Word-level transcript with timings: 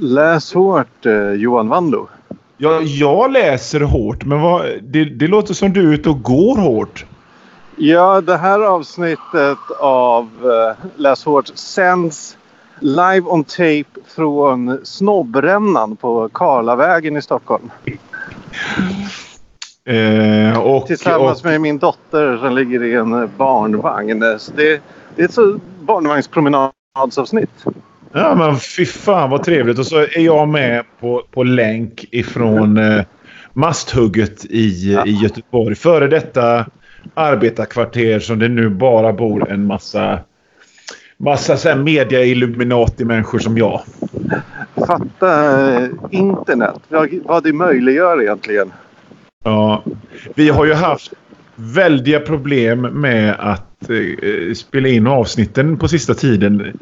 Läs 0.00 0.54
hårt 0.54 1.06
eh, 1.06 1.30
Johan 1.30 1.68
Wandlo. 1.68 2.08
Ja, 2.56 2.80
jag 2.80 3.32
läser 3.32 3.80
hårt, 3.80 4.24
men 4.24 4.40
vad, 4.40 4.66
det, 4.82 5.04
det 5.04 5.28
låter 5.28 5.54
som 5.54 5.72
du 5.72 5.88
är 5.88 5.94
ute 5.94 6.08
och 6.08 6.22
går 6.22 6.56
hårt. 6.56 7.06
Ja, 7.76 8.20
det 8.20 8.36
här 8.36 8.60
avsnittet 8.60 9.58
av 9.80 10.28
eh, 10.42 10.86
Läs 10.96 11.24
hårt 11.24 11.46
sänds 11.54 12.36
live 12.80 13.22
on 13.26 13.44
tape 13.44 13.84
från 14.06 14.80
Snobbrännan 14.84 15.96
på 15.96 16.28
Karlavägen 16.28 17.16
i 17.16 17.22
Stockholm. 17.22 17.70
Eh, 19.84 20.58
och, 20.58 20.86
Tillsammans 20.86 21.40
och, 21.40 21.50
med 21.50 21.60
min 21.60 21.78
dotter 21.78 22.36
som 22.36 22.54
ligger 22.54 22.82
i 22.82 22.94
en 22.94 23.30
barnvagn. 23.36 24.38
Så 24.38 24.52
det, 24.56 24.80
det 25.14 25.22
är 25.22 25.24
ett 25.24 25.60
barnvagnspromenadsavsnitt. 25.80 27.64
Ja, 28.16 28.34
men 28.34 28.56
fy 28.56 28.86
fan 28.86 29.30
vad 29.30 29.42
trevligt. 29.44 29.78
Och 29.78 29.86
så 29.86 29.98
är 29.98 30.20
jag 30.20 30.48
med 30.48 30.84
på, 31.00 31.22
på 31.30 31.42
länk 31.44 32.04
ifrån 32.10 32.76
eh, 32.76 33.02
Masthugget 33.52 34.44
i, 34.44 34.92
Ja. 34.92 35.06
i 35.06 35.10
Göteborg. 35.10 35.74
Före 35.74 36.08
detta 36.08 36.66
arbetarkvarter 37.14 38.20
som 38.20 38.38
det 38.38 38.48
nu 38.48 38.68
bara 38.68 39.12
bor 39.12 39.50
en 39.50 39.66
massa 39.66 40.18
massa 41.18 41.56
så 41.56 41.68
här 41.68 41.76
media-illuminati-människor 41.76 43.38
som 43.38 43.58
jag. 43.58 43.82
Fatta 44.86 45.70
eh, 45.74 45.88
internet. 46.10 46.80
Vad, 46.88 47.08
vad 47.24 47.44
det 47.44 47.52
möjliggör 47.52 48.22
egentligen. 48.22 48.72
Ja, 49.44 49.84
vi 50.34 50.48
har 50.48 50.66
ju 50.66 50.74
haft 50.74 51.12
väldiga 51.54 52.20
problem 52.20 52.80
med 52.80 53.34
att 53.38 53.90
eh, 53.90 54.54
spela 54.54 54.88
in 54.88 55.06
avsnitten 55.06 55.78
på 55.78 55.88
sista 55.88 56.14
tiden. 56.14 56.78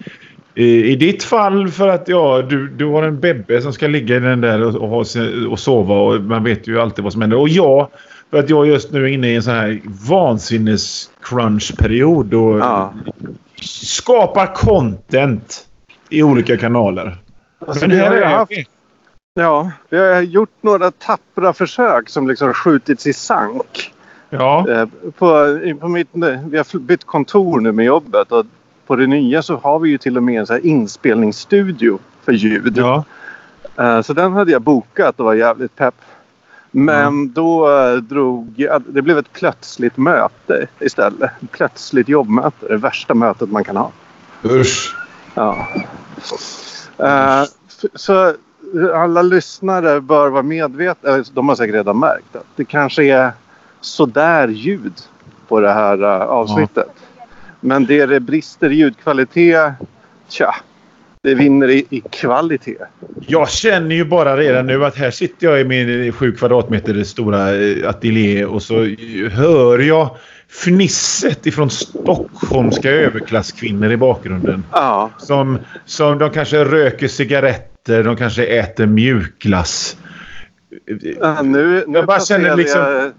I, 0.54 0.92
I 0.92 0.96
ditt 0.96 1.22
fall 1.22 1.68
för 1.68 1.88
att 1.88 2.08
ja, 2.08 2.42
du, 2.48 2.68
du 2.68 2.86
har 2.86 3.02
en 3.02 3.20
bebbe 3.20 3.62
som 3.62 3.72
ska 3.72 3.86
ligga 3.86 4.16
i 4.16 4.20
den 4.20 4.40
där 4.40 4.62
och, 4.62 4.74
och, 4.74 4.88
ha 4.88 5.04
och 5.50 5.58
sova 5.58 5.94
och 5.94 6.20
man 6.20 6.44
vet 6.44 6.68
ju 6.68 6.80
alltid 6.80 7.04
vad 7.04 7.12
som 7.12 7.22
händer. 7.22 7.38
Och 7.38 7.48
jag 7.48 7.88
för 8.30 8.38
att 8.38 8.50
jag 8.50 8.66
just 8.66 8.92
nu 8.92 9.04
är 9.04 9.08
inne 9.08 9.28
i 9.28 9.36
en 9.36 9.42
sån 9.42 9.54
här 9.54 9.80
vansinnes-crunch-period 9.84 12.34
och 12.34 12.58
Ja. 12.58 12.94
skapar 13.62 14.54
content 14.54 15.66
i 16.08 16.22
olika 16.22 16.56
kanaler. 16.56 17.16
Alltså, 17.66 17.88
Men 17.88 17.98
här 17.98 18.10
har 18.10 18.16
är 18.16 18.26
haft, 18.26 18.52
ja, 19.34 19.70
vi 19.90 19.98
har 19.98 20.20
gjort 20.20 20.56
några 20.60 20.90
tappra 20.90 21.52
försök 21.52 22.08
som 22.08 22.28
liksom 22.28 22.54
skjutits 22.54 23.06
i 23.06 23.12
sank. 23.12 23.92
Ja. 24.30 24.66
Eh, 24.70 24.86
På, 25.18 25.58
på 25.80 25.88
mitt, 25.88 26.08
vi 26.50 26.56
har 26.56 26.78
bytt 26.78 27.04
kontor 27.04 27.60
nu 27.60 27.72
med 27.72 27.84
jobbet 27.84 28.32
och 28.32 28.46
på 28.86 28.96
det 28.96 29.06
nya 29.06 29.42
så 29.42 29.56
har 29.56 29.78
vi 29.78 29.90
ju 29.90 29.98
till 29.98 30.16
och 30.16 30.22
med 30.22 30.40
en 30.40 30.46
så 30.46 30.58
inspelningsstudio 30.58 31.98
för 32.24 32.32
ljud. 32.32 32.76
ja. 32.76 33.04
Eh, 33.76 34.02
Så 34.02 34.12
den 34.12 34.32
hade 34.32 34.52
jag 34.52 34.62
bokat 34.62 35.20
och 35.20 35.26
var 35.26 35.34
jävligt 35.34 35.76
pepp. 35.76 35.94
Men 36.70 37.32
då 37.32 37.70
eh, 37.80 37.92
drog 37.96 38.66
det 38.86 39.02
blev 39.02 39.18
ett 39.18 39.32
plötsligt 39.32 39.96
möte 39.96 40.66
istället. 40.80 41.30
Plötsligt 41.50 42.08
jobbmöte. 42.08 42.68
Det 42.68 42.76
värsta 42.76 43.14
mötet 43.14 43.50
man 43.50 43.64
kan 43.64 43.76
ha. 43.76 43.90
Usch. 44.44 44.96
Ja. 45.34 45.68
Eh, 46.98 47.42
f- 47.42 47.90
så 47.94 48.34
alla 48.94 49.22
lyssnare 49.22 50.00
bör 50.00 50.28
vara 50.28 50.42
medvetna, 50.42 51.24
de 51.34 51.48
har 51.48 51.56
säkert 51.56 51.74
redan 51.74 51.98
märkt 51.98 52.36
att 52.36 52.46
det 52.56 52.64
kanske 52.64 53.04
är 53.04 53.32
sådär 53.80 54.48
ljud 54.48 54.92
på 55.48 55.60
det 55.60 55.72
här 55.72 56.02
eh, 56.02 56.20
avsnittet. 56.26 56.88
Men 57.64 57.86
det 57.86 58.06
det 58.06 58.20
brister 58.20 58.70
i 58.72 58.74
ljudkvalitet, 58.74 59.72
tja, 60.28 60.54
det 61.22 61.34
vinner 61.34 61.68
i, 61.68 61.86
i 61.90 62.00
kvalitet. 62.10 62.76
Jag 63.26 63.50
känner 63.50 63.94
ju 63.94 64.04
bara 64.04 64.36
redan 64.36 64.66
nu 64.66 64.84
att 64.84 64.96
här 64.96 65.10
sitter 65.10 65.46
jag 65.46 65.60
i 65.60 65.64
min 65.64 66.12
7 66.12 66.32
kvadratmeter 66.32 67.04
stora 67.04 67.54
eh, 67.54 67.88
ateljé 67.88 68.44
och 68.44 68.62
så 68.62 68.74
hör 69.30 69.78
jag 69.78 70.16
fnisset 70.48 71.46
ifrån 71.46 71.70
stockholmska 71.70 72.90
överklasskvinnor 72.90 73.90
i 73.92 73.96
bakgrunden. 73.96 74.64
Ja, 74.72 75.10
Som, 75.18 75.58
som 75.84 76.18
de 76.18 76.30
kanske 76.30 76.64
röker 76.64 77.08
cigaretter, 77.08 78.04
de 78.04 78.16
kanske 78.16 78.44
äter 78.46 78.86
mjukglass. 78.86 79.96
eh, 81.22 81.42
nu, 81.42 81.84
nu 81.86 81.98
Jag 81.98 82.06
bara 82.06 82.20
känner 82.20 82.56
liksom- 82.56 82.80
jag 82.80 83.12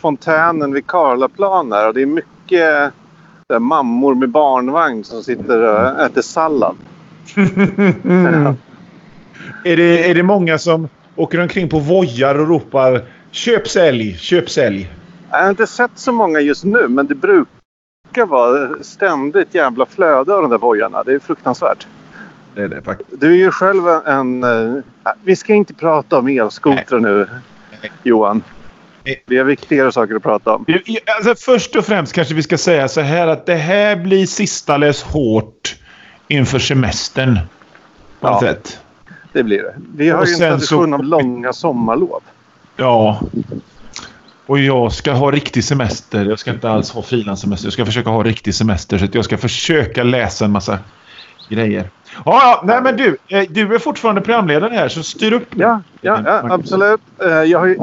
fontänen 0.00 0.72
vid 0.72 0.86
Karlaplan 0.86 1.72
här 1.72 1.88
och 1.88 1.94
det 1.94 2.02
är 2.02 2.06
mycket 2.06 2.92
där, 3.48 3.58
mammor 3.58 4.14
med 4.14 4.28
barnvagn 4.28 5.04
som 5.04 5.22
sitter 5.22 5.62
och 5.62 6.00
äter 6.00 6.22
sallad. 6.22 6.76
Är, 9.64 9.76
det, 9.76 10.10
är 10.10 10.14
det 10.14 10.22
många 10.22 10.58
som 10.58 10.88
åker 11.16 11.40
omkring 11.40 11.68
på 11.68 11.78
vojar 11.78 12.38
och 12.38 12.48
ropar 12.48 13.04
köp, 13.30 13.68
sälj, 13.68 14.16
köp, 14.16 14.50
sälj? 14.50 14.90
Jag 15.30 15.42
har 15.42 15.50
inte 15.50 15.66
sett 15.66 15.90
så 15.94 16.12
många 16.12 16.40
just 16.40 16.64
nu 16.64 16.88
men 16.88 17.06
det 17.06 17.14
brukar 17.14 18.26
vara 18.26 18.82
ständigt 18.82 19.54
jävla 19.54 19.86
flöde 19.86 20.34
av 20.34 20.42
de 20.42 20.50
där 20.50 20.58
bojarna. 20.58 21.02
Det 21.02 21.12
är 21.12 21.18
fruktansvärt. 21.18 21.86
Det 22.54 22.62
är 22.62 22.68
det 22.68 22.82
faktiskt. 22.82 23.20
Du 23.20 23.32
är 23.32 23.36
ju 23.36 23.50
själv 23.50 23.88
en... 23.88 24.44
eh, 24.44 24.74
vi 25.24 25.36
ska 25.36 25.54
inte 25.54 25.74
prata 25.74 26.18
om 26.18 26.28
elskotrar 26.28 27.00
nu. 27.00 27.28
Johan. 28.02 28.42
Det 29.26 29.36
är 29.36 29.44
viktigare 29.44 29.92
saker 29.92 30.14
att 30.14 30.22
prata 30.22 30.54
om. 30.54 30.64
Alltså, 31.16 31.34
först 31.44 31.76
och 31.76 31.84
främst 31.86 32.12
kanske 32.12 32.34
vi 32.34 32.42
ska 32.42 32.58
säga 32.58 32.88
så 32.88 33.00
här 33.00 33.26
att 33.26 33.46
det 33.46 33.54
här 33.54 33.96
blir 33.96 34.26
sista 34.26 34.76
läs 34.76 35.02
hårt 35.02 35.76
inför 36.28 36.58
semestern. 36.58 37.38
På 38.20 38.28
Ja. 38.28 38.40
sätt. 38.40 38.80
Det 39.32 39.42
blir 39.42 39.62
det. 39.62 39.74
Vi 39.96 40.08
har 40.10 40.20
Och 40.20 40.26
ju 40.26 40.32
en 40.32 40.38
tradition 40.38 40.88
så- 40.88 40.94
av 40.94 41.04
långa 41.04 41.52
sommarlov. 41.52 42.20
Ja. 42.76 43.20
Och 44.46 44.58
jag 44.58 44.92
ska 44.92 45.12
ha 45.12 45.30
riktig 45.30 45.64
semester. 45.64 46.24
Jag 46.24 46.38
ska 46.38 46.50
inte 46.50 46.70
alls 46.70 46.90
ha 46.90 47.02
frilanssemester. 47.02 47.66
Jag 47.66 47.72
ska 47.72 47.86
försöka 47.86 48.10
ha 48.10 48.22
riktig 48.22 48.54
semester. 48.54 48.98
Så 48.98 49.04
att 49.04 49.14
jag 49.14 49.24
ska 49.24 49.36
försöka 49.38 50.02
läsa 50.02 50.44
en 50.44 50.50
massa 50.50 50.78
grejer. 51.48 51.90
Ja, 52.14 52.22
ja. 52.24 52.62
Nej, 52.64 52.82
men 52.82 52.96
du. 52.96 53.16
eh, 53.28 53.44
Du 53.50 53.74
är 53.74 53.78
fortfarande 53.78 54.20
programledare 54.20 54.74
här, 54.74 54.88
så 54.88 55.02
styr 55.02 55.32
upp. 55.32 55.48
Ja, 55.56 55.80
ja, 56.00 56.20
ja 56.24 56.52
absolut. 56.54 57.00
Eh, 57.24 57.28
Jag 57.28 57.58
har 57.58 57.66
ju 57.66 57.78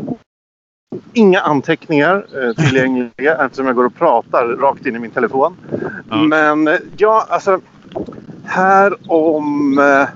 inga 1.13 1.39
anteckningar 1.39 2.25
eh, 2.43 2.53
tillgängliga 2.63 3.35
eftersom 3.45 3.65
jag 3.65 3.75
går 3.75 3.85
och 3.85 3.95
pratar 3.95 4.47
rakt 4.47 4.85
in 4.85 4.95
i 4.95 4.99
min 4.99 5.11
telefon. 5.11 5.55
Ja. 6.09 6.15
Men 6.15 6.67
eh, 6.67 6.75
ja, 6.97 7.25
alltså. 7.29 7.59
Här 8.45 8.95
om... 9.11 9.79
eh, 9.79 10.07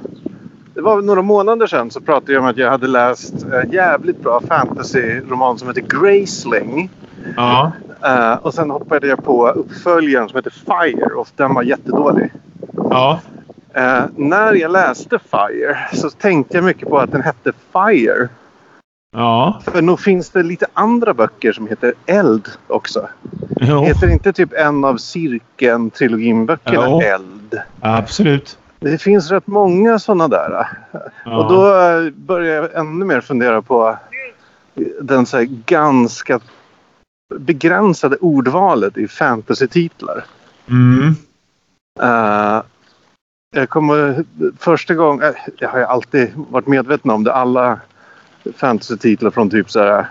Det 0.73 0.81
var 0.81 1.01
några 1.01 1.21
månader 1.21 1.67
sedan 1.67 1.91
så 1.91 2.01
pratade 2.01 2.33
jag 2.33 2.41
om 2.43 2.49
att 2.49 2.57
jag 2.57 2.69
hade 2.71 2.87
läst 2.87 3.33
en 3.43 3.71
jävligt 3.71 4.23
bra 4.23 4.41
fantasy-roman 4.47 5.57
som 5.57 5.67
heter 5.67 5.81
Graceling. 5.81 6.89
Ja. 7.35 7.71
Eh, 8.03 8.33
och 8.33 8.53
sen 8.53 8.69
hoppade 8.69 9.07
jag 9.07 9.23
på 9.23 9.49
uppföljaren 9.49 10.29
som 10.29 10.35
heter 10.35 10.51
Fire 10.65 11.05
och 11.15 11.27
den 11.35 11.53
var 11.53 11.63
jättedålig. 11.63 12.31
Ja. 12.89 13.19
Eh, 13.73 14.03
när 14.15 14.53
jag 14.53 14.71
läste 14.71 15.19
Fire 15.31 15.77
så 15.93 16.09
tänkte 16.09 16.57
jag 16.57 16.63
mycket 16.63 16.89
på 16.89 16.97
att 16.99 17.11
den 17.11 17.21
hette 17.21 17.51
Fire. 17.73 18.29
Ja. 19.11 19.61
För 19.65 19.81
nog 19.81 19.99
finns 19.99 20.29
det 20.29 20.43
lite 20.43 20.67
andra 20.73 21.13
böcker 21.13 21.53
som 21.53 21.67
heter 21.67 21.93
Eld 22.05 22.47
också. 22.67 23.09
Jo. 23.61 23.83
Heter 23.83 24.07
inte 24.07 24.33
typ 24.33 24.53
en 24.53 24.85
av 24.85 24.97
Cirkeln-trilogin-böckerna. 24.97 27.01
Eld? 27.01 27.61
Absolut. 27.79 28.57
Det 28.79 28.97
finns 28.97 29.31
rätt 29.31 29.47
många 29.47 29.99
sådana 29.99 30.27
där. 30.27 30.67
Ja. 31.25 31.37
Och 31.37 31.51
då 31.51 31.79
eh, 31.79 32.09
börjar 32.09 32.55
jag 32.55 32.75
ännu 32.75 33.05
mer 33.05 33.21
fundera 33.21 33.61
på 33.61 33.97
den 35.01 35.25
så 35.25 35.37
här 35.37 35.47
ganska 35.65 36.39
begränsade 37.35 38.17
ordvalet 38.17 38.97
i 38.97 39.07
fantasy-titlar. 39.07 40.25
Mm. 40.67 41.15
Eh, 42.01 42.61
jag 43.55 43.69
kommer 43.69 44.25
första 44.59 44.93
gången, 44.93 45.23
eh, 45.23 45.35
jag 45.57 45.69
har 45.69 45.79
ju 45.79 45.85
alltid 45.85 46.31
varit 46.35 46.67
medveten 46.67 47.11
om 47.11 47.23
det. 47.23 47.33
Alla 47.33 47.79
fantasy-titlar 48.57 49.31
från 49.31 49.49
typ 49.49 49.71
så 49.71 49.79
här 49.79 50.07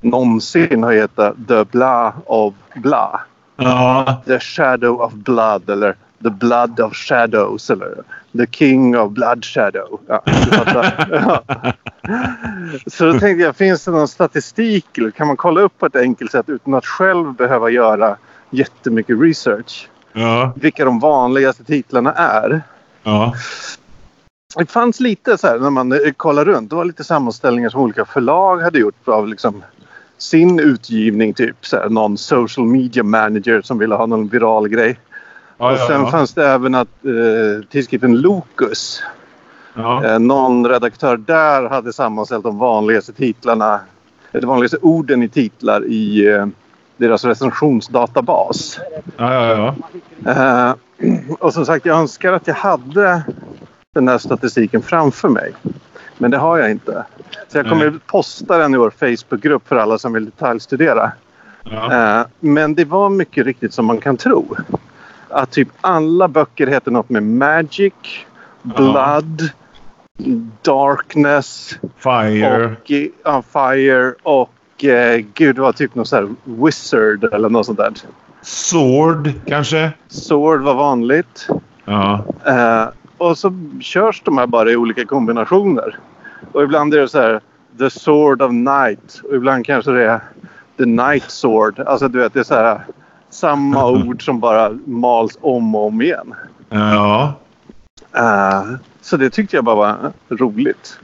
någonsin 0.00 0.82
har 0.82 0.92
hetat 0.92 1.36
The 1.48 1.64
Blah 1.64 2.14
of 2.26 2.54
Blah. 2.74 3.20
Ja. 3.56 4.22
The 4.26 4.40
Shadow 4.40 5.00
of 5.00 5.12
Blood 5.12 5.70
eller 5.70 5.96
The 6.22 6.30
Blood 6.30 6.80
of 6.80 6.94
Shadows 6.94 7.70
eller 7.70 7.94
The 8.36 8.46
King 8.50 8.98
of 8.98 9.12
Blood 9.12 9.44
Shadow. 9.44 10.00
Ja, 10.06 10.22
ja. 11.10 11.42
Så 12.86 13.04
då 13.04 13.18
tänkte 13.18 13.44
jag, 13.44 13.56
finns 13.56 13.84
det 13.84 13.90
någon 13.90 14.08
statistik 14.08 14.98
eller 14.98 15.10
kan 15.10 15.26
man 15.26 15.36
kolla 15.36 15.60
upp 15.60 15.78
på 15.78 15.86
ett 15.86 15.96
enkelt 15.96 16.30
sätt 16.30 16.48
utan 16.48 16.74
att 16.74 16.86
själv 16.86 17.34
behöva 17.34 17.70
göra 17.70 18.16
jättemycket 18.50 19.20
research? 19.20 19.88
Ja. 20.12 20.52
Vilka 20.56 20.84
de 20.84 20.98
vanligaste 20.98 21.64
titlarna 21.64 22.12
är. 22.12 22.62
Ja. 23.02 23.34
Det 24.58 24.70
fanns 24.70 25.00
lite 25.00 25.38
så 25.38 25.46
här 25.46 25.58
när 25.58 25.70
man 25.70 25.92
eh, 25.92 26.12
kollar 26.16 26.44
runt. 26.44 26.70
Det 26.70 26.76
var 26.76 26.84
lite 26.84 27.04
sammanställningar 27.04 27.68
som 27.68 27.80
olika 27.80 28.04
förlag 28.04 28.58
hade 28.58 28.78
gjort 28.78 29.08
av 29.08 29.28
liksom 29.28 29.64
sin 30.18 30.60
utgivning. 30.60 31.34
Typ 31.34 31.66
så 31.66 31.76
här, 31.76 31.88
någon 31.88 32.18
social 32.18 32.66
media 32.66 33.02
manager 33.02 33.62
som 33.62 33.78
ville 33.78 33.94
ha 33.94 34.06
någon 34.06 34.28
viral 34.28 34.68
grej. 34.68 34.98
Ja, 35.58 35.72
och 35.72 35.78
sen 35.78 35.96
ja, 35.96 36.02
ja. 36.02 36.10
fanns 36.10 36.34
det 36.34 36.48
även 36.48 36.74
att 36.74 37.04
eh, 37.04 37.68
tidskriften 37.70 38.20
Locus. 38.20 39.02
Eh, 39.76 40.18
någon 40.18 40.66
redaktör 40.66 41.16
där 41.16 41.68
hade 41.68 41.92
sammanställt 41.92 42.44
de 42.44 42.58
vanligaste 42.58 43.12
titlarna, 43.12 43.80
eh, 44.32 44.40
de 44.40 44.46
vanligaste 44.46 44.78
orden 44.82 45.22
i 45.22 45.28
titlar 45.28 45.84
i 45.84 46.26
eh, 46.26 46.46
deras 46.96 47.24
recensionsdatabas. 47.24 48.80
Ja, 49.16 49.34
ja, 49.34 49.74
ja. 50.24 50.30
Eh, 50.32 50.74
och 51.38 51.54
som 51.54 51.66
sagt, 51.66 51.86
jag 51.86 51.98
önskar 51.98 52.32
att 52.32 52.46
jag 52.46 52.54
hade 52.54 53.22
den 54.00 54.08
här 54.08 54.18
statistiken 54.18 54.82
framför 54.82 55.28
mig. 55.28 55.52
Men 56.18 56.30
det 56.30 56.36
har 56.36 56.58
jag 56.58 56.70
inte. 56.70 57.04
Så 57.48 57.58
jag 57.58 57.68
kommer 57.68 57.86
att 57.86 58.06
posta 58.06 58.58
den 58.58 58.74
i 58.74 58.76
vår 58.76 58.90
Facebookgrupp 58.90 59.68
för 59.68 59.76
alla 59.76 59.98
som 59.98 60.12
vill 60.12 60.24
detaljstudera. 60.24 61.12
ja. 61.62 62.20
Eh, 62.20 62.26
men 62.40 62.74
det 62.74 62.84
var 62.84 63.08
mycket 63.10 63.46
riktigt 63.46 63.74
som 63.74 63.86
man 63.86 63.98
kan 63.98 64.16
tro. 64.16 64.56
Att 65.28 65.50
typ 65.50 65.68
alla 65.80 66.28
böcker 66.28 66.66
heter 66.66 66.90
något 66.90 67.10
med 67.10 67.22
Magic, 67.22 67.92
Blood, 68.62 69.50
Darkness 70.62 71.78
Fire. 71.96 72.64
och 72.64 72.90
ja, 73.24 73.42
Fire 73.52 74.14
och 74.22 74.84
eh, 74.84 75.24
gud 75.34 75.56
det 75.56 75.62
var 75.62 75.72
typ 75.72 75.94
något 75.94 76.08
så 76.08 76.16
här 76.16 76.28
Wizard 76.44 77.24
eller 77.24 77.48
något 77.48 77.66
sånt 77.66 77.78
där. 77.78 77.92
Sword, 78.42 79.32
kanske? 79.46 79.92
Sword 80.08 80.60
var 80.60 80.74
vanligt. 80.74 81.48
Ja. 81.84 82.24
Eh, 82.46 82.88
och 83.18 83.38
så 83.38 83.52
körs 83.80 84.22
de 84.24 84.38
här 84.38 84.46
bara 84.46 84.70
i 84.70 84.76
olika 84.76 85.04
kombinationer. 85.04 85.98
Och 86.52 86.62
ibland 86.62 86.94
är 86.94 86.98
det 86.98 87.08
så 87.08 87.20
här 87.20 87.40
The 87.78 87.90
Sword 87.90 88.42
of 88.42 88.52
Night 88.52 89.20
och 89.28 89.34
ibland 89.34 89.66
kanske 89.66 89.90
det 89.90 90.04
är 90.10 90.20
The 90.78 90.84
Night 90.86 91.30
Sword. 91.30 91.80
Alltså 91.80 92.08
du 92.08 92.18
vet 92.18 92.32
det 92.34 92.40
är 92.40 92.44
så 92.44 92.54
här 92.54 92.80
samma 93.30 93.90
ord 93.90 94.24
som 94.24 94.40
bara 94.40 94.70
mals 94.86 95.38
om 95.40 95.74
och 95.74 95.86
om 95.86 96.02
igen. 96.02 96.34
Ja. 96.68 97.32
Eh, 98.16 98.64
så 99.00 99.16
det 99.16 99.30
tyckte 99.30 99.56
jag 99.56 99.64
bara 99.64 99.74
var 99.76 100.12
roligt. 100.28 100.98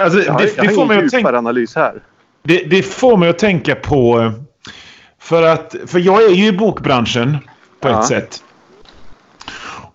Alltså, 0.00 0.18
Jag 0.22 0.32
har, 0.32 0.40
det, 0.40 0.56
jag 0.56 0.64
det, 0.66 0.68
har 0.68 0.74
får 0.86 0.94
ingen 0.94 1.08
djupare 1.12 1.38
analys 1.38 1.76
här. 1.76 2.02
det, 2.42 2.58
det 2.70 2.82
får 2.82 3.16
mig 3.16 3.28
att 3.28 3.38
tänka 3.38 3.74
på... 3.74 4.20
eh, 4.20 4.32
För 5.18 5.42
att... 5.42 5.74
För 5.86 5.98
jag 5.98 6.22
är 6.24 6.28
ju 6.34 6.46
i 6.46 6.52
bokbranschen 6.52 7.38
på 7.80 7.88
Ja. 7.88 8.00
ett 8.00 8.06
sätt. 8.06 8.44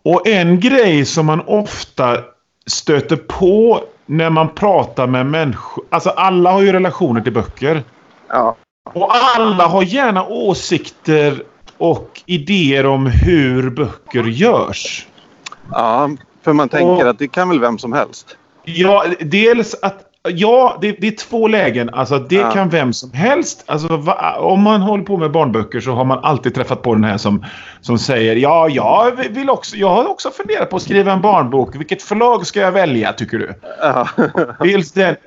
Och 0.03 0.27
en 0.27 0.59
grej 0.59 1.05
som 1.05 1.25
man 1.25 1.41
ofta 1.41 2.17
stöter 2.65 3.15
på 3.15 3.83
när 4.05 4.29
man 4.29 4.49
pratar 4.49 5.07
med 5.07 5.25
människor... 5.25 5.83
Alltså 5.89 6.09
alla 6.09 6.51
har 6.51 6.61
ju 6.61 6.71
relationer 6.71 7.21
till 7.21 7.33
böcker. 7.33 7.83
Ja, 8.29 8.55
Och 8.93 9.11
alla 9.15 9.67
har 9.67 9.83
gärna 9.83 10.25
åsikter 10.25 11.43
och 11.77 12.21
idéer 12.25 12.85
om 12.85 13.05
hur 13.05 13.69
böcker 13.69 14.23
görs. 14.23 15.07
ja 15.71 16.09
för 16.43 16.53
man 16.53 16.69
tänker 16.69 17.03
Och- 17.03 17.09
att 17.09 17.19
det 17.19 17.27
kan 17.27 17.49
väl 17.49 17.59
vem 17.59 17.77
som 17.77 17.93
helst. 17.93 18.37
Ja, 18.65 19.05
dels 19.19 19.75
att... 19.81 20.09
Ja, 20.29 20.77
det, 20.81 20.91
det 20.91 21.07
är 21.07 21.11
två 21.11 21.47
lägen. 21.47 21.89
Alltså, 21.93 22.19
det 22.19 22.35
Ja. 22.35 22.51
kan 22.51 22.69
vem 22.69 22.93
som 22.93 23.11
helst. 23.13 23.63
Alltså, 23.67 23.97
va, 23.97 24.35
om 24.39 24.61
man 24.61 24.81
håller 24.81 25.03
på 25.03 25.17
med 25.17 25.31
barnböcker 25.31 25.79
så 25.79 25.91
har 25.91 26.05
man 26.05 26.19
alltid 26.23 26.55
träffat 26.55 26.81
på 26.81 26.93
den 26.93 27.03
här 27.03 27.17
som, 27.17 27.45
som 27.81 27.99
säger 27.99 28.35
ja, 28.35 28.69
jag, 28.69 29.11
vill 29.29 29.49
också, 29.49 29.75
jag 29.75 29.89
har 29.89 30.07
också 30.09 30.29
funderat 30.29 30.69
på 30.69 30.75
att 30.75 30.81
skriva 30.81 31.11
en 31.11 31.21
barnbok. 31.21 31.75
Vilket 31.75 32.01
förlag 32.01 32.45
ska 32.47 32.59
jag 32.59 32.71
välja, 32.71 33.13
tycker 33.13 33.37
du? 33.37 33.53
Ja. 33.81 34.07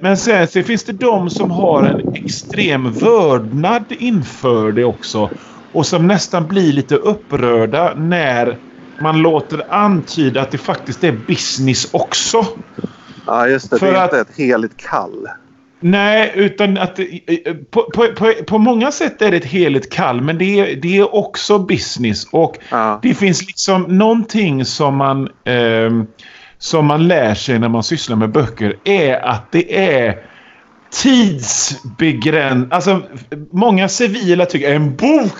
Men 0.00 0.16
sen 0.16 0.48
så 0.48 0.62
finns 0.62 0.84
det 0.84 0.92
de 0.92 1.30
som 1.30 1.50
har 1.50 1.82
en 1.82 2.00
extrem 2.14 2.92
vördnad 2.92 3.84
inför 3.88 4.72
det 4.72 4.84
också. 4.84 5.30
Och 5.72 5.86
som 5.86 6.06
nästan 6.06 6.46
blir 6.46 6.72
lite 6.72 6.96
upprörda 6.96 7.94
när 7.96 8.58
man 9.00 9.18
låter 9.22 9.74
antyda 9.74 10.42
att 10.42 10.50
det 10.50 10.58
faktiskt 10.58 11.04
är 11.04 11.12
business 11.12 11.88
också. 11.94 12.44
Ja, 13.26 13.48
just 13.48 13.70
det. 13.70 13.78
För 13.78 13.92
det 13.92 13.98
är 13.98 14.04
att- 14.04 14.12
inte 14.12 14.20
ett 14.30 14.36
heligt 14.38 14.76
kall. 14.76 15.26
Nej, 15.80 16.32
utan 16.34 16.78
att 16.78 16.96
det- 16.96 17.70
på, 17.70 17.82
på, 17.82 18.06
på, 18.16 18.32
på 18.46 18.58
många 18.58 18.92
sätt 18.92 19.22
är 19.22 19.30
det 19.30 19.36
ett 19.36 19.44
heligt 19.44 19.92
kall, 19.92 20.20
men 20.20 20.38
det 20.38 20.44
är, 20.60 20.76
det 20.76 20.98
är 20.98 21.14
också 21.14 21.58
business. 21.58 22.26
Och 22.32 22.56
Ja. 22.70 22.98
det 23.02 23.14
finns 23.14 23.46
liksom 23.46 23.82
någonting 23.82 24.64
som 24.64 24.96
man, 24.96 25.28
ehm, 25.44 26.06
som 26.58 26.86
man 26.86 27.08
lär 27.08 27.34
sig 27.34 27.58
när 27.58 27.68
man 27.68 27.82
sysslar 27.82 28.16
med 28.16 28.30
böcker 28.32 28.76
är 28.84 29.24
att 29.26 29.52
det 29.52 29.76
är 29.94 30.18
tidsbegränsat. 30.90 32.72
Alltså, 32.72 33.02
många 33.52 33.88
civila 33.88 34.46
tycker 34.46 34.74
en 34.74 34.96
bok! 34.96 35.32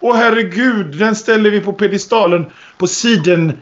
Åh 0.00 0.16
herregud, 0.16 0.98
den 0.98 1.16
ställer 1.16 1.50
vi 1.50 1.60
på 1.60 1.72
pedestalen 1.72 2.46
på 2.78 2.86
siden 2.86 3.52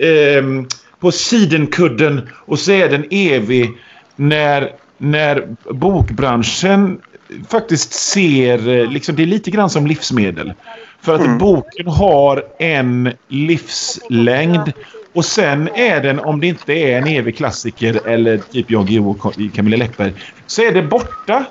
ehm, 0.00 0.66
på 1.02 1.12
sidenkudden 1.12 2.28
och 2.34 2.58
så 2.58 2.72
är 2.72 2.88
den 2.88 3.04
evig 3.10 3.72
när, 4.16 4.72
när 4.98 5.56
bokbranschen 5.70 7.00
faktiskt 7.48 7.92
ser, 7.92 8.68
eh, 8.68 8.90
liksom, 8.90 9.16
det 9.16 9.22
är 9.22 9.26
lite 9.26 9.50
grann 9.50 9.70
som 9.70 9.86
livsmedel. 9.86 10.52
För 11.00 11.14
att 11.14 11.38
boken 11.38 11.86
har 11.86 12.44
en 12.58 13.12
livslängd 13.28 14.72
och 15.12 15.24
sen 15.24 15.68
är 15.74 16.02
den, 16.02 16.20
om 16.20 16.40
det 16.40 16.46
inte 16.46 16.72
är 16.72 16.98
en 16.98 17.06
evig 17.06 17.36
klassiker 17.36 18.06
eller 18.06 18.38
typ 18.38 18.70
Jan 18.70 18.86
Guillou 18.86 19.10
och 19.10 19.34
Camilla 19.54 19.76
Läckberg, 19.76 20.12
så 20.46 20.62
är 20.62 20.72
det 20.72 20.82
borta. 20.82 21.44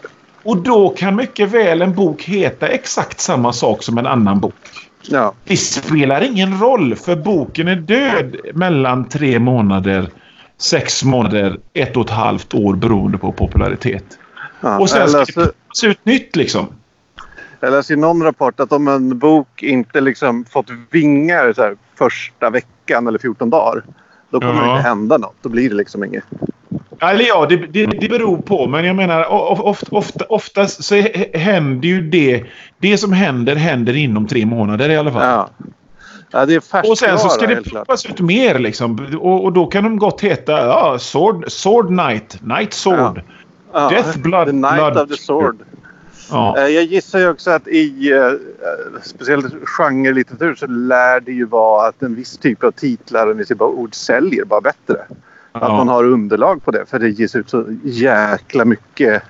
Och 0.43 0.57
då 0.57 0.89
kan 0.89 1.15
mycket 1.15 1.49
väl 1.49 1.81
en 1.81 1.93
bok 1.95 2.23
heta 2.23 2.67
exakt 2.67 3.19
samma 3.19 3.53
sak 3.53 3.83
som 3.83 3.97
en 3.97 4.07
annan 4.07 4.39
bok. 4.39 4.90
Ja. 5.03 5.33
Det 5.43 5.57
spelar 5.57 6.21
ingen 6.21 6.59
roll 6.59 6.95
för 6.95 7.15
boken 7.15 7.67
är 7.67 7.75
död 7.75 8.35
mellan 8.53 9.09
tre 9.09 9.39
månader, 9.39 10.09
sex 10.57 11.03
månader, 11.03 11.59
ett 11.73 11.97
och 11.97 12.05
ett 12.05 12.11
halvt 12.11 12.53
år 12.53 12.75
beroende 12.75 13.17
på 13.17 13.31
popularitet. 13.31 14.19
Ja. 14.61 14.79
Och 14.79 14.89
sen 14.89 14.99
jag, 14.99 15.09
ska 15.09 15.17
det 15.17 15.45
läste, 15.45 15.53
se 15.73 15.87
ut 15.87 16.05
nytt 16.05 16.35
liksom. 16.35 16.67
jag 17.59 17.71
läste 17.71 17.93
i 17.93 17.95
någon 17.95 18.23
rapport 18.23 18.59
att 18.59 18.71
om 18.71 18.87
en 18.87 19.19
bok 19.19 19.63
inte 19.63 20.01
liksom 20.01 20.45
fått 20.45 20.67
vingar 20.91 21.53
så 21.53 21.61
här, 21.61 21.75
första 21.95 22.49
veckan 22.49 23.07
eller 23.07 23.19
14 23.19 23.49
dagar. 23.49 23.83
Då 24.29 24.39
kommer 24.39 24.53
Ja. 24.53 24.61
det 24.63 24.69
inte 24.77 24.89
hända 24.89 25.17
något. 25.17 25.35
Då 25.41 25.49
blir 25.49 25.69
det 25.69 25.75
liksom 25.75 26.03
inget. 26.03 26.23
Eller 27.01 27.25
ja, 27.25 27.45
det, 27.49 27.55
det, 27.57 27.85
det 27.85 28.09
beror 28.09 28.37
på. 28.37 28.67
Men 28.67 28.85
jag 28.85 28.95
menar, 28.95 29.25
of- 29.31 29.59
ofta, 29.59 29.95
ofta, 29.95 30.25
oftast 30.29 30.83
så 30.83 30.95
händer 31.33 31.87
ju 31.87 32.01
det. 32.09 32.43
Det 32.79 32.97
som 32.97 33.13
händer, 33.13 33.55
händer 33.55 33.95
inom 33.95 34.27
tre 34.27 34.45
månader 34.45 34.89
i 34.89 34.97
alla 34.97 35.11
fall. 35.11 35.21
Ja. 35.21 35.49
Ja, 36.33 36.45
det 36.45 36.55
är 36.55 36.59
färskvara 36.59 36.91
Och 36.91 36.97
sen 36.97 37.19
så 37.19 37.29
ska 37.29 37.47
det 37.47 37.63
pumpas 37.63 38.05
ut 38.05 38.19
mer 38.19 38.59
liksom. 38.59 39.17
Och, 39.21 39.43
och 39.43 39.53
då 39.53 39.65
kan 39.65 39.83
de 39.83 39.97
gott 39.99 40.21
heta 40.21 40.51
ja, 40.51 40.97
Sword, 40.99 41.51
Sword 41.51 41.87
Knight, 41.87 42.39
Night 42.41 42.73
Sword. 42.73 43.21
Ja. 43.73 43.89
Death 43.89 44.17
Blood- 44.19 44.45
The 44.45 44.51
Night 44.51 44.75
Blood- 44.75 45.03
of 45.03 45.09
the 45.09 45.17
Sword. 45.17 45.57
Ja. 46.31 46.57
Eh, 46.57 46.67
Jag 46.67 46.83
gissar 46.83 47.19
ju 47.19 47.29
också 47.29 47.51
att 47.51 47.67
i 47.67 48.11
eh, 48.11 48.31
speciellt 49.03 49.45
genrelitteratur 49.65 50.55
så 50.55 50.67
lär 50.67 51.19
det 51.19 51.31
ju 51.31 51.45
vara 51.45 51.87
att 51.87 52.01
en 52.01 52.15
viss 52.15 52.37
typ 52.37 52.63
av 52.63 52.71
titlar 52.71 53.25
och 53.25 53.31
en 53.31 53.37
viss 53.37 53.47
typ 53.47 53.61
av 53.61 53.69
ord 53.79 53.95
säljer 53.95 54.45
bara 54.45 54.61
bättre. 54.61 54.95
Att 55.51 55.61
Ja. 55.61 55.77
man 55.77 55.87
har 55.87 56.03
underlag 56.03 56.63
på 56.65 56.71
det. 56.71 56.85
För 56.85 56.99
det 56.99 57.09
ges 57.09 57.35
ut 57.35 57.49
så 57.49 57.65
jäkla 57.83 58.65
mycket. 58.65 59.23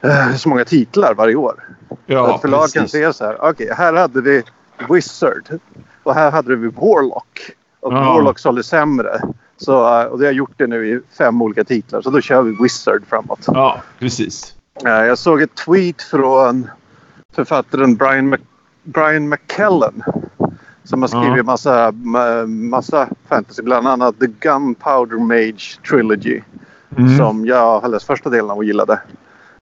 eh, 0.00 0.34
så 0.34 0.48
många 0.48 0.64
titlar 0.64 1.14
varje 1.14 1.34
år. 1.36 1.64
Ja, 2.06 2.34
att 2.34 2.40
förlag 2.40 2.68
kan 2.70 2.88
se 2.88 3.12
så 3.12 3.24
här. 3.24 3.36
Okej, 3.50 3.70
här 3.76 3.92
hade 3.94 4.20
vi 4.20 4.42
Wizard. 4.90 5.44
Och 6.02 6.14
här 6.14 6.30
hade 6.30 6.56
vi 6.56 6.68
Warlock. 6.68 7.40
Och 7.80 7.92
Ja. 7.92 8.04
Warlock 8.14 8.38
sålde 8.38 8.62
sämre. 8.62 9.20
Så, 9.56 10.00
eh, 10.00 10.04
och 10.06 10.18
det 10.18 10.24
har 10.26 10.32
gjort 10.32 10.52
det 10.56 10.66
nu 10.66 10.88
i 10.88 11.00
fem 11.18 11.42
olika 11.42 11.64
titlar. 11.64 12.02
Så 12.02 12.10
då 12.10 12.20
kör 12.20 12.42
vi 12.42 12.56
Wizard 12.62 13.02
framåt. 13.08 13.40
Ja, 13.46 13.82
precis. 13.98 14.54
Eh, 14.84 14.90
Jag 14.90 15.18
såg 15.18 15.42
ett 15.42 15.54
tweet 15.66 16.02
från 16.02 16.70
författaren 17.34 17.96
Brian, 17.96 18.26
Mc, 18.32 18.40
Brian 18.82 19.28
McKellen. 19.28 20.02
Som 20.84 21.02
har 21.02 21.08
skrivit 21.08 21.36
Ja. 21.36 21.42
massa, 21.42 21.90
ma- 21.90 22.46
massa 22.46 23.08
fantasy. 23.28 23.62
Bland 23.62 23.86
annat 23.88 24.18
The 24.20 24.26
Gunpowder 24.26 25.18
Mage 25.18 25.80
Trilogy. 25.88 26.40
Mm. 26.96 27.16
Som 27.18 27.46
jag 27.46 27.80
har 27.80 27.88
läst 27.88 28.06
första 28.06 28.30
delen 28.30 28.50
av 28.50 28.56
och 28.56 28.64
gillade. 28.64 29.00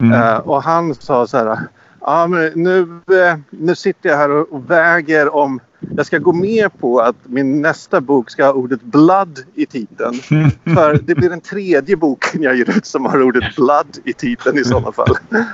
Mm. 0.02 0.22
Eh, 0.22 0.36
och 0.36 0.62
han 0.62 0.94
sa 0.94 1.26
så 1.26 1.36
här. 1.38 1.58
Ja, 2.00 2.26
men 2.26 2.52
nu, 2.54 2.80
eh, 2.80 3.38
nu 3.50 3.74
sitter 3.74 4.08
jag 4.08 4.16
här 4.16 4.30
och, 4.30 4.70
väger 4.70 5.34
om 5.34 5.60
jag 5.96 6.06
ska 6.06 6.18
gå 6.18 6.32
med 6.32 6.78
på 6.78 7.00
att 7.00 7.16
min 7.22 7.62
nästa 7.62 8.00
bok 8.00 8.30
ska 8.30 8.44
ha 8.44 8.52
ordet 8.52 8.82
blood 8.82 9.38
i 9.54 9.66
titeln. 9.66 10.14
För 10.74 11.00
det 11.02 11.14
blir 11.14 11.30
den 11.30 11.40
tredje 11.40 11.96
boken 11.96 12.42
jag 12.42 12.56
ger 12.56 12.70
ut 12.70 12.86
som 12.86 13.04
har 13.04 13.22
ordet 13.22 13.56
blood 13.56 13.98
i 14.04 14.12
titeln 14.12 14.58
i 14.58 14.64
sådana 14.64 14.92
fall. 14.92 15.16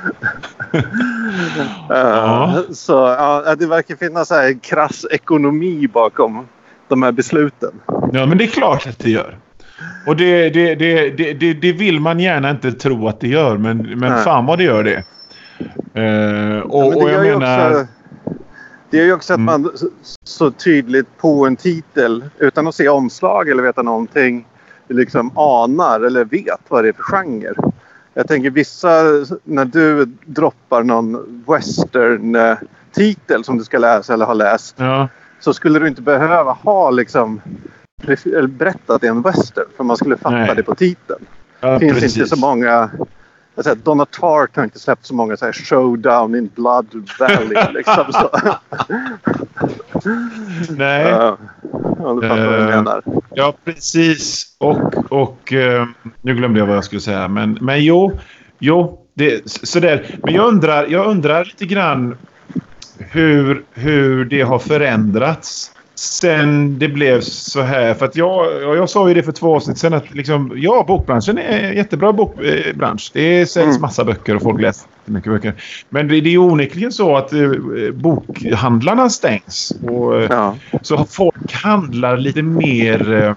Eh, 1.91 2.61
Så 2.73 2.93
ja, 2.93 3.55
det 3.59 3.67
verkar 3.67 3.97
finnas 3.97 4.31
en 4.31 4.59
krass 4.59 5.07
ekonomi 5.11 5.89
bakom 5.89 6.47
de 6.89 7.03
här 7.03 7.13
besluten. 7.13 7.71
Ja, 8.13 8.27
men 8.27 8.39
det 8.39 8.45
är 8.45 8.49
klart 8.49 8.87
att 8.87 8.99
det 8.99 9.11
gör. 9.11 9.39
Och 10.07 10.17
det, 10.17 10.51
det, 10.51 10.75
det, 10.75 11.11
det, 11.11 11.33
det, 11.33 11.55
det 11.55 11.73
vill 11.73 12.01
man 12.01 12.21
gärna 12.21 12.51
inte 12.51 12.73
tro 12.73 13.09
att 13.09 13.21
det 13.21 13.29
gör, 13.29 13.57
men, 13.57 13.79
men 13.79 14.13
Nej. 14.13 14.25
fan 14.25 14.47
vad 14.47 14.59
det 14.59 14.65
gör 14.65 14.85
det. 14.85 15.05
Eh, 15.95 16.59
och, 16.61 16.85
Ja, 16.85 16.97
och 16.97 17.07
det 17.07 17.13
jag 17.13 17.23
menar... 17.41 17.71
också, 17.73 17.87
det 18.91 18.97
gör 18.97 19.05
ju 19.05 19.13
också 19.13 19.33
att 19.33 19.39
Mm. 19.39 19.63
man 19.63 19.71
så, 19.75 19.89
så 20.25 20.51
tydligt 20.51 21.19
på 21.19 21.47
en 21.47 21.57
titel 21.57 22.25
utan 22.39 22.67
att 22.69 22.75
se 22.75 22.89
omslag 22.89 23.49
eller 23.49 23.63
veta 23.63 23.83
någonting 23.83 24.47
liksom 24.89 25.39
anar 25.39 26.01
eller 26.01 26.25
vet 26.25 26.61
vad 26.69 26.85
det 26.85 26.89
är 26.89 26.93
för 26.93 27.03
genre. 27.03 27.55
Jag 28.15 28.29
tänker 28.29 28.51
vissa, 28.51 28.89
när 29.45 29.65
du 29.65 30.05
droppar 30.27 30.83
någon 30.83 31.43
western-titel 31.49 33.45
som 33.45 33.59
du 33.59 33.65
ska 33.65 33.79
läsa 33.79 34.15
eller 34.15 34.27
har 34.27 34.35
läst. 34.35 34.75
Ja. 34.79 35.09
Så 35.41 35.55
skulle 35.55 35.79
du 35.79 35.89
inte 35.89 36.03
behöva 36.03 36.53
ha 36.53 36.91
liksom 36.91 37.41
berättat 38.49 38.91
att 38.91 39.01
det 39.01 39.07
är 39.07 39.11
en 39.11 39.23
western. 39.23 39.65
För 39.77 39.85
man 39.85 39.97
skulle 39.97 40.17
fatta 40.17 40.37
Nej. 40.37 40.53
det 40.57 40.63
på 40.63 40.75
titeln. 40.75 41.25
Ja, 41.61 41.71
Det 41.73 41.79
finns 41.79 41.93
precis. 41.93 42.17
inte 42.17 42.29
så 42.29 42.37
många... 42.41 42.91
Säger, 43.57 43.77
Donna 43.77 44.05
Tartt 44.05 44.57
har 44.57 44.65
inte 44.65 44.79
släppt 44.79 45.07
så 45.07 45.15
många 45.15 45.37
så 45.37 45.45
här 45.45 45.53
showdown 45.53 46.35
in 46.35 46.51
Blood 46.55 47.09
Valley. 47.19 47.67
liksom, 47.73 48.13
så. 48.13 48.31
Nej. 50.69 51.09
Ja, 51.09 51.37
om 51.99 52.21
du 52.21 52.29
fattar 52.29 52.47
vad 52.47 52.55
jag 52.55 52.61
Eh, 52.71 52.77
menar. 52.77 53.03
Ja, 53.35 53.55
precis. 53.65 54.47
Och, 54.59 55.13
och 55.13 55.53
eh, 55.53 55.87
nu 56.21 56.35
glömde 56.35 56.59
jag 56.59 56.67
vad 56.67 56.77
jag 56.77 56.85
skulle 56.85 57.01
säga. 57.01 57.29
Men, 57.29 57.59
men 57.61 57.85
jo, 57.85 58.19
jo 58.59 58.99
det, 59.15 59.51
sådär. 59.51 60.19
Men 60.23 60.35
jag 60.35 60.49
undrar, 60.49 60.87
jag 60.87 61.07
undrar 61.07 61.45
lite 61.45 61.67
grann 61.67 62.17
hur, 62.99 63.65
hur 63.73 64.25
det 64.25 64.43
har 64.43 64.59
förändrats 64.59 65.73
sen 66.03 66.79
det 66.79 66.89
blev 66.89 67.21
så 67.21 67.61
här. 67.61 67.95
För 67.95 68.07
att 68.07 68.17
jag, 68.17 68.63
jag, 68.77 68.91
sa 68.91 69.09
ju 69.09 69.15
det 69.15 69.23
för 69.23 69.33
två 69.33 69.57
avsnitt 69.57 69.79
sen 69.79 69.95
att 69.95 70.11
liksom, 70.11 70.53
ja, 70.57 70.85
bokbranschen 70.89 71.39
är 71.39 71.69
en 71.71 71.77
jättebra 71.77 72.13
bokbransch. 72.13 73.11
Det 73.15 73.47
säljs 73.47 73.69
Mm. 73.69 73.81
massa 73.81 74.05
böcker 74.05 74.37
och 74.37 74.43
folk 74.43 74.61
läser 74.61 74.89
mycket 75.11 75.33
böcker. 75.33 75.55
Men 75.91 76.09
det, 76.09 76.21
det 76.21 76.31
är 76.35 76.39
onekligen 76.39 76.93
så 76.93 77.17
att 77.17 77.33
eh, 77.33 77.51
bokhandlarna 77.95 79.11
stängs. 79.11 79.79
Och, 79.83 80.23
eh, 80.23 80.27
Ja. 80.31 80.59
så 80.83 81.07
folk 81.11 81.53
handlar 81.53 82.17
lite 82.17 82.43
mer... 82.43 83.13
eh, 83.13 83.35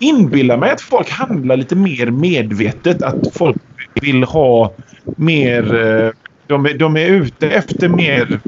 Inbillar 0.00 0.56
mig 0.56 0.70
att 0.70 0.80
folk 0.80 1.10
handlar 1.10 1.56
lite 1.56 1.76
mer 1.76 2.06
medvetet. 2.10 3.02
Att 3.02 3.20
folk 3.32 3.56
vill 4.00 4.24
ha 4.24 4.76
mer... 5.16 5.74
eh, 5.74 6.10
De 6.48 6.62
de 6.78 6.96
är 6.96 7.06
ute 7.06 7.50
efter 7.50 7.88
mer... 7.88 8.40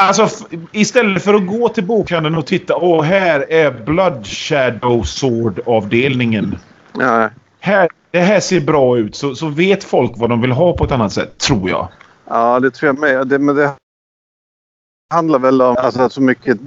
Alltså 0.00 0.46
istället 0.72 1.22
för 1.22 1.34
att 1.34 1.46
gå 1.46 1.68
till 1.68 1.84
bokhandeln 1.86 2.34
och 2.34 2.46
titta. 2.46 2.76
Åh, 2.76 3.02
här 3.02 3.52
är 3.52 3.70
Blood 3.84 4.26
Shadow 4.26 5.02
Sword-avdelningen. 5.02 6.58
Ja. 6.98 7.30
Här, 7.60 7.88
det 8.10 8.20
här 8.20 8.40
ser 8.40 8.60
bra 8.60 8.98
ut. 8.98 9.14
Så, 9.16 9.34
så 9.34 9.48
vet 9.48 9.84
folk 9.84 10.12
vad 10.16 10.30
de 10.30 10.40
vill 10.40 10.52
ha 10.52 10.76
på 10.76 10.84
ett 10.84 10.92
annat 10.92 11.12
sätt, 11.12 11.38
tror 11.38 11.70
jag. 11.70 11.88
ja, 12.28 12.60
det 12.60 12.70
tror 12.70 12.86
jag 12.86 12.98
med. 12.98 13.26
Det, 13.26 13.38
men 13.38 13.56
det 13.56 13.72
handlar 15.12 15.38
väl 15.38 15.62
om 15.62 15.76
alltså, 15.78 16.02
att 16.02 16.12
så 16.12 16.20
mycket 16.20 16.58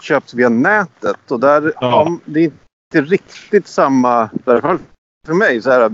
köps 0.00 0.34
via 0.34 0.48
nätet. 0.48 1.30
Och 1.30 1.40
där, 1.40 1.72
Ja. 1.80 2.02
om, 2.02 2.20
det 2.24 2.40
är 2.40 2.44
inte 2.94 3.10
riktigt 3.12 3.68
samma... 3.68 4.28
För 5.26 5.34
mig 5.34 5.62
så 5.62 5.70
här 5.70 5.88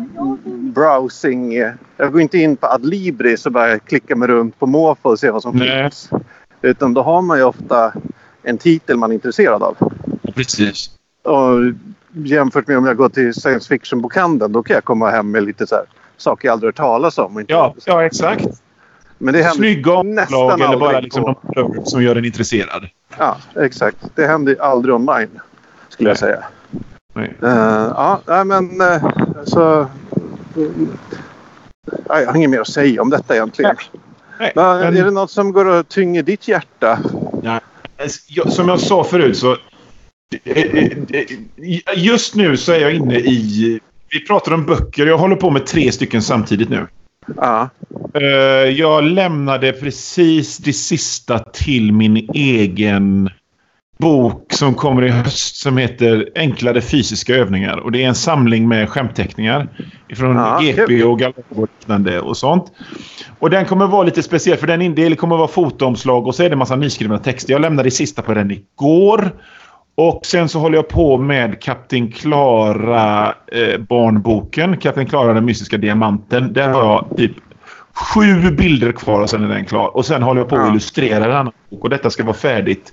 browsing. 0.72 1.54
Jag 1.96 2.12
går 2.12 2.20
inte 2.20 2.38
in 2.38 2.56
på 2.56 2.66
Adlibris 2.66 3.46
och 3.46 3.52
bara 3.52 3.78
klickar 3.78 4.14
mig 4.14 4.28
runt 4.28 4.58
på 4.58 4.66
måfå 4.66 5.08
och 5.08 5.18
ser 5.18 5.30
vad 5.30 5.42
som 5.42 5.56
Nej. 5.56 5.82
finns. 5.82 6.10
Utan 6.62 6.94
då 6.94 7.02
har 7.02 7.22
man 7.22 7.38
ju 7.38 7.44
ofta 7.44 7.92
en 8.42 8.58
titel 8.58 8.96
man 8.96 9.10
är 9.10 9.14
intresserad 9.14 9.62
av. 9.62 9.76
Precis. 10.34 10.90
Och 11.22 11.58
jämfört 12.12 12.66
med 12.66 12.78
om 12.78 12.86
jag 12.86 12.96
går 12.96 13.08
till 13.08 13.34
science 13.34 13.68
fiction-bokhandeln 13.68 14.52
då 14.52 14.62
kan 14.62 14.74
jag 14.74 14.84
komma 14.84 15.10
hem 15.10 15.30
med 15.30 15.42
lite 15.42 15.66
så 15.66 15.74
här, 15.74 15.84
saker 16.16 16.48
jag 16.48 16.52
aldrig 16.52 16.68
hört 16.68 16.76
talas 16.76 17.18
om. 17.18 17.44
Ja, 17.48 17.74
ja 17.84 18.04
exakt. 18.04 18.46
Men 19.18 19.34
det 19.34 19.42
händer 19.42 19.56
Snygga 19.56 20.02
nästan 20.02 20.40
omslag 20.40 20.60
eller 20.60 20.76
bara 20.76 21.00
liksom 21.00 21.22
på- 21.24 21.40
de 21.54 21.86
som 21.86 22.02
gör 22.02 22.16
en 22.16 22.24
intresserad. 22.24 22.88
Ja, 23.18 23.36
exakt. 23.54 23.96
Det 24.14 24.26
händer 24.26 24.52
ju 24.52 24.60
aldrig 24.60 24.94
online 24.94 25.40
skulle 25.88 26.10
jag 26.10 26.18
säga. 26.18 26.44
Nej. 27.14 27.34
Eh, 27.42 27.48
ja, 27.96 28.20
nej, 28.26 28.44
men 28.44 28.80
uh, 28.80 29.10
så... 29.44 29.86
ja, 32.08 32.20
jag 32.20 32.26
har 32.26 32.36
inget 32.36 32.50
mer 32.50 32.60
att 32.60 32.68
säga 32.68 33.02
om 33.02 33.10
detta 33.10 33.34
egentligen. 33.34 33.76
Nej, 33.92 34.00
Men, 34.38 34.50
men- 34.54 34.96
Är 34.96 35.04
det 35.04 35.10
något 35.10 35.30
som 35.30 35.52
går 35.52 35.64
och 35.64 35.88
tynger 35.88 36.22
ditt 36.22 36.48
hjärta? 36.48 36.98
Jag- 38.28 38.52
Som 38.52 38.68
jag 38.68 38.80
sa 38.80 39.04
förut 39.04 39.36
så... 39.36 39.56
Just 41.96 42.34
nu 42.34 42.56
så 42.56 42.72
är 42.72 42.78
jag 42.80 42.94
inne 42.94 43.18
i... 43.18 43.80
Vi 44.10 44.20
pratar 44.26 44.52
om 44.52 44.64
böcker. 44.66 45.06
Jag 45.06 45.18
håller 45.18 45.36
på 45.36 45.50
med 45.50 45.66
tre 45.66 45.92
stycken 45.92 46.22
samtidigt 46.22 46.68
nu. 46.68 46.86
Ja, 47.36 47.68
Eh, 48.14 48.22
Jag 48.70 49.04
lämnade 49.04 49.72
precis 49.72 50.56
det 50.58 50.72
sista 50.72 51.38
till 51.38 51.92
min 51.92 52.16
egen 52.34 53.30
bok 53.98 54.52
som 54.52 54.74
kommer 54.74 55.04
i 55.04 55.08
höst 55.08 55.56
som 55.56 55.76
heter 55.78 56.28
Enklare 56.34 56.80
fysiska 56.80 57.34
övningar. 57.34 57.76
Och 57.76 57.92
Det 57.92 58.02
är 58.02 58.08
en 58.08 58.14
samling 58.14 58.68
med 58.68 58.88
skämtteckningar 58.88 59.68
från 60.14 60.36
Ja, 60.36 60.60
GP 60.62 61.04
och 61.04 61.18
Galop 61.18 61.44
och 61.48 61.68
liknande 61.78 62.20
och 62.20 62.36
sånt. 62.36 62.72
Och 63.38 63.50
den 63.50 63.64
kommer 63.64 63.86
vara 63.86 64.02
lite 64.02 64.22
speciell 64.22 64.56
för 64.58 64.66
den 64.66 64.82
in- 64.82 64.94
det 64.94 65.16
kommer 65.16 65.36
vara 65.36 65.48
fotoomslag 65.48 66.26
och 66.26 66.34
så 66.34 66.42
är 66.42 66.48
det 66.48 66.52
en 66.54 66.58
massa 66.58 66.76
nyskrivna 66.76 67.18
texter. 67.18 67.52
Jag 67.52 67.60
lämnade 67.62 67.86
det 67.86 67.90
sista 67.90 68.22
på 68.22 68.34
den 68.34 68.50
igår. 68.50 69.30
Och 69.98 70.20
sen 70.26 70.48
så 70.48 70.58
håller 70.58 70.76
jag 70.76 70.88
på 70.88 71.18
med 71.18 71.62
Kapten 71.62 72.12
Klara 72.12 73.34
eh, 73.52 73.78
barnboken. 73.80 74.76
Kapten 74.76 75.06
Klara 75.06 75.32
den 75.32 75.44
mystiska 75.44 75.76
diamanten. 75.76 76.52
Där 76.52 76.68
har 76.68 76.84
jag 76.84 77.16
typ 77.16 77.32
sju 77.96 78.50
bilder 78.50 78.92
kvar 78.92 79.20
och 79.20 79.30
sen 79.30 79.44
är 79.44 79.48
den 79.48 79.64
klar. 79.64 79.96
Och 79.96 80.06
sen 80.06 80.22
håller 80.22 80.40
jag 80.40 80.48
på 80.48 80.56
att 80.56 80.70
illustrera 80.70 81.24
en 81.24 81.32
annan 81.32 81.52
bok. 81.70 81.84
Och 81.84 81.90
detta 81.90 82.10
ska 82.10 82.24
vara 82.24 82.36
färdigt 82.36 82.92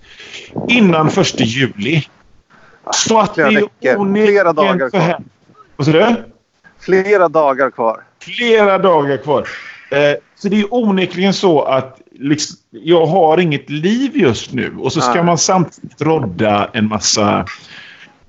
innan 0.67 1.09
första 1.09 1.43
juli. 1.43 2.07
Så 2.93 3.19
att 3.19 3.33
Flera 3.33 3.49
det 3.49 3.89
är 3.89 4.25
Flera 4.25 4.53
dagar 4.53 4.89
kvar. 4.89 5.19
Vad 5.75 5.85
sa 5.85 5.91
du? 5.91 6.15
flera 6.85 7.29
dagar 7.29 7.71
kvar. 7.71 8.03
Flera 8.21 8.77
dagar 8.77 9.17
kvar. 9.17 9.47
Eh, 9.91 10.15
så 10.35 10.49
det 10.49 10.59
är 10.59 10.73
onekligen 10.73 11.33
så 11.33 11.61
att 11.61 12.01
liksom, 12.11 12.57
jag 12.69 13.05
har 13.05 13.37
inget 13.37 13.69
liv 13.69 14.11
just 14.17 14.53
nu. 14.53 14.75
Och 14.79 14.93
så 14.93 15.01
ska 15.01 15.13
Nej. 15.13 15.23
man 15.23 15.37
samtidigt 15.37 16.01
rodda 16.01 16.69
en 16.73 16.87
massa 16.87 17.45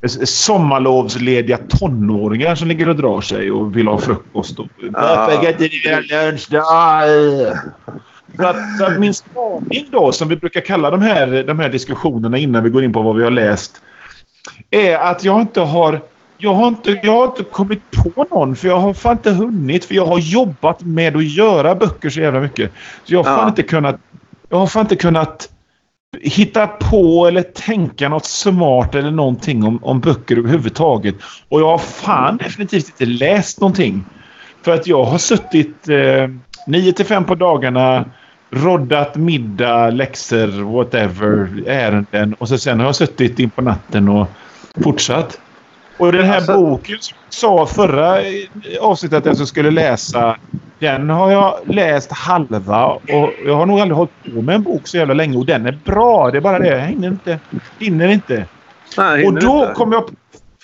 sommarlovslediga 0.09 1.59
tonåringar 1.69 2.55
som 2.55 2.69
ligger 2.69 2.89
och 2.89 2.97
drar 2.97 3.21
sig 3.21 3.51
och 3.51 3.77
vill 3.77 3.89
ha 3.89 3.99
frukost. 3.99 4.59
Och, 4.59 4.67
Varför 4.91 5.43
kan 5.43 5.63
inte 5.65 6.01
lunch 6.01 6.47
då? 6.51 6.63
Så 8.37 8.47
att, 8.47 8.57
så 8.79 8.85
att 8.85 8.99
min 9.01 9.15
spaning 9.15 9.87
då, 9.93 10.13
som 10.13 10.29
vi 10.29 10.37
brukar 10.37 10.61
kalla 10.61 10.91
de 10.91 11.03
här, 11.03 11.45
de 11.47 11.59
här 11.59 11.69
diskussionerna 11.69 12.39
innan 12.39 12.65
vi 12.65 12.71
går 12.71 12.85
in 12.85 12.93
på 12.93 13.03
vad 13.03 13.17
vi 13.17 13.25
har 13.25 13.31
läst, 13.31 13.81
är 14.71 14.97
att 14.99 15.25
jag 15.25 15.41
inte 15.41 15.61
har 15.61 16.01
jag 16.39 16.55
har, 16.55 16.69
inte, 16.69 17.01
jag 17.03 17.13
har 17.13 17.25
inte 17.25 17.43
kommit 17.45 17.81
på 17.91 18.27
någon 18.31 18.57
för 18.57 18.69
jag 18.69 18.79
har 18.79 18.95
fan 18.95 19.13
inte 19.13 19.31
hunnit 19.31 19.85
för 19.85 19.95
jag 19.95 20.07
har 20.07 20.19
jobbat 20.19 20.83
med 20.83 21.17
att 21.17 21.25
göra 21.25 21.75
böcker 21.75 22.11
så 22.11 22.21
jävla 22.21 22.41
mycket. 22.41 22.73
Så 23.05 23.15
jag 23.15 23.19
har 23.19 23.25
fan 23.25 23.39
Ja. 23.41 23.49
inte 23.49 23.63
kunnat 23.63 23.97
jag 24.49 24.59
har 24.59 24.67
fan 24.67 24.81
inte 24.83 24.97
kunnat 24.97 25.49
hitta 26.23 26.67
på 26.67 27.27
eller 27.27 27.43
tänka 27.43 28.09
något 28.09 28.25
smart 28.25 28.95
eller 28.95 29.11
någonting 29.11 29.65
om, 29.65 29.85
om 29.85 30.01
böcker 30.01 30.39
överhuvudtaget. 30.39 31.15
Och 31.49 31.61
jag 31.61 31.67
har 31.67 31.79
fan 31.79 32.37
definitivt 32.37 32.89
inte 32.89 33.07
läst 33.07 33.61
någonting. 33.61 34.05
För 34.63 34.75
att 34.75 34.87
jag 34.87 35.05
har 35.05 35.19
suttit 35.19 35.89
eh, 35.89 36.29
9 36.67 36.93
till 36.93 37.07
5 37.07 37.25
på 37.25 37.35
dagarna, 37.35 38.05
roddat 38.51 39.17
middag, 39.17 39.91
läxor, 39.91 40.63
whatever, 40.63 41.63
ärenden. 41.67 42.35
Och 42.35 42.49
så 42.49 42.59
sen 42.59 42.81
har 42.81 42.87
jag 42.87 42.97
suttit 42.97 43.39
in 43.39 43.51
på 43.51 43.63
natten 43.63 44.09
och 44.09 44.27
fortsatt. 44.83 45.41
Och 45.99 46.13
den 46.13 46.25
här 46.25 46.37
Alltså- 46.37 46.57
boken 46.61 46.97
som 47.01 47.17
jag 47.25 47.35
sa 47.35 47.67
förra 47.67 48.21
eh, 48.21 48.27
avsnittet 48.81 49.27
att 49.27 49.39
jag 49.39 49.49
skulle 49.49 49.71
läsa. 49.71 50.37
Den 50.79 51.11
har 51.11 51.31
jag 51.31 51.59
läst 51.67 52.13
halva 52.13 52.85
och 52.87 53.31
jag 53.47 53.55
har 53.57 53.67
nog 53.67 53.81
aldrig 53.81 53.97
hållit 53.97 54.35
på 54.35 54.43
med 54.43 54.55
en 54.55 54.63
bok 54.63 54.87
så 54.89 54.97
jävla 54.97 55.15
länge. 55.15 55.37
Och 55.39 55.47
den 55.47 55.67
är 55.67 55.79
bra. 55.85 56.31
Det 56.31 56.37
är 56.37 56.41
bara 56.41 56.59
det. 56.59 56.69
Jag 56.69 56.87
hinner 56.87 57.09
inte. 57.09 57.39
Hinner 57.79 58.09
inte. 58.09 58.45
Nej, 58.99 59.13
Och 59.13 59.19
hinner 59.19 59.41
då 59.41 59.61
inte. 59.63 59.75
kom 59.75 59.93
jag 59.93 60.05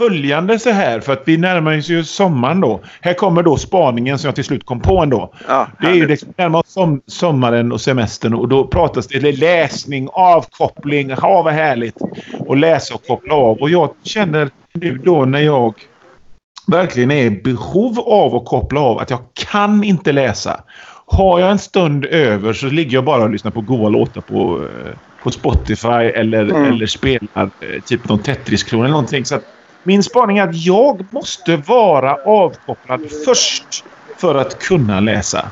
följande 0.01 0.59
så 0.59 0.71
här. 0.71 1.01
För 1.01 1.13
att 1.13 1.23
vi 1.25 1.37
närmar 1.37 1.79
oss 1.79 1.89
ju 1.89 2.05
sommaren 2.05 2.61
då. 2.61 2.81
Här 3.01 3.15
kommer 3.15 3.43
då 3.43 3.57
spaningen 3.57 4.19
som 4.19 4.29
jag 4.29 4.35
till 4.35 4.45
slut 4.45 4.65
kom 4.67 4.81
på 4.81 5.03
ändå. 5.03 5.33
Ja, 5.49 5.67
Det 5.81 5.87
är 5.87 5.95
ju 5.95 6.07
liksom 6.07 6.29
närmar 6.37 6.59
oss 6.59 6.73
som, 6.73 7.01
sommaren 7.07 7.73
och 7.73 7.81
semestern 7.81 8.35
och 8.35 8.49
då 8.49 8.67
pratas 8.67 9.07
det 9.07 9.17
eller 9.19 9.33
läsning, 9.33 10.09
avkoppling. 10.13 11.09
Ja, 11.23 11.43
vad 11.43 11.53
härligt. 11.53 11.97
Och 12.39 12.57
läsa 12.57 12.95
och 12.95 13.07
koppla 13.07 13.35
av. 13.35 13.57
Och 13.59 13.71
jag 13.71 13.91
känner 14.03 14.51
nu 14.73 14.99
då 15.05 15.25
när 15.25 15.41
jag 15.41 15.75
verkligen 16.67 17.11
är 17.11 17.25
i 17.25 17.31
behov 17.31 17.99
av 18.01 18.35
att 18.37 18.45
koppla 18.45 18.81
av 18.81 18.99
att 18.99 19.11
jag 19.11 19.21
kan 19.51 19.85
inte 19.85 20.13
läsa. 20.13 20.61
Har 21.07 21.41
jag 21.41 21.51
en 21.51 21.59
stund 21.59 22.05
över 22.05 22.53
så 22.53 22.67
ligger 22.67 22.95
jag 22.95 23.05
bara 23.05 23.23
och 23.23 23.31
lyssnar 23.31 23.51
på 23.51 23.61
goa 23.61 23.89
låtar 23.89 24.21
på, 24.21 24.63
eh, 24.63 24.93
på 25.23 25.31
Spotify 25.31 25.89
eller, 25.89 26.43
Mm. 26.43 26.65
eller 26.65 26.87
spelar 26.87 27.43
eh, 27.61 27.83
typ 27.87 28.09
någon 28.09 28.19
Tetris-klon 28.19 28.81
eller 28.81 28.91
någonting. 28.91 29.25
Så 29.25 29.35
att 29.35 29.45
min 29.83 30.03
spaning 30.03 30.39
är 30.39 30.49
att 30.49 30.57
jag 30.57 31.07
måste 31.11 31.57
vara 31.57 32.15
avkopplad 32.15 33.01
först 33.25 33.85
för 34.17 34.35
att 34.35 34.59
kunna 34.59 35.01
läsa. 35.01 35.49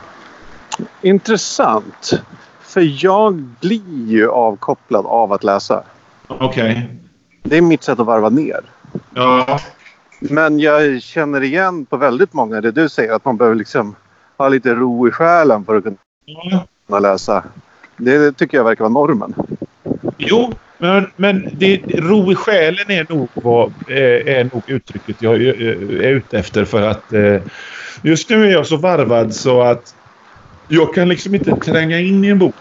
Intressant. 1.02 2.22
För 2.60 3.04
jag 3.04 3.34
blir 3.34 4.06
ju 4.06 4.30
avkopplad 4.30 5.06
av 5.06 5.32
att 5.32 5.44
läsa. 5.44 5.82
Okej. 6.26 6.88
Det 7.42 7.56
är 7.56 7.62
mitt 7.62 7.82
sätt 7.82 8.00
att 8.00 8.06
varva 8.06 8.28
ner. 8.28 8.60
Ja. 9.14 9.60
Men 10.20 10.60
jag 10.60 11.02
känner 11.02 11.42
igen 11.42 11.86
på 11.86 11.96
väldigt 11.96 12.32
många 12.32 12.60
det 12.60 12.70
du 12.70 12.88
säger 12.88 13.12
att 13.12 13.24
man 13.24 13.36
behöver 13.36 13.56
liksom 13.56 13.96
ha 14.36 14.48
lite 14.48 14.74
ro 14.74 15.08
i 15.08 15.10
själen 15.10 15.64
för 15.64 15.76
att 15.76 15.84
kunna 16.86 16.98
läsa. 17.00 17.44
Det 17.96 18.32
tycker 18.32 18.56
jag 18.56 18.64
verkar 18.64 18.84
vara 18.84 18.92
normen. 18.92 19.34
Jo, 20.16 20.52
men, 20.78 21.10
men 21.16 21.48
det, 21.52 21.80
ro 21.94 22.32
i 22.32 22.34
själen 22.34 22.90
är 22.90 23.06
nog, 23.08 23.28
vad, 23.34 23.72
är, 23.88 24.28
är 24.28 24.44
nog 24.44 24.62
uttrycket 24.66 25.16
jag 25.22 25.34
är, 25.34 25.62
är 26.02 26.10
ute 26.10 26.38
efter. 26.38 26.64
För 26.64 26.82
att 26.82 27.12
eh, 27.12 27.42
just 28.02 28.30
nu 28.30 28.46
är 28.46 28.52
jag 28.52 28.66
så 28.66 28.76
varvad 28.76 29.34
så 29.34 29.62
att 29.62 29.94
jag 30.68 30.94
kan 30.94 31.08
liksom 31.08 31.34
inte 31.34 31.56
tränga 31.56 32.00
in 32.00 32.24
i 32.24 32.28
en 32.28 32.38
bok. 32.38 32.54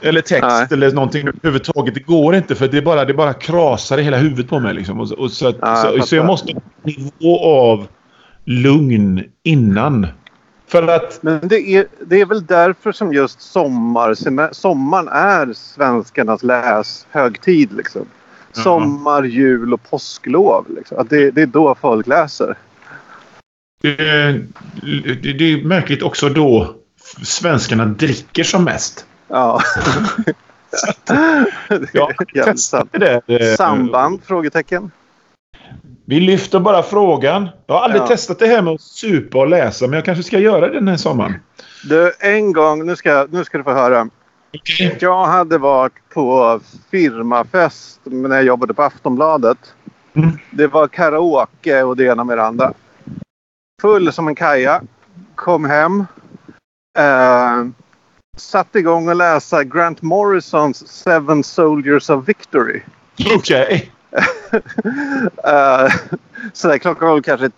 Eller 0.00 0.20
text 0.20 0.42
Nej. 0.42 0.66
eller 0.70 0.92
någonting 0.92 1.28
överhuvudtaget. 1.28 1.94
Det 1.94 2.00
går 2.00 2.34
inte 2.34 2.54
för 2.54 2.68
det 2.68 2.82
bara, 2.82 3.04
det 3.04 3.14
bara 3.14 3.34
krasar 3.34 3.98
i 3.98 4.02
hela 4.02 4.16
huvudet 4.16 4.48
på 4.48 4.60
mig. 4.60 4.74
Liksom. 4.74 5.00
Och, 5.00 5.12
och 5.12 5.30
så, 5.30 5.48
att, 5.48 5.56
ja, 5.60 5.76
så, 5.76 6.06
så, 6.06 6.16
jag 6.16 6.26
måste 6.26 6.52
ha 6.52 6.60
en 6.60 6.92
nivå 6.92 7.44
av 7.44 7.86
lugn 8.44 9.24
innan. 9.42 10.06
För 10.66 10.88
att... 10.88 11.22
Men 11.22 11.48
det 11.48 11.68
är, 11.68 11.86
det 12.06 12.20
är 12.20 12.26
väl 12.26 12.46
därför 12.46 12.92
som 12.92 13.12
just 13.12 13.40
sommar, 13.40 14.14
sommaren 14.52 15.08
är 15.08 15.52
svenskarnas 15.52 16.42
läshögtid. 16.42 17.72
Liksom. 17.72 18.06
Sommar, 18.52 19.22
jul 19.22 19.74
och 19.74 19.90
påsklov. 19.90 20.66
Liksom. 20.76 20.98
Att 20.98 21.10
det, 21.10 21.30
det 21.30 21.42
är 21.42 21.46
då 21.46 21.74
folk 21.74 22.06
läser. 22.06 22.58
Det, 23.82 23.96
det, 25.22 25.32
det 25.32 25.52
är 25.52 25.64
märkligt 25.64 26.02
också 26.02 26.28
då 26.28 26.74
svenskarna 27.22 27.84
dricker 27.84 28.44
som 28.44 28.64
mest. 28.64 29.06
Ja. 29.28 29.60
ja, 31.92 32.10
det. 32.92 33.22
Eh, 33.26 33.56
Samband? 33.56 34.24
Frågetecken. 34.24 34.90
Vi 36.08 36.20
lyfter 36.20 36.60
bara 36.60 36.82
frågan. 36.82 37.48
Jag 37.66 37.74
har 37.74 37.82
aldrig 37.82 38.02
ja. 38.02 38.06
testat 38.06 38.38
det 38.38 38.46
här 38.46 38.62
med 38.62 38.74
att 38.74 38.80
supa 38.80 39.38
och 39.38 39.48
läsa, 39.48 39.86
men 39.86 39.92
jag 39.92 40.04
kanske 40.04 40.22
ska 40.24 40.38
göra 40.38 40.68
det 40.68 40.74
den 40.74 40.88
här 40.88 40.96
sommaren. 40.96 41.34
Du, 41.88 42.12
en 42.20 42.52
gång, 42.52 42.86
nu 42.86 42.96
ska, 42.96 43.26
nu 43.30 43.44
ska 43.44 43.58
du 43.58 43.64
få 43.64 43.72
höra. 43.72 44.08
Okay. 44.52 44.96
Jag 45.00 45.24
hade 45.24 45.58
varit 45.58 45.92
på 46.14 46.60
firmafest 46.90 48.00
när 48.04 48.36
jag 48.36 48.44
jobbade 48.44 48.74
på 48.74 48.82
Aftonbladet. 48.82 49.58
Mm. 50.14 50.30
Det 50.50 50.66
var 50.66 50.88
karaoke 50.88 51.82
och 51.82 51.96
det 51.96 52.04
ena 52.04 52.24
med 52.24 52.38
det 52.38 52.44
andra. 52.44 52.72
Full 53.82 54.12
som 54.12 54.28
en 54.28 54.34
kaja. 54.34 54.82
Kom 55.34 55.64
hem. 55.64 56.06
Eh, 56.98 57.66
satte 58.36 58.78
igång 58.78 59.08
och 59.08 59.16
läsa 59.16 59.64
Grant 59.64 60.02
Morrisons 60.02 60.88
Seven 60.88 61.44
Soldiers 61.44 62.10
of 62.10 62.28
Victory. 62.28 62.80
Okej. 63.34 63.64
Okay. 63.64 63.88
uh, 65.46 65.90
så 66.52 66.78
klockan 66.78 67.08
var 67.08 67.20
kanske... 67.20 67.50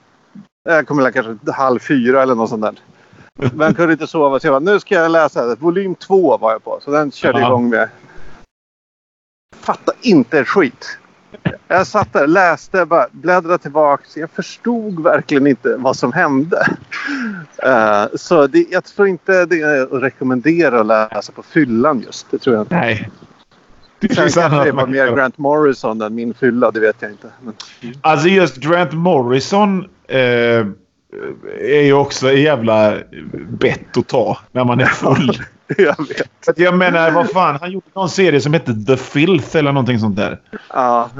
Jag 0.65 0.87
kommer 0.87 1.03
ihåg 1.03 1.15
kanske 1.15 1.53
halv 1.53 1.79
fyra 1.79 2.23
eller 2.23 2.35
något 2.35 2.49
sånt 2.49 2.63
där. 2.63 2.75
Men 3.55 3.75
kunde 3.75 3.93
inte 3.93 4.07
sova 4.07 4.41
så 4.41 4.47
jag 4.47 4.53
bara, 4.53 4.73
nu 4.73 4.81
ska 4.81 4.95
jag 4.95 5.11
läsa. 5.11 5.55
Volym 5.55 5.95
två 5.95 6.37
var 6.37 6.53
jag 6.53 6.65
på. 6.65 6.79
Så 6.85 6.91
den 6.91 7.13
körde 7.13 7.41
jag 7.41 7.49
igång 7.49 7.69
med. 7.69 7.89
Fatta 9.57 9.93
inte 10.01 10.39
ett 10.39 10.49
skit. 10.49 10.99
Jag 11.69 11.87
satt 11.87 12.13
där, 12.13 12.27
läste, 12.27 12.87
bara 12.87 13.07
bläddrade 13.13 13.59
tillbaka. 13.59 14.05
Jag 14.15 14.31
förstod 14.31 15.03
verkligen 15.03 15.47
inte 15.47 15.77
vad 15.77 15.97
som 15.97 16.13
hände. 16.13 16.67
Uh, 17.67 18.17
så 18.17 18.47
det, 18.47 18.67
jag 18.71 18.85
tror 18.85 19.09
inte 19.09 19.47
det 19.47 19.61
är 19.61 19.83
att 19.83 20.03
rekommendera 20.03 20.81
att 20.81 20.87
läsa 20.87 21.33
på 21.33 21.43
fyllan 21.43 22.01
just. 22.07 22.31
Det 22.31 22.39
tror 22.39 22.57
jag 22.57 22.63
inte. 22.63 22.75
Nej. 22.75 23.11
Det 24.01 24.15
Sen 24.15 24.29
kanske 24.31 24.65
det 24.65 24.73
var 24.73 24.87
mer 24.87 25.17
Grant 25.17 25.39
Morrison 25.39 26.03
än 26.03 26.15
min 26.15 26.35
fylla. 26.35 26.71
Det 26.71 26.81
vet 26.81 26.97
jag 27.01 27.11
inte. 27.11 27.27
Men... 27.41 27.55
Alltså 28.01 28.29
just 28.29 28.57
Grant 28.57 28.93
Morrison 28.93 29.89
eh, 30.09 30.67
är 31.61 31.83
ju 31.83 31.93
också 31.93 32.29
en 32.29 32.43
jävla 32.43 32.95
bett 33.49 33.97
att 33.97 34.09
ta 34.09 34.39
när 34.53 34.65
man 34.65 34.81
är 34.81 34.87
full. 34.87 35.43
jag 35.79 36.09
vet. 36.09 36.59
Jag 36.59 36.79
menar, 36.79 37.11
vad 37.11 37.31
fan. 37.31 37.59
Han 37.61 37.71
gjorde 37.71 37.87
någon 37.95 38.09
serie 38.09 38.41
som 38.41 38.53
hette 38.53 38.75
The 38.75 38.97
Filth 38.97 39.57
eller 39.57 39.73
någonting 39.73 39.99
sånt 39.99 40.17
där. 40.17 40.41
Ja. 40.69 41.11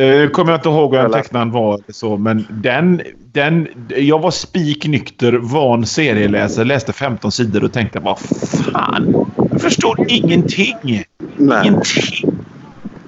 Uh, 0.00 0.30
kommer 0.30 0.52
jag 0.52 0.58
inte 0.58 0.68
ihåg 0.68 0.92
vem 0.92 1.12
tecknaren 1.12 1.50
var. 1.50 1.80
Så, 1.88 2.16
men 2.16 2.46
den, 2.50 3.02
den... 3.32 3.68
Jag 3.88 4.18
var 4.18 4.30
spiknykter, 4.30 5.32
van 5.32 5.86
serieläsare. 5.86 6.64
Läste 6.64 6.92
15 6.92 7.32
sidor 7.32 7.64
och 7.64 7.72
tänkte 7.72 7.98
vad 7.98 8.18
fan. 8.18 9.26
Jag 9.50 9.60
förstår 9.60 10.06
ingenting. 10.08 11.04
Nej. 11.36 11.66
Ingenting. 11.66 12.38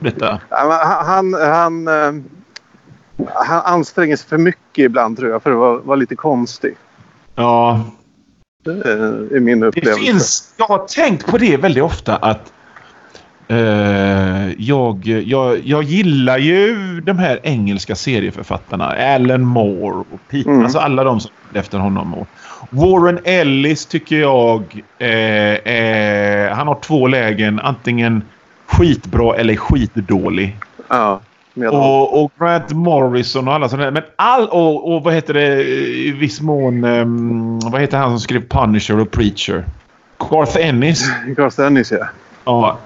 Detta. 0.01 0.41
Ja, 0.49 1.03
han, 1.07 1.35
han, 1.35 1.89
uh, 1.89 2.23
han 3.35 3.63
anstränger 3.65 4.17
sig 4.17 4.29
för 4.29 4.39
mycket 4.39 4.85
ibland 4.85 5.19
tror 5.19 5.31
jag 5.31 5.43
för 5.43 5.51
att 5.51 5.59
vara, 5.59 5.79
vara 5.79 5.97
lite 5.97 6.17
konstig. 6.17 6.77
Ja. 7.35 7.85
Det 8.65 8.71
är 8.71 9.41
min 9.41 9.63
upplevelse. 9.63 10.01
Det 10.01 10.07
finns, 10.07 10.55
jag 10.57 10.67
har 10.67 10.87
tänkt 10.87 11.27
på 11.27 11.39
det 11.39 11.57
väldigt 11.57 11.83
ofta 11.83 12.17
att 12.17 12.53
Uh, 13.51 14.53
jag, 14.63 15.07
jag, 15.07 15.59
jag 15.65 15.83
gillar 15.83 16.39
ju 16.39 17.01
de 17.01 17.19
här 17.19 17.41
engelska 17.43 17.95
serieförfattarna. 17.95 18.95
Alan 19.15 19.45
Moore 19.45 20.05
och 20.13 20.21
Pete. 20.31 20.51
Mm. 20.51 20.63
Alltså 20.63 20.79
alla 20.79 21.05
de 21.05 21.21
som 21.21 21.31
efter 21.55 21.79
honom. 21.79 22.15
Och 22.15 22.29
Warren 22.71 23.19
Ellis 23.25 23.87
tycker 23.87 24.21
jag 24.21 24.83
eh, 24.99 25.09
eh, 25.09 26.53
han 26.57 26.67
har 26.67 26.79
två 26.81 27.07
lägen. 27.07 27.61
Antingen 27.61 28.23
skitbra 28.67 29.37
eller 29.37 29.57
skitdålig. 29.57 30.57
Ja. 30.89 31.21
Och, 31.55 32.25
och 32.25 32.33
Grant 32.39 32.73
Morrison 32.73 33.49
och 33.49 33.55
alla 33.55 33.69
sådana 33.69 33.91
Men 33.91 34.03
all... 34.17 34.49
Och, 34.49 34.95
och 34.95 35.03
vad 35.03 35.15
heter 35.15 35.35
det 35.35 35.65
i 35.65 36.11
viss 36.11 36.41
mån... 36.41 36.85
Um, 36.85 37.59
vad 37.59 37.81
heter 37.81 37.99
han 37.99 38.11
som 38.11 38.21
skrev 38.21 38.49
Punisher 38.49 39.01
och 39.01 39.11
Preacher? 39.11 39.65
Garth 40.19 40.57
Ennis. 40.67 41.11
Garth 41.27 41.61
Ennis, 41.61 41.93
ja. 41.93 42.07
Ja. 42.45 42.79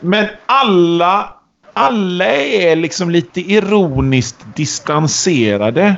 Men 0.00 0.26
alla, 0.46 1.34
alla 1.72 2.26
är 2.34 2.76
liksom 2.76 3.10
lite 3.10 3.40
ironiskt 3.40 4.46
distanserade. 4.54 5.96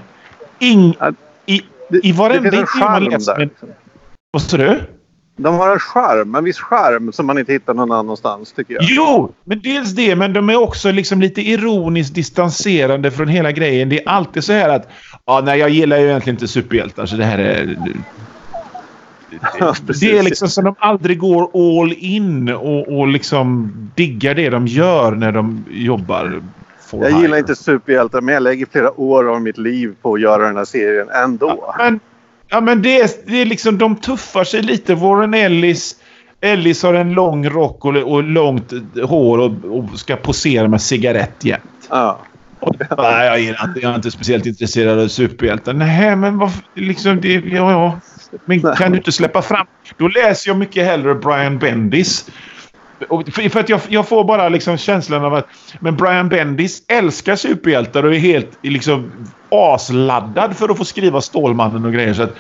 In, 0.59 0.95
i, 1.47 1.63
I 2.03 2.13
varenda 2.13 2.49
intervju 2.49 2.81
man 2.81 3.05
läser... 3.05 3.51
Vad 4.31 4.43
sa 4.43 4.57
du? 4.57 4.81
De 5.37 5.55
har 5.55 5.73
en 5.73 5.79
charm, 5.79 6.35
en 6.35 6.45
viss 6.45 6.59
charm 6.59 7.13
som 7.13 7.27
man 7.27 7.39
inte 7.39 7.53
hittar 7.53 7.75
någon 7.75 7.93
annanstans 7.93 8.53
tycker 8.53 8.75
jag. 8.75 8.83
Jo, 8.87 9.33
men 9.45 9.61
dels 9.61 9.91
det. 9.91 10.17
Men 10.17 10.33
de 10.33 10.51
är 10.51 10.57
också 10.57 10.91
liksom 10.91 11.21
lite 11.21 11.41
ironiskt 11.41 12.15
distanserande 12.15 13.11
från 13.11 13.29
hela 13.29 13.53
grejen. 13.53 13.89
Det 13.89 14.03
är 14.03 14.09
alltid 14.09 14.45
så 14.45 14.53
här 14.53 14.69
att 14.69 14.89
ja, 15.25 15.41
nej, 15.45 15.59
jag 15.59 15.71
gillar 15.71 15.99
ju 15.99 16.09
egentligen 16.09 16.35
inte 16.35 16.49
superhjältar 16.49 17.07
så 17.07 17.17
det 17.17 17.25
här 17.25 17.39
är 17.39 17.77
det 20.01 20.19
är 20.19 20.23
liksom 20.23 20.49
som 20.49 20.65
de 20.65 20.75
aldrig 20.79 21.19
går 21.19 21.51
all 21.83 21.93
in 21.93 22.49
och, 22.49 22.99
och 22.99 23.09
liksom 23.09 23.73
diggar 23.95 24.35
det 24.35 24.51
de 24.51 24.67
gör 24.67 25.13
när 25.13 25.33
de 25.33 25.65
jobbar. 25.71 26.43
Jag 26.91 27.23
gillar 27.23 27.39
inte 27.39 27.57
superhjältar 27.57 28.21
men 28.21 28.35
jag 28.35 28.43
lägger 28.43 28.67
flera 28.67 29.01
år 29.01 29.35
av 29.35 29.43
mitt 29.43 29.59
liv 29.59 29.95
på 30.03 30.15
att 30.15 30.21
göra 30.21 30.47
den 30.47 30.57
här 30.57 30.65
serien 30.65 31.09
ändå. 31.09 31.65
Ja, 31.67 31.75
men, 31.79 32.01
ja, 32.49 32.61
men 32.61 32.83
det, 32.83 33.01
är, 33.01 33.11
det 33.27 33.41
är 33.41 33.47
liksom 33.47 33.79
de 33.79 33.97
tuffar 33.97 34.45
sig 34.45 34.63
lite. 34.63 34.95
Warren 34.95 35.35
Ellis 35.35 35.97
Ellis 36.41 36.83
har 36.83 36.95
en 36.95 37.13
lång 37.13 37.49
rock 37.49 37.85
och, 37.85 37.97
och 37.97 38.23
långt 38.23 38.73
hår 39.03 39.39
och, 39.39 39.53
och, 39.65 39.99
ska 39.99 40.17
posera 40.17 40.69
med 40.69 40.83
cigarett 40.83 41.45
jämt. 41.45 41.89
Ja. 41.91 42.19
nej, 42.99 43.27
jag, 43.27 43.39
är 43.39 43.69
inte, 43.69 43.81
jag 43.81 43.91
är 43.91 43.95
inte 43.95 44.11
speciellt 44.11 44.47
intresserad 44.47 44.99
av 44.99 45.09
superhjältar. 45.09 45.73
Nej, 45.73 46.17
men 46.17 46.39
vad... 46.39 46.51
Liksom, 46.75 47.21
det, 47.21 47.33
ja, 47.35 47.73
ja. 47.73 48.01
Men 48.45 48.61
kan 48.77 48.93
du 48.93 48.99
inte 48.99 49.13
släppa 49.13 49.43
fram... 49.43 49.67
Då 49.97 50.09
läser 50.09 50.51
jag 50.51 50.57
mycket 50.59 50.85
hellre 50.85 51.15
Brian 51.15 51.59
Bendis. 51.59 52.31
För, 53.09 53.49
för 53.49 53.61
att 53.61 53.69
jag, 53.69 53.81
jag, 53.89 54.09
får 54.09 54.25
bara 54.25 54.49
liksom 54.49 54.77
känslan 54.77 55.25
av 55.25 55.35
att 55.35 55.47
men 55.81 55.97
Brian 55.97 56.29
Bendis 56.29 56.83
älskar 56.89 57.37
superhjältar 57.37 58.03
och 58.03 58.15
är 58.15 58.19
helt 58.19 58.59
liksom 58.63 59.11
asladdad 59.49 60.57
för 60.57 60.69
att 60.69 60.79
få 60.79 60.85
skriva 60.85 61.21
Stålmannen 61.21 61.85
och 61.85 61.93
grejer. 61.93 62.15
Så 62.15 62.23
att 62.23 62.35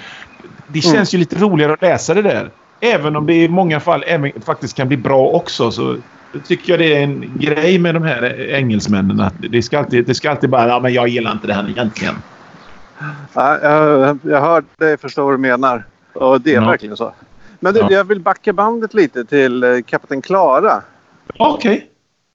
det 0.68 0.84
mm. 0.84 0.96
känns 0.96 1.14
mm. 1.14 1.18
ju 1.18 1.18
lite 1.18 1.36
roligare 1.36 1.72
att 1.72 1.82
läsa 1.82 2.14
det 2.14 2.22
där. 2.22 2.50
Även 2.80 3.16
om 3.16 3.26
det 3.26 3.34
i 3.34 3.48
många 3.48 3.80
fall 3.80 4.04
även 4.06 4.32
faktiskt 4.46 4.76
kan 4.76 4.88
bli 4.88 4.96
bra 4.96 5.26
också. 5.26 5.70
Så 5.70 5.96
tycker 6.44 6.72
jag 6.72 6.80
det 6.80 6.96
är 6.96 7.02
en 7.02 7.32
grej 7.38 7.78
med 7.78 7.94
de 7.94 8.02
här 8.02 8.50
engelsmännen. 8.50 9.20
Att 9.20 9.34
det, 9.38 9.62
ska 9.62 9.78
alltid, 9.78 10.06
det 10.06 10.14
ska 10.14 10.30
alltid 10.30 10.50
bara... 10.50 10.68
Ja, 10.68 10.80
men 10.80 10.92
jag 10.92 11.08
gillar 11.08 11.32
inte 11.32 11.46
det 11.46 11.54
här 11.54 11.70
egentligen. 11.70 12.14
Ja, 13.32 13.58
jag, 13.62 14.18
jag 14.22 14.40
hör 14.40 14.64
dig 14.76 14.96
förstå 14.96 15.24
vad 15.24 15.34
du 15.34 15.38
menar. 15.38 15.84
Och 16.12 16.40
det 16.40 16.50
är 16.50 16.54
ja. 16.54 16.66
verkligen 16.66 16.96
så. 16.96 17.12
Men 17.60 17.74
du, 17.74 17.80
ja. 17.80 17.90
jag 17.90 18.04
vill 18.04 18.20
backa 18.20 18.52
bandet 18.52 18.94
lite 18.94 19.24
till 19.24 19.64
eh, 19.64 19.80
Kapten 19.86 20.22
Klara. 20.22 20.82
Okej. 21.38 21.90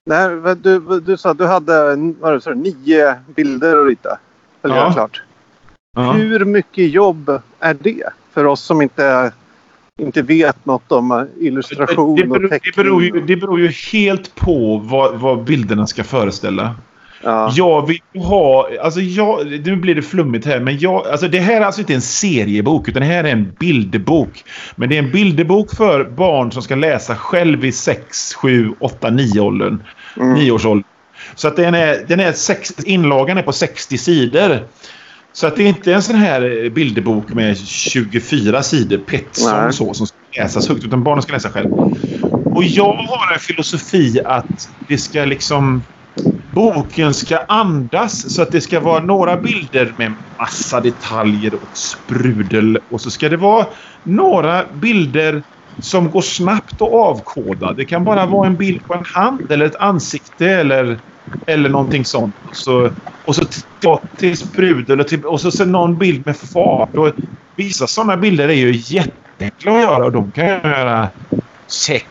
Okay. 0.05 0.55
Du, 0.55 0.99
du 0.99 1.17
sa 1.17 1.31
att 1.31 1.37
du 1.37 1.45
hade 1.45 1.95
vad 2.19 2.43
du, 2.43 2.55
nio 2.55 3.15
bilder 3.35 3.81
att 3.81 3.87
rita. 3.87 4.17
Eller 4.63 4.75
ja. 4.75 4.93
klart. 4.93 5.21
Ja. 5.95 6.11
Hur 6.11 6.45
mycket 6.45 6.89
jobb 6.89 7.41
är 7.59 7.73
det 7.73 8.09
för 8.31 8.45
oss 8.45 8.61
som 8.61 8.81
inte, 8.81 9.31
inte 10.01 10.21
vet 10.21 10.65
något 10.65 10.91
om 10.91 11.27
illustration 11.39 12.15
det 12.15 12.27
beror, 12.27 12.43
och 12.43 12.49
teckning? 12.49 12.73
Det 12.75 12.83
beror, 12.83 13.03
ju, 13.03 13.21
det 13.21 13.35
beror 13.35 13.59
ju 13.59 13.71
helt 13.91 14.35
på 14.35 14.77
vad, 14.77 15.19
vad 15.19 15.43
bilderna 15.43 15.87
ska 15.87 16.03
föreställa. 16.03 16.75
Ja. 17.23 17.51
Jag 17.53 17.87
vill 17.87 17.99
ha... 18.15 18.69
Alltså 18.81 18.99
jag, 18.99 19.47
nu 19.65 19.75
blir 19.75 19.95
det 19.95 20.01
flummigt 20.01 20.45
här, 20.45 20.59
men 20.59 20.79
jag, 20.79 21.07
alltså 21.07 21.27
det 21.27 21.39
här 21.39 21.61
är 21.61 21.65
alltså 21.65 21.81
inte 21.81 21.93
en 21.93 22.01
seriebok, 22.01 22.87
utan 22.87 23.01
det 23.01 23.07
här 23.07 23.23
är 23.23 23.31
en 23.31 23.51
bilderbok. 23.59 24.43
Men 24.75 24.89
det 24.89 24.95
är 24.95 25.03
en 25.03 25.11
bilderbok 25.11 25.75
för 25.75 26.03
barn 26.03 26.51
som 26.51 26.61
ska 26.61 26.75
läsa 26.75 27.15
själv 27.15 27.65
i 27.65 27.71
6, 27.71 28.33
7, 28.33 28.73
8, 28.79 29.09
9 29.09 29.39
åldern. 29.39 29.83
Mm. 30.17 30.33
9 30.33 30.51
års 30.51 30.65
ålder. 30.65 30.85
Så 31.35 31.47
att 31.47 31.55
den 31.55 31.73
är, 31.73 32.05
den 32.07 32.19
är 32.19 32.31
sex, 32.31 32.73
inlagan 32.85 33.37
är 33.37 33.41
på 33.41 33.51
60 33.51 33.97
sidor. 33.97 34.59
Så 35.35 35.47
att 35.47 35.55
det 35.55 35.63
är 35.63 35.67
inte 35.67 35.93
en 35.93 36.01
sån 36.03 36.15
här 36.15 36.69
bilderbok 36.69 37.33
med 37.33 37.57
24 37.57 38.63
sidor 38.63 38.97
Petson 38.97 39.73
så 39.73 39.93
som 39.93 40.07
ska 40.07 40.17
läsas 40.41 40.69
högt, 40.69 40.83
utan 40.85 41.03
barnen 41.03 41.21
ska 41.21 41.33
läsa 41.33 41.49
själv. 41.49 41.67
Och 42.55 42.63
jag 42.63 42.93
har 42.93 43.33
en 43.33 43.39
filosofi 43.39 44.19
att 44.25 44.51
det 44.87 44.97
ska 44.97 45.25
liksom... 45.25 45.83
Boken 46.55 47.13
ska 47.13 47.37
andas 47.37 48.33
så 48.35 48.41
att 48.41 48.51
det 48.51 48.61
ska 48.61 48.79
vara 48.79 49.03
några 49.03 49.37
bilder 49.37 49.93
med 49.97 50.11
massa 50.39 50.79
detaljer 50.81 51.63
och 51.63 51.77
sprudel. 51.77 52.77
Och 52.89 53.01
så 53.01 53.11
ska 53.11 53.29
det 53.29 53.37
vara 53.37 53.67
några 54.03 54.73
bilder 54.73 55.43
som 55.81 56.11
går 56.11 56.21
snabbt 56.21 56.81
att 56.81 56.91
avkoda. 56.93 57.73
Det 57.73 57.85
kan 57.85 58.03
bara 58.03 58.25
vara 58.25 58.47
en 58.47 58.57
bild 58.57 58.83
på 58.83 58.93
en 58.93 59.03
hand 59.15 59.51
eller 59.51 59.65
ett 59.65 59.75
ansikte 59.75 60.49
eller, 60.49 60.99
eller 61.47 61.69
någonting 61.69 62.05
sånt. 62.05 62.35
Och 62.49 62.55
så, 62.55 62.91
och 63.25 63.35
så 63.35 63.43
till 64.17 64.37
sprudel 64.37 64.99
och, 64.99 65.07
till, 65.07 65.25
och 65.25 65.41
så, 65.41 65.51
så 65.51 65.65
någon 65.65 65.97
bild 65.97 66.25
med 66.25 66.37
fart. 66.37 66.97
Och 66.97 67.11
vissa 67.55 67.87
sådana 67.87 68.17
bilder 68.17 68.49
är 68.49 68.53
ju 68.53 68.71
jätteenkla 68.71 69.71
att 69.71 69.81
göra 69.81 70.05
och 70.05 70.11
de 70.11 70.31
kan 70.31 70.45
jag 70.45 70.63
göra 70.63 71.09
sex... 71.71 72.05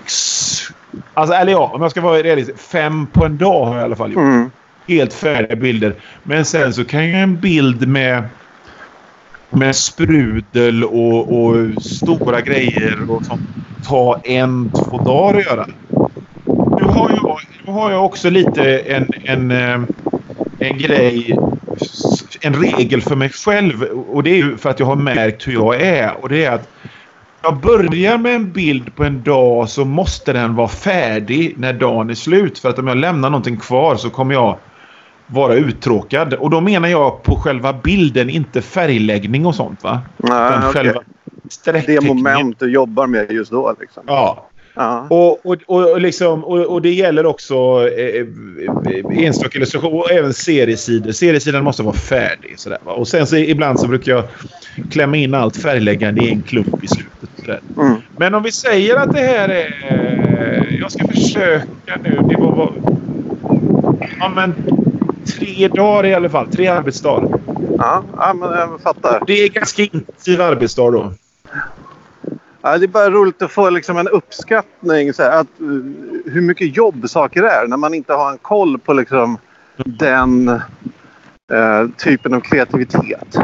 Alltså, 1.14 1.35
eller 1.35 1.53
ja, 1.53 1.70
om 1.75 1.83
jag 1.83 1.90
ska 1.90 2.01
vara 2.01 2.22
realistisk. 2.22 2.59
Fem 2.59 3.07
på 3.07 3.25
en 3.25 3.38
dag 3.38 3.64
har 3.64 3.75
jag 3.75 3.83
i 3.83 3.85
alla 3.85 3.96
fall 3.96 4.12
gjort. 4.12 4.22
Mm. 4.22 4.51
Helt 4.88 5.12
färdiga 5.12 5.57
bilder. 5.57 5.94
Men 6.22 6.44
sen 6.44 6.75
så 6.75 6.85
kan 6.85 7.07
ju 7.07 7.12
en 7.12 7.40
bild 7.40 7.88
med 7.88 8.29
med 9.53 9.77
sprudel 9.77 10.85
och, 10.85 11.44
och, 11.44 11.83
stora 11.83 12.40
grejer 12.40 13.11
och 13.11 13.25
sånt 13.25 13.40
ta 13.88 14.20
en, 14.25 14.70
två 14.70 14.98
dagar 14.98 15.38
att 15.38 15.46
göra. 15.46 15.66
Nu 16.81 16.85
har 16.85 17.11
jag, 17.11 17.38
nu 17.62 17.62
har 17.73 17.91
jag 17.91 18.05
också 18.05 18.31
lite 18.31 18.79
en, 18.79 19.09
en, 19.25 19.51
eh, 19.51 19.81
en 20.59 20.79
grej, 20.79 21.39
en 22.41 22.55
regel 22.55 23.03
för 23.03 23.17
mig 23.17 23.29
själv 23.29 23.83
och 23.83 24.23
det 24.23 24.31
är 24.31 24.37
ju 24.37 24.57
för 24.57 24.71
att 24.71 24.81
jag 24.81 24.87
har 24.87 24.97
märkt 24.97 25.49
hur 25.49 25.53
jag 25.53 25.81
är 25.81 26.17
och 26.23 26.29
det 26.29 26.45
är 26.45 26.51
att 26.51 26.69
jag 27.43 27.57
börjar 27.57 28.19
med 28.19 28.35
en 28.35 28.53
bild 28.53 28.95
på 28.95 29.05
en 29.05 29.23
dag 29.23 29.69
så 29.69 29.85
måste 29.85 30.33
den 30.33 30.55
vara 30.55 30.69
färdig 30.69 31.55
när 31.59 31.73
dagen 31.73 32.11
är 32.11 32.15
slut. 32.15 32.59
För 32.59 32.69
att 32.69 32.79
om 32.79 32.87
jag 32.87 32.97
lämnar 32.97 33.31
någonting 33.31 33.57
kvar 33.57 33.97
så 33.97 34.11
kommer 34.11 34.35
jag 34.35 34.59
vara 35.27 35.55
uttråkad. 35.55 36.35
Och 36.35 36.51
då 36.51 36.61
menar 36.61 36.89
jag 36.89 37.23
på 37.23 37.37
själva 37.37 37.73
bilden, 37.73 38.31
inte 38.31 38.63
färgläggning 38.63 39.47
och 39.47 39.55
sånt 39.55 39.85
va? 39.85 40.01
Nej, 40.17 40.59
okay. 40.59 40.73
själva 40.73 41.01
Det 41.87 42.01
moment 42.01 42.59
du 42.59 42.73
jobbar 42.73 43.07
med 43.07 43.33
just 43.33 43.51
då 43.51 43.77
liksom. 43.81 44.03
Ja. 44.07 44.49
Ja. 44.75 45.07
Och, 45.11 45.47
och, 45.47 45.57
och, 45.67 46.01
liksom, 46.01 46.45
och, 46.45 46.59
och, 46.59 46.83
det 46.83 46.93
gäller 46.93 47.27
också 47.27 47.55
eh, 47.89 48.27
eh, 48.87 49.25
enstaka 49.25 49.59
illustration 49.59 49.93
och 49.93 50.11
även 50.11 50.35
seriesidor. 50.35 51.13
Seriesidan 51.13 51.65
måste 51.65 51.83
vara 51.83 51.95
färdig. 51.95 52.55
Sådär, 52.59 52.79
va? 52.85 52.93
Och 52.93 53.09
sen 53.09 53.27
så 53.27 53.37
ibland 53.37 53.81
så 53.81 53.89
brukar 53.89 54.13
jag 54.13 54.25
klämma 54.91 55.17
in 55.17 55.35
allt 55.35 55.57
färgläggande 55.57 56.25
i 56.25 56.31
en 56.31 56.43
klump 56.43 56.85
i 56.85 56.89
slutet. 56.89 57.67
Mm. 57.77 57.95
Men 58.17 58.35
om 58.35 58.43
vi 58.43 58.53
säger 58.53 58.97
att 58.97 59.13
det 59.13 59.21
här 59.21 59.49
är... 59.49 60.77
Jag 60.81 60.93
ska 60.93 61.09
försöka 61.09 62.01
nu. 62.05 62.21
Det 62.29 62.37
var... 62.37 62.73
Ja, 64.19 64.29
men 64.29 64.55
tre 65.27 65.69
dagar 65.69 66.07
i 66.07 66.15
alla 66.15 66.29
fall. 66.29 66.47
Tre 66.47 66.67
arbetsdagar. 66.67 67.41
Ja, 67.79 68.05
ja 68.17 68.35
men 68.35 68.51
jag 68.51 68.81
fattar. 68.81 69.23
Det 69.27 69.33
är 69.33 69.49
ganska 69.49 69.83
intensiv 69.83 70.41
arbetsdag 70.41 70.91
då. 70.91 71.13
Ja, 72.62 72.79
det 72.79 72.85
är 72.85 72.88
bara 72.88 73.11
roligt 73.11 73.42
att 73.42 73.53
få 73.53 73.70
liksom 73.70 73.98
en 73.98 74.09
uppskattning 74.09 75.12
så 75.12 75.22
här, 75.22 75.40
att, 75.40 75.46
uh, 75.61 75.85
hur 76.27 76.40
mycket 76.40 76.77
jobb 76.77 77.11
saker 77.11 77.42
är 77.42 77.66
när 77.66 77.77
man 77.77 77.94
inte 77.94 78.12
har 78.12 78.31
en 78.31 78.38
koll 78.38 78.79
på 78.79 78.92
liksom, 78.92 79.38
den 79.77 80.48
uh, 80.48 81.88
typen 81.98 82.35
av 82.35 82.40
kreativitet. 82.40 83.37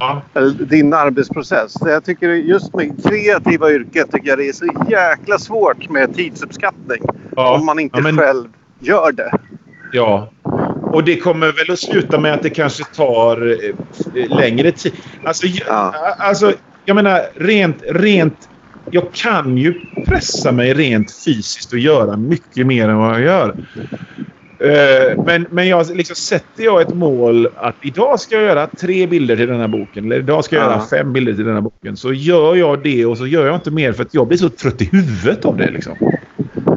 Ja. 0.00 0.22
Din 0.58 0.94
arbetsprocess. 0.94 1.74
Jag 1.80 2.04
tycker 2.04 2.28
just 2.28 2.74
med 2.74 3.04
kreativa 3.04 3.70
yrken 3.70 4.08
tycker 4.08 4.28
jag 4.28 4.38
det 4.38 4.48
är 4.48 4.52
så 4.52 4.66
jäkla 4.88 5.38
svårt 5.38 5.88
med 5.88 6.14
tidsuppskattning. 6.14 7.02
Ja. 7.36 7.54
Om 7.54 7.66
man 7.66 7.78
inte 7.78 7.98
ja, 7.98 8.02
men... 8.02 8.16
själv 8.16 8.48
gör 8.78 9.12
det. 9.12 9.32
Ja, 9.92 10.30
och 10.82 11.04
det 11.04 11.16
kommer 11.16 11.46
väl 11.46 11.70
att 11.72 11.78
sluta 11.78 12.20
med 12.20 12.34
att 12.34 12.42
det 12.42 12.50
kanske 12.50 12.84
tar 12.84 13.64
eh, 13.64 14.38
längre 14.38 14.72
tid. 14.72 14.92
Alltså, 15.24 15.46
ja. 15.46 15.94
alltså 16.18 16.52
jag 16.84 16.94
menar 16.94 17.22
rent, 17.34 17.82
rent... 17.88 18.49
Jag 18.90 19.12
kan 19.12 19.58
ju 19.58 19.80
pressa 20.06 20.52
mig 20.52 20.74
rent 20.74 21.12
fysiskt 21.24 21.72
och 21.72 21.78
göra 21.78 22.16
mycket 22.16 22.66
mer 22.66 22.88
än 22.88 22.96
vad 22.96 23.14
jag 23.14 23.20
gör. 23.20 23.54
Uh, 24.64 25.24
men, 25.24 25.46
men 25.50 25.68
jag, 25.68 25.96
liksom, 25.96 26.16
sätter 26.16 26.64
jag 26.64 26.80
ett 26.80 26.94
mål 26.94 27.48
att 27.56 27.74
idag 27.82 28.20
ska 28.20 28.34
jag 28.34 28.44
göra 28.44 28.66
tre 28.66 29.06
bilder 29.06 29.36
till 29.36 29.48
den 29.48 29.60
här 29.60 29.68
boken 29.68 30.04
eller 30.04 30.18
idag 30.18 30.44
ska 30.44 30.56
jag 30.56 30.64
ja. 30.64 30.70
göra 30.70 30.80
fem 30.80 31.12
bilder 31.12 31.34
till 31.34 31.44
den 31.44 31.54
här 31.54 31.60
boken 31.60 31.96
så 31.96 32.12
gör 32.12 32.54
jag 32.54 32.82
det 32.82 33.06
och 33.06 33.18
så 33.18 33.26
gör 33.26 33.46
jag 33.46 33.54
inte 33.54 33.70
mer 33.70 33.92
för 33.92 34.02
att 34.02 34.14
jag 34.14 34.28
blir 34.28 34.38
så 34.38 34.48
trött 34.48 34.82
i 34.82 34.84
huvudet 34.84 35.44
av 35.44 35.56
det. 35.56 35.70
Liksom. 35.70 35.96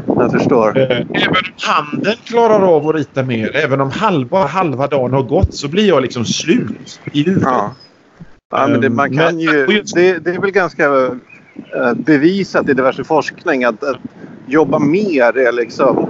Jag 0.08 0.32
förstår. 0.32 0.78
Uh, 0.78 0.84
även 0.84 1.36
om 1.36 1.54
handen 1.58 2.16
klarar 2.26 2.76
av 2.76 2.90
att 2.90 2.96
rita 2.96 3.24
mer, 3.24 3.56
även 3.56 3.82
om 3.82 3.92
halva, 3.92 4.46
halva 4.46 4.88
dagen 4.88 5.14
har 5.14 5.24
gått 5.24 5.54
så 5.54 5.68
blir 5.68 5.88
jag 5.88 6.02
liksom 6.02 6.26
slut 6.26 7.00
i 7.12 7.24
huvudet. 7.24 7.48
Ja. 7.48 7.76
Ja, 8.52 8.68
men 8.68 8.82
det, 8.82 8.90
man 8.90 9.18
kan 9.18 9.26
men, 9.26 9.40
ju, 9.40 9.66
det, 9.96 10.20
det, 10.20 10.32
är 10.32 10.42
väl 10.42 10.52
ganska 10.52 10.90
bevisat 11.96 12.70
i 12.70 12.74
diverse 12.74 13.04
forskning 13.04 13.64
att, 13.64 13.84
att 13.84 13.98
jobba 14.48 14.80
mer 14.80 15.38
är 15.38 15.52
liksom 15.52 16.10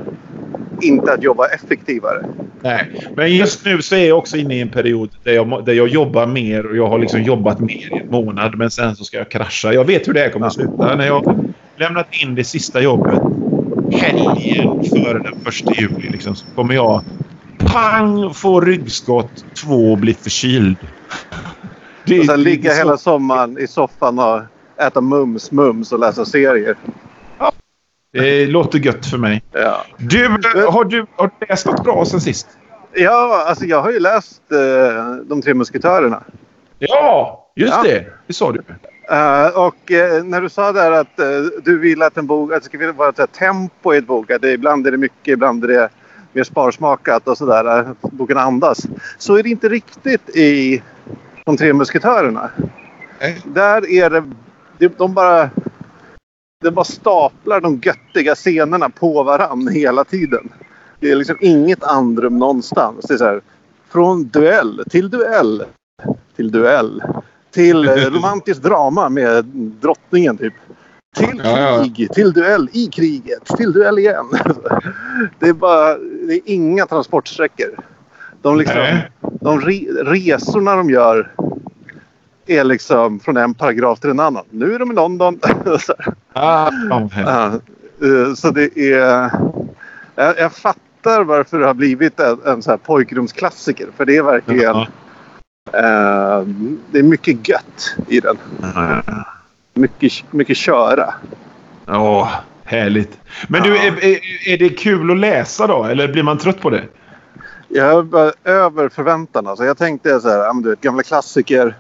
inte 0.82 1.14
att 1.14 1.24
jobba 1.24 1.48
effektivare. 1.48 2.26
Nej, 2.62 3.10
men 3.16 3.36
just 3.36 3.66
nu 3.66 3.82
så 3.82 3.96
är 3.96 4.08
jag 4.08 4.18
också 4.18 4.38
inne 4.38 4.56
i 4.56 4.62
en 4.62 4.70
period 4.70 5.10
där 5.24 5.34
jag, 5.34 5.66
där 5.66 5.74
jag 5.74 5.88
jobbar 5.88 6.28
mer 6.28 6.66
och 6.66 6.78
jag 6.78 6.88
har 6.88 7.00
liksom 7.00 7.24
jobbat 7.24 7.60
mer 7.60 7.98
i 7.98 8.00
en 8.04 8.10
månad 8.10 8.58
men 8.58 8.72
sen 8.72 8.96
så 8.96 9.04
ska 9.04 9.18
jag 9.18 9.30
krascha. 9.30 9.74
Jag 9.74 9.86
vet 9.86 10.08
hur 10.08 10.14
det 10.14 10.20
här 10.20 10.30
kommer 10.30 10.48
att 10.48 10.54
sluta. 10.54 10.96
När 10.96 11.08
jag 11.08 11.54
lämnat 11.78 12.08
in 12.12 12.36
det 12.36 12.44
sista 12.44 12.82
jobbet 12.82 13.22
helgen 13.92 14.84
före 14.84 15.20
den 15.20 15.40
första 15.44 15.74
juli 15.74 16.10
liksom, 16.10 16.36
så 16.36 16.46
kommer 16.56 16.74
jag 16.74 17.04
pang 17.58 18.34
få 18.34 18.62
ryggskott, 18.62 19.46
två 19.64 19.96
bli 19.96 20.14
förkyld. 20.14 20.78
Det, 22.06 22.20
och 22.20 22.26
sen 22.26 22.44
ligga 22.44 22.74
hela 22.74 22.98
sommaren 22.98 23.58
i 23.58 23.68
soffan 23.68 24.20
och 24.20 24.42
äta 24.78 25.02
mums 25.02 25.52
mums 25.52 25.92
och 25.92 26.00
läsa 26.00 26.26
serier. 26.26 26.76
Det 28.14 28.46
låter 28.46 28.80
gött 28.80 29.06
för 29.06 29.18
mig. 29.18 29.44
Ja. 29.52 29.86
Du, 29.98 30.28
har 30.70 30.86
du, 30.86 31.06
har 31.16 31.32
du 31.40 31.46
läst 31.50 31.66
något 31.66 31.84
bra 31.84 32.06
sen 32.06 32.22
sist? 32.22 32.48
Ja, 32.94 33.46
alltså 33.48 33.66
jag 33.66 33.82
har 33.82 33.92
ju 33.92 34.00
läst 34.00 34.42
uh, 34.52 35.16
De 35.16 35.42
tre 35.42 35.54
musketörerna. 35.54 36.24
Ja, 36.80 37.52
just 37.56 37.74
ja. 37.74 37.84
det. 37.84 38.06
Det 38.28 38.34
sa 38.34 38.52
du. 38.52 38.60
Uh, 38.60 39.60
och 39.60 39.92
uh, 39.92 40.24
när 40.24 40.42
du 40.42 40.50
sa 40.50 40.72
där 40.72 40.92
att 40.92 41.20
uh, 41.20 41.50
du 41.64 41.80
vill 41.80 42.02
att 42.02 42.18
en 42.18 42.28
bok, 42.28 42.54
att 42.54 42.64
det 42.64 42.78
ska 42.78 42.92
vara 42.92 43.10
ett 43.10 43.32
tempo 43.32 43.94
i 43.94 43.98
ett 43.98 44.08
bok. 44.08 44.32
Att 44.32 44.42
det, 44.42 44.52
ibland 44.52 44.88
är 44.88 44.92
det 44.92 44.98
mycket, 44.98 45.28
ibland 45.34 45.64
är 45.64 45.68
det 45.68 45.90
mer 46.34 46.44
sparsmakat 46.44 47.28
och 47.28 47.38
sådär. 47.38 47.96
Boken 48.02 48.38
andas. 48.38 48.88
Så 49.18 49.36
är 49.36 49.44
det 49.44 49.50
inte 49.50 49.70
riktigt 49.70 50.30
i 50.30 50.84
De 51.46 51.58
tre 51.58 51.74
musketörerna. 51.74 52.50
Där 53.44 53.90
är 53.90 54.10
det, 54.10 54.24
de 54.78 55.14
bara 55.14 55.50
det 56.62 56.72
bara 56.72 56.86
staplar 56.86 57.62
de 57.62 57.82
göttiga 57.84 58.36
scenerna 58.36 58.90
på 58.90 59.24
varann 59.24 59.68
hela 59.68 60.04
tiden. 60.04 60.50
Det 61.00 61.12
är 61.12 61.16
liksom 61.16 61.38
inget 61.42 61.84
andrum 61.84 62.40
någonstans. 62.40 63.06
Det 63.08 63.14
är 63.14 63.18
så 63.18 63.26
här, 63.26 63.42
från 63.90 64.28
duell 64.28 64.84
till 64.90 65.10
duell 65.10 65.64
till 66.36 66.52
duell 66.52 67.04
till 67.52 67.88
eh, 67.88 67.94
romantiskt 68.12 68.64
drama 68.64 69.10
med 69.10 69.46
drottningen 69.82 70.38
typ. 70.38 70.54
Till 71.16 71.28
krig, 71.28 71.42
ja, 71.44 71.86
ja. 71.98 72.08
till 72.14 72.34
duell 72.34 72.70
i 72.74 72.88
kriget, 72.88 73.46
till 73.46 73.72
duell 73.72 74.00
igen. 74.00 74.26
Det 75.40 75.50
är 75.50 75.54
bara 75.54 75.98
det 75.98 76.34
är 76.34 76.42
inga 76.46 76.86
transportsträckor. 76.86 77.78
De, 78.42 78.58
liksom, 78.58 78.98
de 79.22 79.62
re, 79.62 80.04
resorna 80.04 80.76
de 80.76 80.90
gör 80.90 81.32
är 82.46 82.64
liksom 82.64 83.20
från 83.20 83.38
en 83.38 83.54
paragraf 83.54 84.00
till 84.00 84.10
en 84.10 84.20
annan. 84.20 84.46
Nu 84.50 84.76
är 84.76 84.80
de 84.80 84.92
i 84.92 84.96
London. 84.96 85.40
så, 85.80 85.94
ah, 86.34 86.72
uh, 88.04 88.34
så 88.34 88.52
det 88.52 88.78
är... 88.78 89.32
Jag, 90.16 90.40
jag, 90.40 90.54
fattar 90.54 91.24
varför 91.24 91.60
det 91.60 91.66
har 91.66 91.74
blivit 91.74 92.20
en, 92.20 92.40
en 92.46 92.62
så 92.62 92.72
här 92.72 92.78
pojkrumsklassiker. 92.78 93.88
För 93.98 94.06
det 94.06 94.18
är 94.18 94.24
verkligen... 94.24 94.76
Uh, 94.76 94.88
det 96.92 97.00
är 97.00 97.04
mycket 97.04 97.50
gött 97.50 97.96
i 98.08 98.20
den. 98.20 98.38
Mycket, 99.74 100.14
mycket 100.32 100.58
köra. 100.58 101.14
Ja, 101.86 102.22
oh, 102.22 102.30
härligt. 102.64 103.20
Men 103.48 103.64
du, 103.64 103.78
är, 103.78 104.04
är, 104.04 104.20
är 104.48 104.58
det 104.58 104.70
kul 104.70 105.12
att 105.12 105.18
läsa 105.18 105.68
då? 105.68 105.84
Eller 105.84 106.08
blir 106.08 106.24
man 106.24 106.38
trött 106.38 106.62
på 106.62 106.70
det? 106.70 106.84
Jag 107.68 108.04
var 108.04 108.34
över 108.44 108.90
förväntan. 108.90 109.48
Alltså 109.48 109.66
jag 109.66 109.78
tänkte 109.78 110.20
så 110.20 110.30
här, 110.30 110.62
du 110.62 110.70
vet, 110.70 110.82
gamla 110.82 111.04
klassiker 111.04 111.76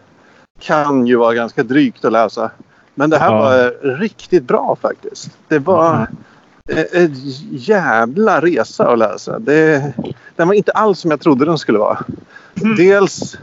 kan 0.59 1.07
ju 1.07 1.15
vara 1.15 1.33
ganska 1.33 1.63
drygt 1.63 2.05
att 2.05 2.11
läsa. 2.11 2.51
Men 2.95 3.09
det 3.09 3.17
här 3.17 3.31
Ja. 3.31 3.39
var 3.39 3.95
riktigt 3.97 4.43
bra 4.43 4.77
faktiskt. 4.81 5.29
Det 5.47 5.59
var 5.59 5.95
en 5.95 6.17
en 6.91 7.11
jävla 7.51 8.41
resa 8.41 8.91
att 8.91 8.99
läsa. 8.99 9.39
Det, 9.39 9.93
den 10.35 10.47
var 10.47 10.55
inte 10.55 10.71
alls 10.71 10.99
som 10.99 11.11
jag 11.11 11.19
trodde 11.21 11.45
den 11.45 11.57
skulle 11.57 11.77
vara. 11.77 11.99
Dels, 12.77 13.37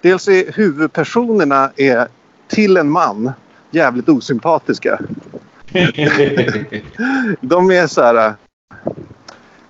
dels 0.00 0.28
är 0.28 0.52
huvudpersonerna 0.52 1.70
är 1.76 2.08
till 2.48 2.76
en 2.76 2.90
man 2.90 3.32
jävligt 3.70 4.08
osympatiska. 4.08 4.98
De 7.40 7.70
är 7.70 7.86
så 7.86 8.02
här... 8.02 8.34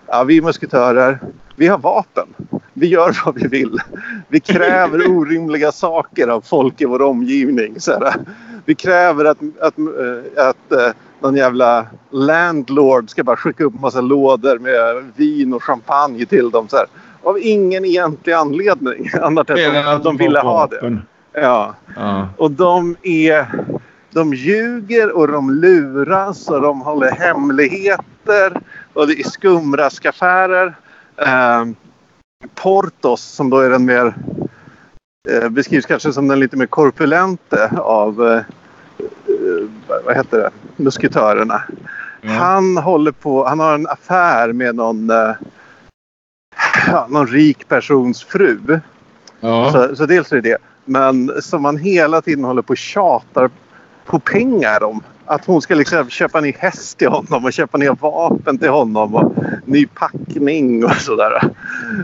Ja, 0.06 0.24
vi 0.24 0.36
är 0.36 0.42
musketörer. 0.42 1.18
Vi 1.56 1.66
har 1.66 1.78
vapen. 1.78 2.26
Vi 2.72 2.86
gör 2.86 3.16
vad 3.24 3.34
vi 3.34 3.48
vill. 3.48 3.78
Vi 4.28 4.40
kräver 4.40 5.10
orimliga 5.16 5.72
saker 5.72 6.28
av 6.28 6.40
folk 6.40 6.80
i 6.80 6.84
vår 6.84 7.02
omgivning. 7.02 7.80
Så 7.80 7.92
här. 7.92 8.14
Vi 8.64 8.74
kräver 8.74 9.24
att, 9.24 9.38
att, 9.60 9.78
eh, 9.78 10.48
att 10.48 10.72
eh, 10.72 10.94
någon 11.20 11.36
jävla 11.36 11.86
landlord 12.10 13.10
ska 13.10 13.24
bara 13.24 13.36
skicka 13.36 13.64
upp 13.64 13.80
massa 13.80 14.00
lådor 14.00 14.58
med 14.58 15.12
vin 15.16 15.54
och 15.54 15.62
champagne 15.62 16.26
till 16.26 16.50
dem. 16.50 16.68
Så 16.68 16.76
här. 16.76 16.86
Av 17.22 17.38
ingen 17.42 17.84
egentlig 17.84 18.32
anledning. 18.32 19.10
Annat 19.22 19.50
än 19.50 19.76
att 19.76 20.02
de, 20.02 20.02
de 20.02 20.24
ville 20.24 20.40
ha 20.40 20.66
det. 20.66 20.98
Ja. 21.32 21.74
Ja. 21.96 22.28
Och 22.36 22.50
de 22.50 22.96
är... 23.02 23.46
De 24.10 24.34
ljuger 24.34 25.16
och 25.16 25.28
de 25.28 25.50
luras 25.50 26.48
och 26.48 26.60
de 26.60 26.80
håller 26.80 27.10
hemligheter. 27.10 28.60
Och 28.96 29.06
det 29.06 29.20
är 29.20 29.24
skumraskaffärer. 29.24 30.74
Eh, 31.16 31.64
Portos 32.54 33.22
som 33.22 33.50
då 33.50 33.58
är 33.58 33.70
den 33.70 33.84
mer... 33.84 34.14
Eh, 35.28 35.48
beskrivs 35.48 35.86
kanske 35.86 36.12
som 36.12 36.28
den 36.28 36.40
lite 36.40 36.56
mer 36.56 36.66
korpulente 36.66 37.70
av... 37.78 38.26
Eh, 38.26 38.36
eh, 38.98 40.04
vad 40.04 40.16
heter 40.16 40.38
det? 40.38 40.50
Musketörerna. 40.76 41.62
Ja. 42.20 42.30
Han 42.30 42.76
håller 42.76 43.12
på... 43.12 43.46
Han 43.46 43.60
har 43.60 43.74
en 43.74 43.86
affär 43.86 44.52
med 44.52 44.74
någon... 44.74 45.10
Eh, 45.10 45.32
ja, 46.86 47.06
någon 47.10 47.26
rik 47.26 47.68
persons 47.68 48.24
fru. 48.24 48.80
Ja. 49.40 49.72
Så, 49.72 49.96
så 49.96 50.06
dels 50.06 50.32
är 50.32 50.36
det 50.36 50.50
det. 50.50 50.58
Men 50.84 51.42
som 51.42 51.62
man 51.62 51.76
hela 51.76 52.20
tiden 52.20 52.44
håller 52.44 52.62
på 52.62 52.70
och 52.70 52.76
tjatar 52.76 53.50
på 54.04 54.18
pengar 54.18 54.82
om. 54.82 55.02
Att 55.26 55.44
hon 55.44 55.62
ska 55.62 55.74
liksom 55.74 56.08
köpa 56.08 56.40
ny 56.40 56.54
häst 56.58 56.98
till 56.98 57.08
honom 57.08 57.44
och 57.44 57.52
köpa 57.52 57.78
nya 57.78 57.92
vapen 57.92 58.58
till 58.58 58.68
honom 58.68 59.14
och 59.14 59.32
ny 59.64 59.86
packning 59.86 60.84
och 60.84 60.96
sådär. 60.96 61.42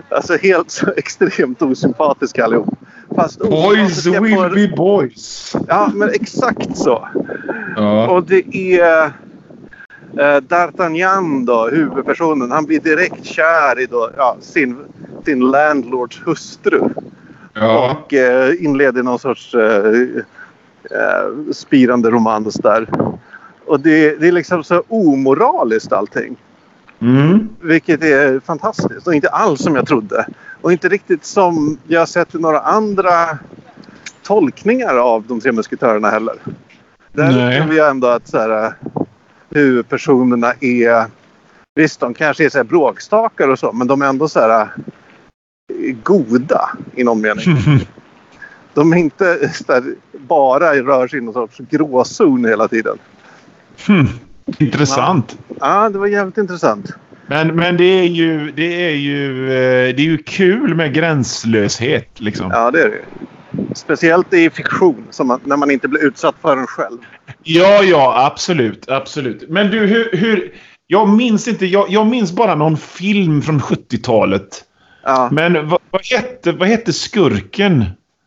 Alltså 0.08 0.36
helt 0.36 0.70
så 0.70 0.92
extremt 0.96 1.62
osympatiska 1.62 2.44
allihop. 2.44 2.74
Fast 3.16 3.38
Boys 3.38 4.06
will 4.06 4.36
på- 4.36 4.48
be 4.54 4.68
boys. 4.76 5.56
Ja, 5.68 5.90
men 5.94 6.08
exakt 6.08 6.76
så. 6.76 7.08
Ja. 7.76 8.08
Och 8.08 8.24
det 8.24 8.56
är 8.56 9.04
eh, 10.18 10.40
D'Artagnan 10.40 11.46
då, 11.46 11.68
huvudpersonen. 11.68 12.50
Han 12.50 12.64
blir 12.64 12.80
direkt 12.80 13.24
kär 13.24 13.80
i 13.80 13.86
då, 13.86 14.10
ja, 14.16 14.36
sin, 14.40 14.78
sin 15.24 15.40
landlords 15.40 16.22
hustru. 16.24 16.88
Ja. 17.54 17.96
Och 18.04 18.14
eh, 18.14 18.64
inleder 18.64 19.02
någon 19.02 19.18
sorts 19.18 19.54
eh, 19.54 19.92
eh, 20.90 21.52
spirande 21.52 22.10
romans 22.10 22.54
där. 22.54 22.88
Och 23.66 23.80
det, 23.80 24.20
det 24.20 24.28
är 24.28 24.32
liksom 24.32 24.64
så 24.64 24.82
omoraliskt 24.88 25.92
allting. 25.92 26.36
Mm. 27.00 27.48
Vilket 27.60 28.02
är 28.02 28.40
fantastiskt 28.40 29.06
och 29.06 29.14
inte 29.14 29.28
alls 29.28 29.62
som 29.62 29.76
jag 29.76 29.86
trodde. 29.86 30.26
Och 30.60 30.72
inte 30.72 30.88
riktigt 30.88 31.24
som 31.24 31.78
jag 31.86 32.00
har 32.00 32.06
sett 32.06 32.34
i 32.34 32.38
några 32.38 32.60
andra 32.60 33.38
tolkningar 34.22 34.94
av 34.94 35.24
de 35.26 35.40
tre 35.40 35.52
musketörerna 35.52 36.10
heller. 36.10 36.34
Där 37.12 37.28
upplever 37.28 37.74
jag 37.74 37.90
ändå 37.90 38.06
att 38.06 38.28
så 38.28 38.38
här, 38.38 38.64
eh, 38.64 38.72
huvudpersonerna 39.50 40.52
är... 40.60 41.06
Visst, 41.74 42.00
de 42.00 42.14
kanske 42.14 42.44
är 42.44 42.48
så 42.48 42.58
här 42.58 42.64
bråkstakar 42.64 43.48
och 43.48 43.58
så, 43.58 43.72
men 43.72 43.86
de 43.86 44.02
är 44.02 44.06
ändå 44.06 44.28
så 44.28 44.40
här 44.40 44.60
eh, 44.60 45.96
goda 46.02 46.70
i 46.94 47.04
någon 47.04 47.20
mening. 47.20 47.56
De 48.74 48.92
är 48.92 48.96
inte 48.96 49.48
så 49.48 49.72
här, 49.72 49.94
bara 50.28 50.74
rör 50.74 51.08
sig 51.08 51.18
i 51.18 51.22
någon 51.22 51.34
sorts 51.34 51.58
gråzon 51.70 52.44
hela 52.44 52.68
tiden. 52.68 52.98
Hmm. 53.86 54.08
Intressant. 54.58 55.38
Ja, 55.60 55.88
det 55.88 55.98
var 55.98 56.06
jävligt 56.06 56.38
intressant. 56.38 56.90
Men, 57.26 57.56
men 57.56 57.76
det 57.76 57.84
är 57.84 58.06
ju, 58.06 58.50
det 58.50 58.84
är 58.84 58.94
ju, 58.94 59.44
eh, 59.44 59.94
det 59.96 60.02
är 60.02 60.06
ju 60.06 60.18
kul 60.18 60.74
med 60.74 60.94
gränslöshet. 60.94 62.20
Liksom. 62.20 62.50
Ja, 62.50 62.70
det 62.70 62.82
är 62.82 62.88
det. 62.88 63.04
Speciellt 63.74 64.32
i 64.32 64.50
fiktion, 64.50 65.04
man, 65.24 65.40
när 65.44 65.56
man 65.56 65.70
inte 65.70 65.88
blir 65.88 66.04
utsatt 66.04 66.34
för 66.42 66.56
den 66.56 66.66
själv. 66.66 66.98
Ja, 67.42 67.82
ja, 67.82 68.26
absolut. 68.26 68.88
absolut. 68.88 69.48
Men 69.48 69.70
du, 69.70 69.78
hur... 69.78 70.16
hur 70.16 70.52
jag 70.92 71.08
minns 71.08 71.48
inte. 71.48 71.66
Jag, 71.66 71.90
jag 71.90 72.06
minns 72.06 72.32
bara 72.32 72.54
någon 72.54 72.76
film 72.76 73.42
från 73.42 73.60
70-talet. 73.60 74.64
Ja. 75.04 75.28
Men 75.32 75.68
vad, 75.68 75.80
vad, 75.90 76.06
hette, 76.06 76.52
vad 76.52 76.68
hette 76.68 76.92
skurken? 76.92 77.84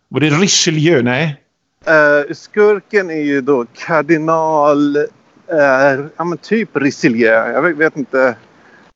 Var 0.10 0.19
det 0.19 0.29
Richelieu? 0.29 1.01
Nej. 1.01 1.41
Eh, 1.86 2.34
skurken 2.34 3.10
är 3.10 3.21
ju 3.21 3.41
då 3.41 3.65
kardinal... 3.74 4.95
eh, 4.95 6.06
ja, 6.17 6.24
men 6.24 6.38
typ 6.38 6.69
Richelieu. 6.74 7.52
Jag 7.52 7.62
vet, 7.62 7.78
vet 7.78 7.98
inte. 7.98 8.36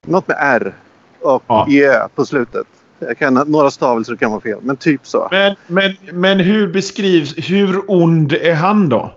Något 0.07 0.27
med 0.27 0.37
R 0.39 0.73
och 1.21 1.43
Ja. 1.47 1.67
E 1.69 2.07
på 2.15 2.25
slutet. 2.25 2.67
Jag 2.99 3.17
kan, 3.17 3.33
några 3.33 3.71
stavelser 3.71 4.15
kan 4.15 4.31
vara 4.31 4.41
fel, 4.41 4.59
men 4.61 4.77
typ 4.77 5.07
så. 5.07 5.27
Men, 5.31 5.55
men, 5.67 5.95
men 6.11 6.39
hur 6.39 6.67
beskrivs... 6.67 7.33
Hur 7.37 7.81
ond 7.87 8.33
är 8.33 8.53
han 8.53 8.89
då? 8.89 9.13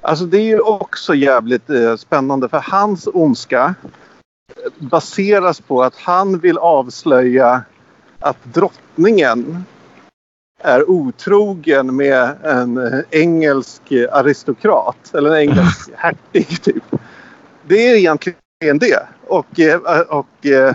Alltså 0.00 0.24
det 0.24 0.38
är 0.38 0.46
ju 0.46 0.60
också 0.60 1.14
jävligt 1.14 1.70
eh, 1.70 1.96
spännande 1.96 2.48
för 2.48 2.64
hans 2.64 3.08
ondska 3.14 3.74
baseras 4.78 5.60
på 5.60 5.82
att 5.82 5.96
han 5.96 6.38
vill 6.38 6.58
avslöja 6.58 7.62
att 8.18 8.36
drottningen 8.44 9.64
är 10.62 10.90
otrogen 10.90 11.96
med 11.96 12.30
en 12.42 12.76
eh, 12.76 13.00
engelsk 13.10 13.82
aristokrat 14.12 15.14
eller 15.14 15.30
en 15.30 15.36
engelsk 15.36 15.90
hertig 15.96 16.62
typ. 16.62 16.84
Det 17.66 17.86
är 17.86 17.96
egentligen 17.96 18.78
det. 18.80 19.06
Och, 19.26 19.60
eh, 19.60 20.00
och 20.08 20.46
eh, 20.46 20.74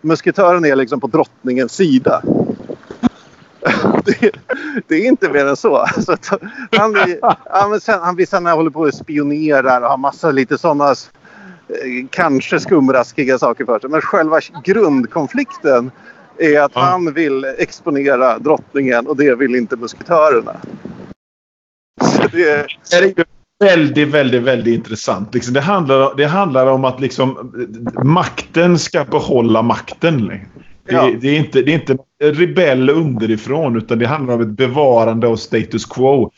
musketören 0.00 0.64
är 0.64 0.76
liksom 0.76 1.00
på 1.00 1.06
drottningens 1.06 1.72
sida. 1.72 2.22
Det, 4.04 4.30
det 4.88 4.94
är 4.94 5.06
inte 5.06 5.28
mer 5.28 5.46
än 5.46 5.56
så. 5.56 5.86
så 6.06 6.16
han, 6.70 6.96
ja, 7.22 7.66
men 7.70 7.80
sen, 7.80 8.00
han, 8.00 8.16
visst, 8.16 8.32
han 8.32 8.46
håller 8.46 8.70
på 8.70 8.80
och 8.80 8.94
spionerar 8.94 9.80
och 9.80 9.88
har 9.88 9.96
massa 9.96 10.30
lite 10.30 10.58
sådana 10.58 10.94
kanske 12.10 12.60
skumraskiga 12.60 13.38
saker 13.38 13.64
för 13.64 13.78
sig. 13.78 13.90
Men 13.90 14.00
själva 14.00 14.40
grundkonflikten 14.64 15.90
är 16.38 16.60
att 16.60 16.72
Ja. 16.74 16.80
han 16.80 17.12
vill 17.14 17.44
exponera 17.58 18.38
drottningen 18.38 19.06
och 19.06 19.16
det 19.16 19.34
vill 19.34 19.54
inte 19.54 19.76
musketörerna. 19.76 20.56
Det, 22.32 22.50
är 22.92 23.02
ju 23.02 23.14
väldigt, 23.64 24.08
väldigt, 24.08 24.42
väldigt 24.42 24.74
intressant. 24.74 25.34
Liksom, 25.34 25.54
det, 25.54 25.60
handlar, 25.60 26.16
det 26.16 26.26
handlar 26.26 26.66
om 26.66 26.84
att 26.84 27.00
liksom, 27.00 27.52
makten 28.04 28.78
ska 28.78 29.04
behålla 29.04 29.62
makten. 29.62 30.26
Det, 30.28 30.40
Ja. 30.90 31.10
det, 31.20 31.28
är 31.28 31.38
inte, 31.38 31.62
det 31.62 31.70
är 31.70 31.74
inte 31.74 31.96
rebell 32.22 32.90
underifrån 32.90 33.76
utan 33.76 33.98
det 33.98 34.06
handlar 34.06 34.34
om 34.34 34.40
ett 34.40 34.48
bevarande 34.48 35.26
av 35.26 35.36
status 35.36 35.86
quo. 35.86 36.30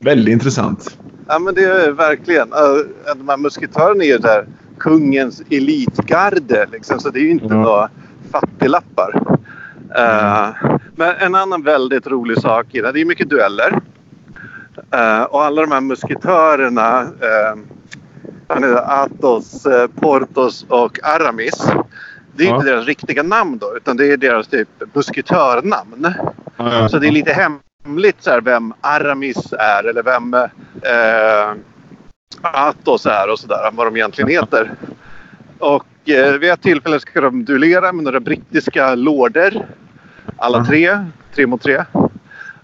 Väldigt 0.00 0.32
intressant. 0.32 0.98
ja, 1.28 1.38
men 1.38 1.54
det 1.54 1.64
är 1.64 1.90
verkligen. 1.90 2.48
Uh, 2.52 3.14
de 3.16 3.28
här 3.28 3.36
musketörerna 3.36 4.04
är 4.04 4.08
ju 4.08 4.18
där 4.18 4.46
kungens 4.78 5.42
elitgarde. 5.50 6.66
Liksom, 6.72 7.00
så 7.00 7.10
det 7.10 7.18
är 7.18 7.22
ju 7.22 7.30
inte 7.30 7.46
Ja. 7.48 7.54
några 7.54 7.88
fattiglappar. 8.30 9.38
Eh, 9.96 10.50
men 10.96 11.14
en 11.18 11.34
annan 11.34 11.62
väldigt 11.62 12.06
rolig 12.06 12.38
sak 12.38 12.66
i 12.70 12.80
det, 12.80 12.92
det 12.92 13.00
är 13.00 13.04
mycket 13.04 13.30
dueller. 13.30 13.80
Eh, 14.90 15.22
och 15.22 15.44
alla 15.44 15.60
de 15.62 15.72
här 15.72 15.80
musketörerna, 15.80 17.02
uh, 17.02 17.58
Athos, 18.86 19.66
eh, 19.66 19.86
Portos 20.00 20.66
och 20.68 20.98
Aramis. 21.02 21.66
Det 22.36 22.44
är 22.44 22.48
Ja. 22.48 22.54
inte 22.54 22.66
deras 22.66 22.86
riktiga 22.86 23.22
namn 23.22 23.58
då, 23.58 23.76
utan 23.76 23.96
det 23.96 24.12
är 24.12 24.16
deras 24.16 24.48
typ 24.48 24.68
musketörnamn. 24.92 26.14
Så 26.90 26.98
det 26.98 27.06
är 27.06 27.10
lite 27.10 27.32
hemligt 27.84 28.16
så 28.22 28.30
här, 28.30 28.40
vem 28.40 28.74
Aramis 28.80 29.52
är 29.52 29.84
eller 29.84 30.02
vem 30.02 30.36
Athos 32.40 33.06
är 33.06 33.30
och 33.32 33.38
sådär. 33.38 33.70
Vad 33.72 33.86
de 33.86 33.96
egentligen 33.96 34.30
heter. 34.30 34.70
Och 35.58 35.86
eh, 36.08 36.32
vid 36.32 36.50
ett 36.50 36.62
tillfälle 36.62 37.00
ska 37.00 37.20
de 37.20 37.44
duellera 37.44 37.92
med 37.92 38.04
några 38.04 38.20
brittiska 38.20 38.94
lorder. 38.94 39.66
Alla 40.42 40.64
tre, 40.64 41.06
tre 41.34 41.46
mot 41.46 41.62
tre. 41.62 41.84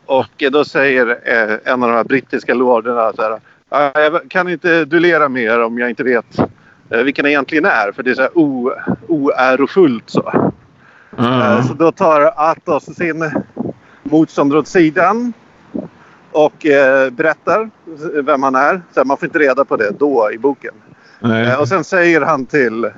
Och 0.06 0.42
eh, 0.42 0.50
då 0.50 0.64
säger 0.64 1.06
eh, 1.24 1.72
en 1.72 1.82
av 1.82 1.88
de 1.88 1.94
här 1.96 2.04
brittiska 2.04 2.54
lorderna 2.54 3.12
så 3.16 3.22
här. 3.22 3.40
"Ja, 3.70 3.92
Jag 3.94 4.20
kan 4.30 4.48
inte 4.48 4.84
duellera 4.84 5.28
med 5.28 5.42
er 5.42 5.62
om 5.62 5.78
jag 5.78 5.90
inte 5.90 6.02
vet 6.04 6.38
eh, 6.90 7.02
vilken 7.02 7.24
jag 7.24 7.30
egentligen 7.32 7.64
är. 7.64 7.92
För 7.92 8.02
det 8.02 8.10
är 8.10 8.14
så 8.14 8.22
här 8.22 8.38
o, 8.38 8.72
oärofullt 9.08 10.10
så. 10.10 10.52
Eh, 11.18 11.66
Så 11.66 11.74
då 11.74 11.92
tar 11.92 12.32
Athos 12.36 12.84
sin 12.96 13.30
motståndare 14.02 14.58
åt 14.58 14.68
sidan 14.68 15.32
och 16.32 16.66
eh, 16.66 17.10
berättar 17.10 17.70
vem 18.22 18.42
han 18.42 18.54
är. 18.54 18.82
Så 18.94 19.04
man 19.04 19.16
får 19.16 19.26
inte 19.26 19.38
reda 19.38 19.64
på 19.64 19.76
det 19.76 19.90
då 19.98 20.30
i 20.32 20.38
boken. 20.38 20.74
Eh, 21.22 21.60
och 21.60 21.68
sen 21.68 21.84
säger 21.84 22.20
han 22.20 22.46
till, 22.46 22.90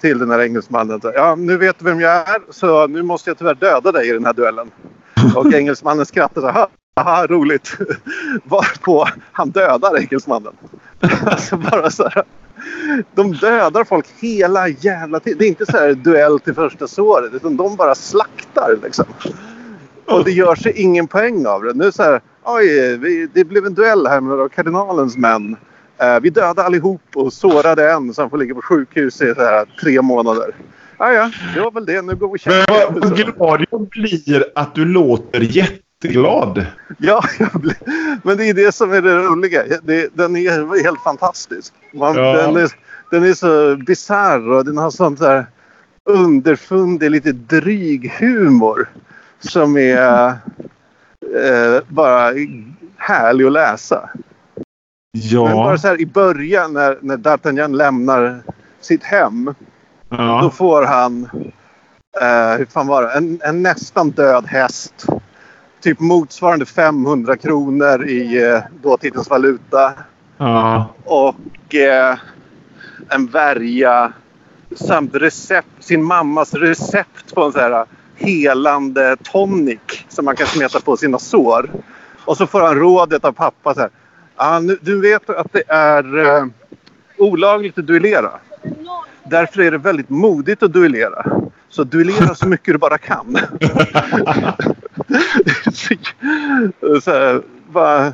till 0.00 0.18
den 0.18 0.30
här 0.30 0.40
engelsmannen 0.40 1.00
ja, 1.02 1.34
nu 1.34 1.56
vet 1.56 1.78
du 1.78 1.84
vem 1.84 2.00
jag 2.00 2.12
är 2.12 2.42
så 2.50 2.86
nu 2.86 3.02
måste 3.02 3.30
jag 3.30 3.38
tyvärr 3.38 3.54
döda 3.54 3.92
dig 3.92 4.08
i 4.08 4.12
den 4.12 4.24
här 4.24 4.32
duellen. 4.32 4.70
Och 5.36 5.52
engelsmannen 5.52 6.06
skrattar 6.06 6.40
så 6.40 6.48
här. 6.48 6.66
Haha, 6.96 7.26
roligt. 7.26 7.76
Varpå 8.44 9.08
han 9.32 9.50
dödar 9.50 9.98
engelsmannen. 9.98 10.52
alltså 11.26 11.56
bara 11.56 11.90
så 11.90 12.08
här. 12.08 12.24
De 13.14 13.32
dödar 13.32 13.84
folk 13.84 14.06
hela 14.20 14.68
jävla 14.68 15.20
tiden. 15.20 15.38
Det 15.38 15.44
är 15.44 15.48
inte 15.48 15.66
så 15.66 15.76
här 15.76 15.94
duell 15.94 16.40
till 16.40 16.54
första 16.54 16.88
såret 16.88 17.34
utan 17.34 17.56
de 17.56 17.76
bara 17.76 17.94
slaktar 17.94 18.78
liksom. 18.82 19.04
Och 20.06 20.24
det 20.24 20.30
gör 20.30 20.54
sig 20.54 20.72
ingen 20.72 21.06
poäng 21.06 21.46
av 21.46 21.62
det. 21.62 21.74
Nu 21.74 21.92
så 21.92 22.02
här, 22.02 22.20
oj, 22.44 22.96
vi, 22.96 23.28
det 23.34 23.44
blev 23.44 23.66
en 23.66 23.74
duell 23.74 24.06
här 24.06 24.20
med 24.20 24.52
kardinalens 24.52 25.16
män. 25.16 25.56
Eh, 26.02 26.20
vi 26.20 26.30
dödade 26.30 26.62
allihop 26.62 27.02
och 27.14 27.32
sårade 27.32 27.92
en 27.92 28.14
så 28.14 28.22
han 28.22 28.30
får 28.30 28.38
ligga 28.38 28.54
på 28.54 28.62
sjukhus 28.62 29.22
i 29.22 29.34
så 29.34 29.40
här, 29.40 29.66
tre 29.80 30.02
månader. 30.02 30.54
Ja, 30.98 31.12
ja, 31.12 31.30
det 31.54 31.60
var 31.60 31.70
väl 31.70 31.86
det. 31.86 32.02
Nu 32.02 32.14
går 32.14 32.28
vi 32.28 32.38
och 32.38 32.40
Men 32.46 33.00
vad 33.00 33.16
glad 33.16 33.66
jag 33.70 33.88
blir 33.88 34.44
att 34.54 34.74
du 34.74 34.84
låter 34.84 35.40
jätteglad. 35.40 36.66
Ja, 36.98 37.22
blir, 37.52 37.76
men 38.22 38.36
det 38.36 38.48
är 38.48 38.54
det 38.54 38.72
som 38.72 38.92
är 38.92 39.02
det 39.02 39.16
roliga. 39.16 39.62
Det, 39.82 40.16
den 40.16 40.36
är 40.36 40.82
helt 40.82 41.00
fantastisk. 41.00 41.72
Man, 41.94 42.16
Ja. 42.16 42.36
den, 42.36 42.56
är, 42.56 42.70
den 43.10 43.24
är 43.24 43.34
så 43.34 43.76
bisarr 43.76 44.48
och 44.50 44.64
den 44.64 44.78
har 44.78 44.90
sånt 44.90 45.20
där 45.20 45.46
underfundig, 46.04 47.10
lite 47.10 47.32
dryg 47.32 48.12
humor. 48.18 48.88
Som 49.40 49.76
är 49.76 50.26
eh, 51.36 51.82
bara 51.88 52.32
härlig 52.96 53.44
att 53.46 53.52
läsa. 53.52 54.10
Men 55.12 55.42
bara 55.56 55.70
Ja. 55.72 55.78
så 55.78 55.88
här 55.88 56.00
i 56.00 56.06
början 56.06 56.72
när, 56.72 56.98
när 57.00 57.16
D'Artagnan 57.16 57.76
lämnar 57.76 58.42
sitt 58.80 59.02
hem. 59.02 59.44
Då 60.08 60.16
ja. 60.16 60.50
får 60.54 60.82
han, 60.82 61.28
eh, 62.20 62.58
hur 62.58 62.64
fan 62.64 62.86
var 62.86 63.02
det, 63.02 63.12
en, 63.12 63.40
en 63.44 63.62
nästan 63.62 64.10
död 64.10 64.46
häst. 64.46 65.06
Typ 65.80 66.00
motsvarande 66.00 66.66
500 66.66 67.36
kronor 67.36 68.04
i 68.06 68.42
eh, 68.42 68.60
dåtidens 68.82 69.30
valuta. 69.30 69.92
ja. 70.38 70.86
Och 71.04 71.74
eh, 71.74 72.16
en 73.08 73.26
värja 73.26 74.12
samt 74.76 75.14
recept, 75.14 75.68
sin 75.80 76.02
mammas 76.04 76.54
recept 76.54 77.34
på 77.34 77.44
en 77.44 77.52
så 77.52 77.58
här 77.58 77.84
helande 78.16 79.16
tonic 79.16 79.80
som 80.08 80.24
man 80.24 80.36
kan 80.36 80.46
smeta 80.46 80.80
på 80.80 80.96
sina 80.96 81.18
sår. 81.18 81.70
Och 82.24 82.36
så 82.36 82.46
får 82.46 82.60
han 82.60 82.74
rådet 82.74 83.24
av 83.24 83.32
pappa 83.32 83.74
så 83.74 83.80
här. 83.80 83.90
Ah, 84.44 84.60
nu, 84.60 84.78
du 84.80 85.00
vet 85.00 85.30
att 85.30 85.52
det 85.52 85.62
är 85.68 86.18
eh, 86.18 86.44
olagligt 87.18 87.78
att 87.78 87.86
duellera. 87.86 88.30
Därför 89.24 89.62
är 89.62 89.70
det 89.70 89.78
väldigt 89.78 90.08
modigt 90.08 90.62
att 90.62 90.72
duellera. 90.72 91.26
Så 91.68 91.84
duellera 91.84 92.34
så 92.34 92.48
mycket 92.48 92.74
du 92.74 92.78
bara 92.78 92.98
kan. 92.98 93.32
Det 93.58 93.64
är 96.86 97.00
så- 97.00 97.10
här, 97.10 97.42
bara, 97.72 98.12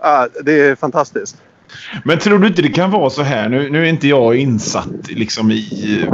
ah, 0.00 0.26
det 0.44 0.60
är 0.60 0.74
fantastiskt. 0.74 1.36
Men 2.04 2.18
tror 2.18 2.38
du 2.38 2.46
inte 2.46 2.62
det 2.62 2.68
kan 2.68 2.90
vara 2.90 3.10
så 3.10 3.22
här? 3.22 3.48
Nu, 3.48 3.70
nu 3.70 3.82
är 3.82 3.88
inte 3.88 4.08
jag 4.08 4.36
insatt 4.36 5.08
liksom 5.10 5.50
i 5.50 6.04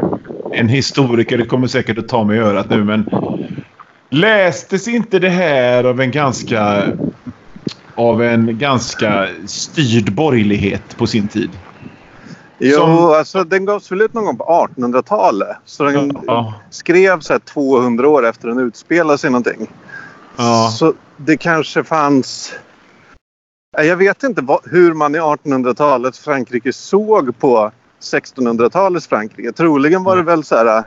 en 0.53 0.69
historiker. 0.69 1.39
Det 1.39 1.47
kommer 1.47 1.67
säkert 1.67 1.99
att 1.99 2.09
ta 2.09 2.25
mig 2.25 2.37
i 2.37 2.41
örat 2.41 2.71
nu. 2.71 2.85
Men 2.85 3.09
lästes 4.11 4.89
inte 4.89 5.19
det 5.19 5.29
här 5.29 5.85
av 5.85 6.01
en 6.01 6.11
ganska 6.11 6.85
av 7.95 8.23
en 8.23 8.59
ganska 8.59 9.29
styrd 9.47 10.13
borgerlighet 10.13 10.97
på 10.97 11.07
sin 11.07 11.29
tid? 11.29 11.51
Jo, 12.59 12.77
Som- 12.77 12.97
alltså 12.97 13.45
den 13.45 13.65
gavs 13.65 13.93
väl 13.93 14.03
ut 14.03 14.15
någon 14.15 14.25
gång 14.25 14.37
på 14.39 14.45
1800-talet. 14.45 15.57
Så 15.65 15.85
den 15.85 16.13
Ja. 16.27 16.55
skrevs 16.71 17.27
så 17.27 17.33
här 17.33 17.41
200 17.41 18.09
år 18.09 18.27
efter 18.27 18.49
den 18.49 18.59
utspelade 18.59 19.19
sig 19.19 19.31
någonting. 19.31 19.67
Ja. 20.37 20.71
Så 20.79 20.95
det 21.17 21.37
kanske 21.37 21.85
fanns... 21.85 22.53
Jag 23.77 23.97
vet 23.97 24.23
inte 24.23 24.43
vad, 24.43 24.61
hur 24.71 24.95
man 24.95 25.15
i 25.15 25.19
1800-talets 25.19 26.19
Frankrike 26.19 26.73
såg 26.73 27.39
på 27.39 27.71
1600-talets 28.01 29.07
Frankrike. 29.07 29.53
Troligen 29.53 30.05
var 30.05 30.17
det 30.17 30.23
väl 30.23 30.45
så 30.45 30.57
här... 30.57 30.83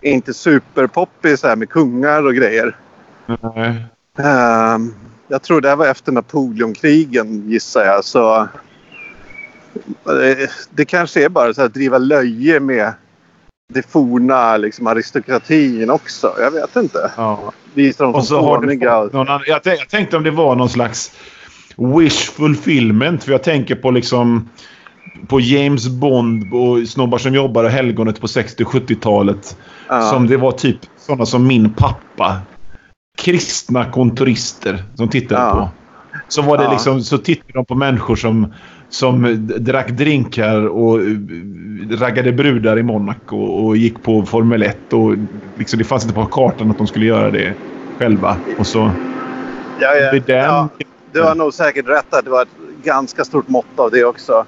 Inte 0.00 0.34
superpoppis 0.34 1.42
med 1.44 1.68
kungar 1.68 2.26
och 2.26 2.34
grejer. 2.34 2.76
Nej. 3.26 3.84
Ehm, 4.18 4.94
jag 5.34 5.42
tror 5.42 5.60
det 5.60 5.74
var 5.74 5.86
efter 5.86 6.12
Napoleonkrigen 6.12 7.50
gissar 7.50 7.84
jag. 7.84 8.04
Så 8.04 8.40
eh, 8.40 8.48
det 10.70 10.84
kanske 10.84 11.24
är 11.24 11.28
bara 11.28 11.54
så 11.54 11.62
att 11.62 11.74
driva 11.74 11.98
löje 11.98 12.60
med 12.60 12.92
det 13.72 13.90
forna 13.90 14.56
liksom, 14.56 14.86
aristokratin 14.86 15.90
också. 15.90 16.34
Jag 16.38 16.50
vet 16.50 16.76
inte. 16.76 17.10
Ja. 17.16 17.52
Visa 17.74 18.04
dem 18.04 18.14
Och 18.14 18.24
så 18.24 18.42
har 18.42 18.60
du 18.60 18.76
någon 19.12 19.26
jag, 19.46 19.60
jag 19.64 19.88
tänkte 19.88 20.16
om 20.16 20.22
det 20.22 20.30
var 20.30 20.56
någon 20.56 20.68
slags 20.68 21.12
wish 21.76 22.30
fulfillment. 22.30 23.24
För 23.24 23.32
jag 23.32 23.42
tänker 23.42 23.74
på 23.74 23.90
liksom 23.90 24.48
på 25.28 25.40
James 25.40 25.88
Bond 25.88 26.54
och 26.54 26.88
snobbar 26.88 27.18
som 27.18 27.34
jobbar 27.34 27.64
och 27.64 27.70
helgonet 27.70 28.20
på 28.20 28.26
60-70-talet. 28.26 29.56
Ja. 29.88 30.00
Som 30.00 30.26
det 30.26 30.36
var 30.36 30.52
typ 30.52 30.78
sådana 30.96 31.26
som 31.26 31.46
min 31.46 31.74
pappa. 31.74 32.40
Kristna 33.16 33.90
kontorister 33.90 34.84
som 34.94 35.08
tittade 35.08 35.40
Ja. 35.40 35.52
på. 35.52 35.68
Så 36.28 36.42
var 36.42 36.58
det 36.58 36.70
liksom, 36.70 37.00
så 37.02 37.18
tittade 37.18 37.52
de 37.52 37.64
på 37.64 37.74
människor 37.74 38.16
som, 38.16 38.52
som 38.88 39.46
drack 39.58 39.90
drinkar 39.90 40.66
och 40.66 41.00
eh, 41.00 41.06
raggade 41.90 42.32
brudar 42.32 42.78
i 42.78 42.82
Monaco 42.82 43.36
och 43.36 43.76
gick 43.76 44.02
på 44.02 44.22
Formel 44.26 44.62
1. 44.62 44.92
Och 44.92 45.14
liksom, 45.58 45.78
det 45.78 45.84
fanns 45.84 46.02
inte 46.04 46.14
på 46.14 46.26
kartan 46.26 46.70
att 46.70 46.78
de 46.78 46.86
skulle 46.86 47.06
göra 47.06 47.30
det 47.30 47.54
själva. 47.98 48.36
Och 48.58 48.66
så... 48.66 48.90
Ja, 49.80 49.94
ja. 49.94 50.20
Ja, 50.26 50.68
du 51.12 51.22
har 51.22 51.34
nog 51.34 51.54
säkert 51.54 51.88
rätt 51.88 52.14
att 52.14 52.24
det 52.24 52.30
var 52.30 52.42
ett 52.42 52.48
ganska 52.84 53.24
stort 53.24 53.48
mått 53.48 53.66
av 53.76 53.90
det 53.90 54.04
också. 54.04 54.44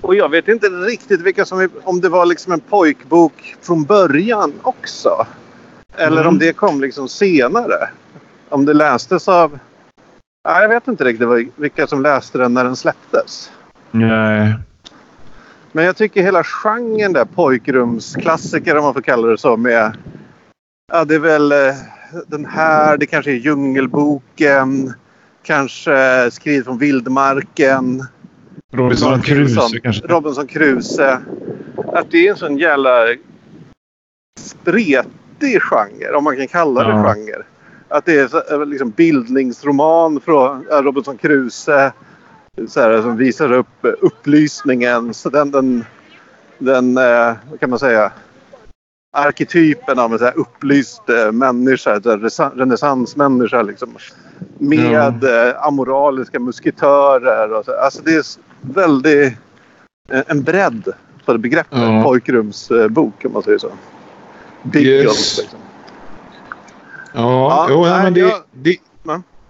Och 0.00 0.14
jag 0.14 0.28
vet 0.28 0.48
inte 0.48 0.66
riktigt 0.66 1.20
vilka 1.20 1.44
som 1.44 1.68
om 1.84 2.00
det 2.00 2.08
var 2.08 2.26
liksom 2.26 2.52
en 2.52 2.60
pojkbok 2.60 3.56
från 3.62 3.84
början 3.84 4.52
också. 4.62 5.26
Eller 5.96 6.16
Mm. 6.20 6.28
om 6.28 6.38
det 6.38 6.52
kom 6.52 6.80
liksom 6.80 7.08
senare. 7.08 7.88
Om 8.50 8.64
det 8.64 8.74
lästes 8.74 9.28
av... 9.28 9.58
Ja, 10.44 10.60
jag 10.62 10.68
vet 10.68 10.88
inte 10.88 11.04
riktigt 11.04 11.28
vilka 11.56 11.86
som 11.86 12.02
läste 12.02 12.38
den 12.38 12.54
när 12.54 12.64
den 12.64 12.76
släpptes. 12.76 13.50
Nej. 13.90 14.54
Men 15.72 15.84
jag 15.84 15.96
tycker 15.96 16.22
hela 16.22 16.44
genren 16.44 17.12
där 17.12 17.24
pojkrumsklassiker 17.24 18.76
om 18.76 18.84
man 18.84 18.94
får 18.94 19.00
kalla 19.02 19.28
det 19.28 19.38
så 19.38 19.56
med... 19.56 19.96
Ja, 20.92 21.04
det 21.04 21.14
är 21.14 21.18
väl 21.18 21.52
eh, 21.52 21.74
den 22.26 22.44
här, 22.46 22.96
det 22.96 23.06
kanske 23.06 23.30
är 23.30 23.34
Djungelboken. 23.34 24.94
Kanske 25.42 26.30
Skrivet 26.30 26.64
från 26.64 26.78
vildmarken. 26.78 28.04
Robinson 28.72 29.22
Crusoe 29.22 29.80
kanske. 29.80 30.06
Robinson 30.06 30.46
Crusoe. 30.46 31.20
Att 31.92 32.10
det 32.10 32.26
är 32.26 32.30
en 32.30 32.36
sån 32.36 32.58
jävla 32.58 33.06
spretig 34.40 35.62
genre, 35.62 36.14
om 36.16 36.24
man 36.24 36.36
kan 36.36 36.48
kalla 36.48 36.82
det 36.84 36.90
Ja. 36.90 37.14
genre. 37.14 37.42
Att 37.90 38.04
det 38.04 38.18
är 38.18 38.28
så, 38.28 38.64
liksom 38.64 38.90
bildningsroman 38.90 40.20
från 40.20 40.66
ja, 40.70 40.82
Robinson 40.82 41.16
Crusoe. 41.16 41.92
Så 42.68 42.80
här, 42.80 43.02
som 43.02 43.16
visar 43.16 43.52
upp 43.52 43.84
eh, 43.84 43.92
upplysningen. 44.00 45.14
Så 45.14 45.30
den, 45.30 45.50
den, 45.50 45.84
den 46.58 46.96
eh, 46.98 47.32
kan 47.60 47.70
man 47.70 47.78
säga? 47.78 48.12
Arketypen 49.16 49.98
av 49.98 50.12
en 50.12 50.18
så 50.18 50.24
här 50.24 50.38
upplyst 50.38 51.08
eh, 51.08 51.32
människa. 51.32 51.98
Renässansmänniska 52.54 53.62
liksom. 53.62 53.96
Med 54.58 55.24
eh, 55.24 55.66
amoraliska 55.66 56.38
musketörer. 56.38 57.52
Och 57.52 57.64
så. 57.64 57.72
Alltså 57.80 58.02
det 58.04 58.14
är 58.14 58.24
väldigt... 58.60 59.32
eh, 60.10 60.22
en 60.26 60.42
bredd 60.42 60.92
på 61.24 61.32
det 61.32 61.38
begreppet. 61.38 61.78
Ja. 61.78 62.02
Pojkrumsbok 62.04 63.24
om 63.24 63.32
man 63.32 63.42
säger 63.42 63.58
så. 63.58 63.70
Big 64.62 64.86
Yes. 64.86 65.38
liksom. 65.38 65.58
Ja, 67.12 67.66
Ja, 67.70 67.80
nej, 67.80 67.90
nej, 67.90 68.02
men 68.02 68.14
det, 68.14 68.20
jag- 68.20 68.42
det... 68.52 68.76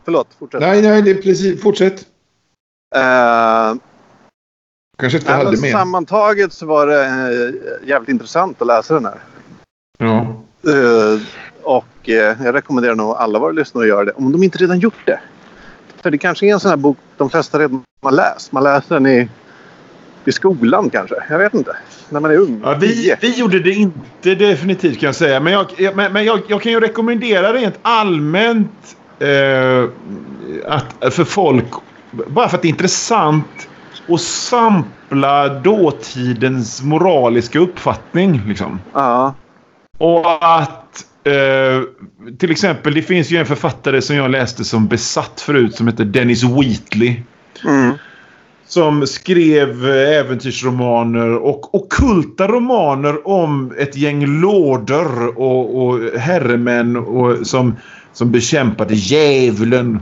Förlåt, 0.05 0.29
fortsätt. 0.39 0.61
Nej, 0.61 0.83
nej, 0.83 1.03
det 1.03 1.11
är 1.11 1.15
precis... 1.23 1.63
Fortsätt. 1.63 2.01
Eh, 2.97 3.75
Kanske 4.99 5.19
inte 5.19 5.31
nej, 5.31 5.39
hade 5.45 5.51
men 5.51 5.61
mer. 5.61 5.73
sammantaget 5.73 6.53
så 6.53 6.67
var 6.67 6.87
det 6.87 7.05
eh, 7.05 7.89
jävligt 7.89 8.09
intressant 8.09 8.61
att 8.63 8.67
läsa 8.67 8.95
den 8.95 9.05
här. 9.05 9.19
Ja. 9.99 10.21
Eh, 10.73 11.21
och 11.63 12.09
eh, 12.09 12.43
jag 12.45 12.55
rekommenderar 12.55 12.95
nog 12.95 13.17
alla 13.17 13.39
våra 13.39 13.53
lyssnare 13.53 13.85
att 13.85 13.89
göra 13.89 14.05
det. 14.05 14.13
Om 14.13 14.33
de 14.33 14.43
inte 14.43 14.59
redan 14.59 14.79
gjort 14.79 15.07
det. 15.07 15.21
För 16.03 16.11
det 16.11 16.19
kanske 16.19 16.47
är 16.47 16.53
en 16.53 16.61
sån 16.61 16.69
här 16.69 16.77
bok 16.77 16.99
de 17.17 17.31
flesta 17.31 17.59
redan 17.59 17.83
har 18.03 18.13
läst. 18.13 18.53
Man 18.53 18.63
läser 18.63 18.95
den 18.95 19.07
i 19.07 19.29
i 20.25 20.33
skolan 20.33 20.91
kanske. 20.91 21.15
Jag 21.31 21.39
vet 21.39 21.55
inte. 21.55 21.77
När 22.09 22.21
man 22.21 22.31
är 22.31 22.37
ung. 22.37 22.61
Ja, 22.65 22.77
vi, 22.81 23.15
vi 23.21 23.39
gjorde 23.39 23.61
det 23.61 23.71
inte 23.71 24.35
definitivt 24.35 25.01
kan 25.01 25.07
jag 25.07 25.15
säga. 25.15 25.41
Men 25.41 25.53
jag, 25.53 25.67
men, 25.95 26.13
men 26.13 26.25
jag, 26.25 26.41
jag 26.49 26.63
kan 26.63 26.73
ju 26.73 26.81
rekommendera 26.81 27.53
rent 27.53 27.79
allmänt 27.83 28.97
eh, 29.19 29.85
att, 30.67 31.15
för 31.15 31.25
folk, 31.25 31.67
bara 32.11 32.49
för 32.49 32.57
att 32.57 32.63
det 32.63 32.69
är 32.69 32.71
intressant, 32.71 33.69
att 34.09 34.21
sampla 34.21 35.49
dåtidens 35.49 36.83
moraliska 36.83 37.59
uppfattning. 37.59 38.43
Liksom. 38.47 38.81
Ja. 38.93 39.35
Och 39.99 40.27
att 40.41 41.07
eh, 41.25 41.83
till 42.39 42.51
exempel, 42.51 42.95
det 42.95 43.03
finns 43.03 43.31
ju 43.31 43.37
en 43.37 43.47
författare 43.47 44.03
som 44.03 44.17
jag 44.17 44.31
läste 44.31 44.65
som 44.65 44.87
besatt 44.87 45.41
förut 45.41 45.75
som 45.75 45.89
heter 45.89 46.05
Dennis 46.05 46.43
Wheatley. 46.43 47.23
Mm. 47.65 47.95
Som 48.71 49.07
skrev 49.07 49.87
äventyrsromaner 49.91 51.35
och 51.35 51.75
okulta 51.75 52.49
romaner 52.49 53.29
om 53.29 53.73
ett 53.79 53.97
gäng 53.97 54.41
lorder 54.41 55.39
och, 55.39 55.87
och 55.87 56.01
herremän 56.19 56.97
och, 56.97 57.47
som, 57.47 57.77
som 58.13 58.31
bekämpade 58.31 58.95
djävulen. 58.95 60.01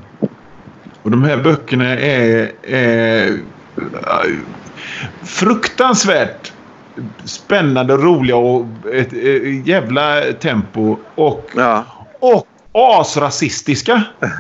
Och 1.03 1.11
de 1.11 1.23
här 1.25 1.37
böckerna 1.37 1.85
är, 1.99 2.53
är 2.63 3.39
fruktansvärt 5.23 6.53
spännande, 7.25 7.97
roliga 7.97 8.37
och 8.37 8.67
ett, 8.93 9.13
ett 9.13 9.67
jävla 9.67 10.21
tempo. 10.41 10.97
Och, 11.15 11.51
Ja. 11.57 11.85
och 12.21 12.47
asrasistiska. 12.73 14.03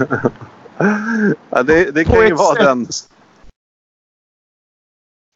ja 1.50 1.62
det, 1.62 1.94
det 1.94 2.04
kan 2.04 2.26
ju 2.26 2.34
vara 2.34 2.54
sätt. 2.54 2.64
den. 2.64 2.86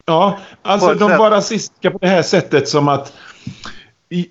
Ja, 0.05 0.39
alltså 0.61 0.93
de 0.93 1.17
var 1.17 1.31
rasistiska 1.31 1.91
på 1.91 1.97
det 1.97 2.07
här 2.07 2.21
sättet 2.21 2.67
som 2.67 2.87
att 2.87 3.13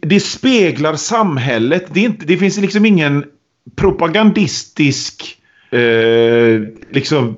det 0.00 0.20
speglar 0.20 0.94
samhället. 0.94 1.84
Det, 1.92 2.00
inte, 2.00 2.26
det 2.26 2.36
finns 2.36 2.58
liksom 2.58 2.86
ingen 2.86 3.24
propagandistisk 3.76 5.38
eh, 5.70 6.60
liksom 6.90 7.36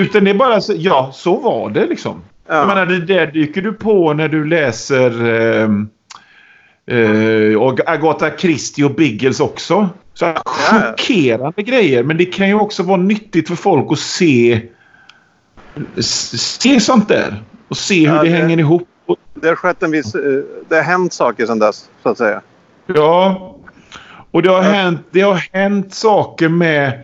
utan 0.00 0.24
det 0.24 0.30
är 0.30 0.34
bara 0.34 0.60
så, 0.60 0.72
ja, 0.76 1.10
så 1.14 1.36
var 1.36 1.70
det 1.70 1.86
liksom. 1.86 2.22
Jag 2.48 2.56
Ja. 2.56 2.66
menar, 2.66 2.86
det 2.86 2.98
där 2.98 3.26
dyker 3.26 3.62
du 3.62 3.72
på 3.72 4.12
när 4.12 4.28
du 4.28 4.44
läser 4.44 5.24
eh, 5.24 5.68
eh, 6.98 7.56
och 7.56 7.80
Agatha 7.90 8.30
Christie 8.38 8.84
och 8.84 8.94
Biggles 8.94 9.40
också. 9.40 9.88
Så 10.14 10.34
chockerande 10.44 11.62
grejer. 11.62 12.02
Men 12.02 12.16
det 12.16 12.24
kan 12.24 12.48
ju 12.48 12.54
också 12.54 12.82
vara 12.82 12.96
nyttigt 12.96 13.48
för 13.48 13.56
folk 13.56 13.92
att 13.92 13.98
se 13.98 14.60
se 15.98 16.80
sånt 16.80 17.08
där. 17.08 17.42
Och 17.68 17.76
se 17.76 18.08
hur 18.08 18.16
Ja, 18.16 18.22
det, 18.22 18.28
det- 18.28 18.34
hänger 18.36 18.58
ihop. 18.58 18.88
Det 19.34 19.48
har 19.48 19.54
skett 19.56 19.82
en 19.82 19.90
viss... 19.90 20.14
eh, 20.14 20.20
Det 20.68 20.74
har 20.74 20.82
hänt 20.82 21.12
saker 21.12 21.46
sedan 21.46 21.58
dess, 21.58 21.88
så 22.02 22.08
att 22.08 22.18
säga. 22.18 22.40
Ja. 22.86 23.52
Och 24.30 24.42
det 24.42 24.50
har, 24.50 24.62
hänt, 24.62 25.00
det 25.10 25.20
har 25.20 25.42
hänt 25.52 25.94
saker 25.94 26.48
med... 26.48 27.02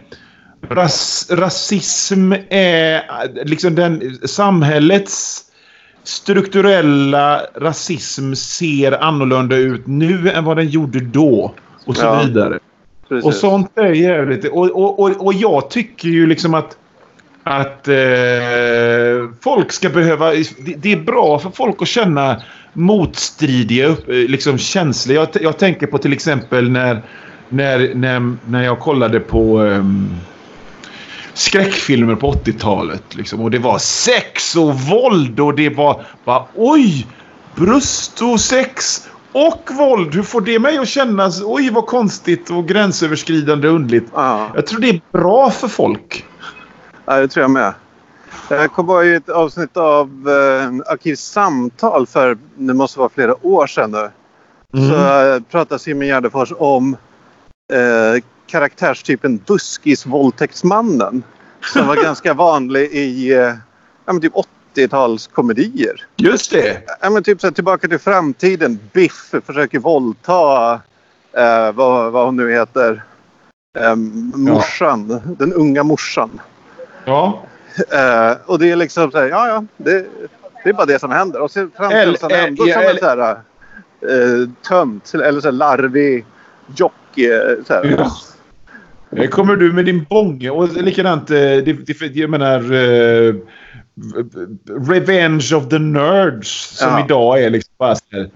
Ras, 0.69 1.27
rasism 1.31 2.33
är 2.51 3.03
liksom 3.45 3.75
den 3.75 4.19
samhällets 4.29 5.43
strukturella 6.05 7.41
rasism 7.55 8.35
ser 8.35 9.03
annorlunda 9.05 9.57
ut 9.57 9.87
nu 9.87 10.31
än 10.31 10.45
vad 10.45 10.57
den 10.57 10.69
gjorde 10.69 11.01
då. 11.01 11.55
Och 11.87 11.97
så 11.97 12.05
Ja. 12.05 12.23
vidare. 12.23 12.59
Precis. 13.09 13.25
Och 13.25 13.35
sånt 13.35 13.79
är 13.79 13.93
jävligt... 13.93 14.45
Och, 14.45 14.71
och, 14.71 15.01
och, 15.01 15.27
och 15.27 15.35
jag 15.35 15.71
tycker 15.71 16.09
ju 16.09 16.27
liksom 16.27 16.55
att 16.55 16.77
att 17.45 17.89
eh, 17.89 17.95
folk 19.41 19.73
ska 19.73 19.89
behöva... 19.89 20.31
Det, 20.77 20.93
är 20.93 21.05
bra 21.05 21.39
för 21.39 21.51
folk 21.51 21.83
att 21.83 21.89
känna 21.89 22.43
motstridiga 22.73 23.89
eh, 23.89 23.97
liksom, 24.07 24.59
känslor. 24.59 25.17
Jag, 25.17 25.29
jag 25.41 25.59
tänker 25.59 25.87
på 25.87 25.99
till 25.99 26.13
exempel 26.13 26.71
när, 26.71 27.03
när, 27.49 27.95
när, 27.95 28.37
när 28.47 28.65
jag 28.65 28.81
kollade 28.81 29.21
på 29.21 29.59
ehm, 29.59 30.15
skräckfilmer 31.35 32.15
på 32.15 32.33
80-talet. 32.33 33.15
Liksom, 33.15 33.41
och 33.41 33.51
det 33.51 33.59
var 33.59 33.79
sex 33.79 34.57
och 34.57 34.75
våld 34.75 35.41
och 35.41 35.55
det 35.55 35.69
var 35.69 36.05
bara 36.25 36.45
oj! 36.55 37.07
Bröst 37.57 38.23
och 38.23 38.41
sex 38.41 39.09
och 39.33 39.71
våld. 39.79 40.15
Hur 40.15 40.23
får 40.23 40.41
det 40.41 40.59
mig 40.59 40.79
att 40.79 40.89
kännas? 40.89 41.43
Oj, 41.45 41.71
vad 41.71 41.87
konstigt 41.87 42.51
och 42.51 42.69
gränsöverskridande 42.69 43.69
och 43.69 43.75
underligt. 43.75 44.07
Ja. 44.15 44.51
Jag 44.55 44.67
tror 44.67 44.81
det 44.81 44.89
är 44.89 45.01
bra 45.13 45.51
för 45.51 45.69
folk. 45.69 46.25
Ja, 47.07 47.21
det 47.21 47.29
tror 47.29 47.43
jag 47.43 47.51
med. 47.51 47.75
Jag 48.49 48.73
kom 48.73 48.91
ihåg 48.91 49.07
ett 49.07 49.29
avsnitt 49.29 49.77
av 49.77 50.29
eh, 50.29 50.93
Arkivsamtal 50.93 52.07
för, 52.07 52.39
det 52.55 52.75
måste 52.75 52.99
vara 52.99 53.09
flera 53.09 53.47
år 53.47 53.67
sedan 53.67 53.91
nu. 53.91 54.11
Så 54.89 54.95
eh, 54.95 55.43
pratade 55.51 55.79
Simon 55.79 56.07
Gärdenfors 56.07 56.53
om 56.59 56.97
eh, 57.73 58.23
karaktärstypen 58.47 59.41
buskisvåldtäktsmannen. 59.47 61.23
Som 61.73 61.87
var 61.87 61.97
ganska 62.03 62.35
vanlig 62.35 62.91
i 62.93 63.33
eh, 63.33 63.55
ja, 64.05 64.19
typ 64.23 64.33
80-talskomedier. 64.75 66.01
Just 66.17 66.51
det. 66.51 66.83
Ja, 67.01 67.11
men 67.11 67.23
typ 67.23 67.41
så 67.41 67.47
här, 67.47 67.55
tillbaka 67.55 67.89
till 67.89 67.99
framtiden. 67.99 68.79
Biff 68.93 69.35
försöker 69.47 69.79
våldta 69.79 70.73
eh, 71.33 71.73
vad, 71.73 72.13
vad 72.13 72.25
hon 72.25 72.37
nu 72.37 72.53
heter. 72.53 73.05
Eh, 73.79 73.97
morsan. 74.35 75.21
Den 75.39 75.53
unga 75.53 75.83
morsan. 75.83 76.41
Ja. 77.05 77.43
Eh, 77.93 78.37
och 78.47 78.59
det 78.59 78.71
är 78.71 78.77
liksom 78.77 79.11
så 79.11 79.19
här, 79.19 79.29
ja 79.29 79.49
ja, 79.49 79.65
det, 79.77 80.07
det 80.65 80.71
är 80.71 80.75
bara 80.75 80.87
det 80.87 80.99
som 80.99 81.11
händer. 81.11 81.41
Och 81.41 81.51
så 81.51 81.69
framställs 81.77 82.23
han 82.23 82.31
ändå 82.33 82.63
som 82.63 82.73
en 82.73 82.79
eller- 82.89 83.01
så 83.01 83.07
här, 83.07 83.31
eh, 83.31 84.49
tömt 84.69 85.15
eller 85.15 85.41
så 85.41 85.47
här 85.47 85.53
larvig 85.53 86.25
jockey. 86.77 87.27
eh, 87.31 87.65
Så 87.67 87.75
här. 87.75 87.97
Ja. 89.11 89.27
Kommer 89.31 89.57
du 89.57 89.73
med 89.73 89.85
din 89.85 90.05
bånge. 90.11 90.51
Och 90.51 90.69
likadant, 90.69 91.27
det, 91.29 91.61
det, 91.61 92.01
jag 92.17 92.31
menar... 92.31 92.61
Revenge 94.89 95.55
of 95.55 95.69
the 95.69 95.79
Nerds 95.79 96.79
som 96.79 96.89
Ja. 96.89 97.05
idag 97.05 97.43
är 97.43 97.51
liksom 97.51 97.75
bara 97.79 97.95
så 97.95 98.03
här, 98.13 98.31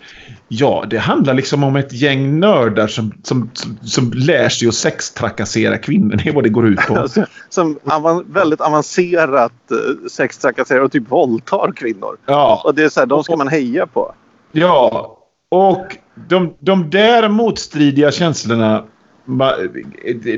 Ja, 0.49 0.85
det 0.91 0.99
handlar 0.99 1.35
liksom 1.35 1.65
om 1.65 1.77
ett 1.77 1.93
gäng 1.93 2.41
nördar 2.41 2.87
som, 2.87 3.13
som, 3.23 3.51
som, 3.53 3.79
som 3.83 4.13
lär 4.15 4.49
sig 4.49 4.69
att 4.69 4.75
sextrakassera 4.75 5.79
kvinnor. 5.79 6.17
Det 6.25 6.29
är 6.29 6.35
vad 6.35 6.45
det 6.45 6.49
går 6.49 6.67
ut 6.67 6.79
på. 6.79 7.09
Som 7.49 7.79
avan, 7.85 8.25
väldigt 8.29 8.61
avancerat 8.61 9.53
eh, 9.71 10.09
sextrakasserar 10.11 10.81
och 10.81 10.93
typ 10.93 11.11
våldtar 11.11 11.73
kvinnor. 11.77 12.17
Ja. 12.27 12.63
Och 12.65 12.75
det 12.75 12.85
är 12.85 12.89
så 12.89 13.01
här, 13.01 13.07
de 13.07 13.25
ska 13.25 13.37
man 13.37 13.49
heja 13.49 13.87
på. 13.87 14.15
Ja, 14.53 15.13
och 15.51 15.97
de, 16.29 16.55
de 16.61 16.91
där 16.91 17.29
motstridiga 17.29 18.13
känslorna. 18.13 18.85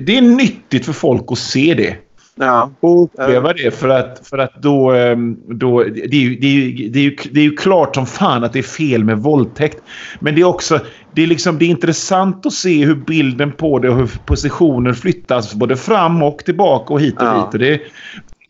Det 0.06 0.16
är 0.16 0.22
nyttigt 0.22 0.86
för 0.86 0.92
folk 0.92 1.24
att 1.32 1.38
se 1.38 1.74
det. 1.74 1.96
Ja. 2.40 2.70
Och 2.80 3.02
uppleva 3.02 3.52
det 3.52 3.74
för 3.74 3.88
att, 3.88 4.26
för 4.28 4.38
att 4.38 4.54
då... 4.62 4.90
ehm, 4.92 5.36
då 5.48 5.82
det, 5.82 6.00
är 6.04 6.14
ju, 6.14 6.36
det, 6.36 6.46
är 6.46 6.50
ju, 6.52 6.88
det, 6.88 6.98
är 6.98 7.02
ju, 7.02 7.16
det 7.32 7.40
är 7.40 7.44
ju 7.44 7.56
klart 7.56 7.94
som 7.94 8.06
fan 8.06 8.44
att 8.44 8.52
det 8.52 8.58
är 8.58 8.62
fel 8.62 9.04
med 9.04 9.18
våldtäkt. 9.18 9.82
Men 10.20 10.34
det 10.34 10.40
är 10.40 10.44
också... 10.44 10.80
Det 11.12 11.22
är, 11.22 11.26
liksom, 11.26 11.58
det 11.58 11.64
är 11.64 11.68
intressant 11.68 12.46
att 12.46 12.52
se 12.52 12.84
hur 12.84 12.94
bilden 12.94 13.52
på 13.52 13.78
det 13.78 13.88
och 13.88 13.96
hur 13.96 14.10
positioner 14.26 14.92
flyttas 14.92 15.54
både 15.54 15.76
fram 15.76 16.22
och 16.22 16.38
tillbaka 16.38 16.94
och 16.94 17.00
hit 17.00 17.16
och 17.16 17.22
Ja. 17.26 17.34
dit. 17.34 17.52
Och 17.54 17.58
det, 17.58 17.80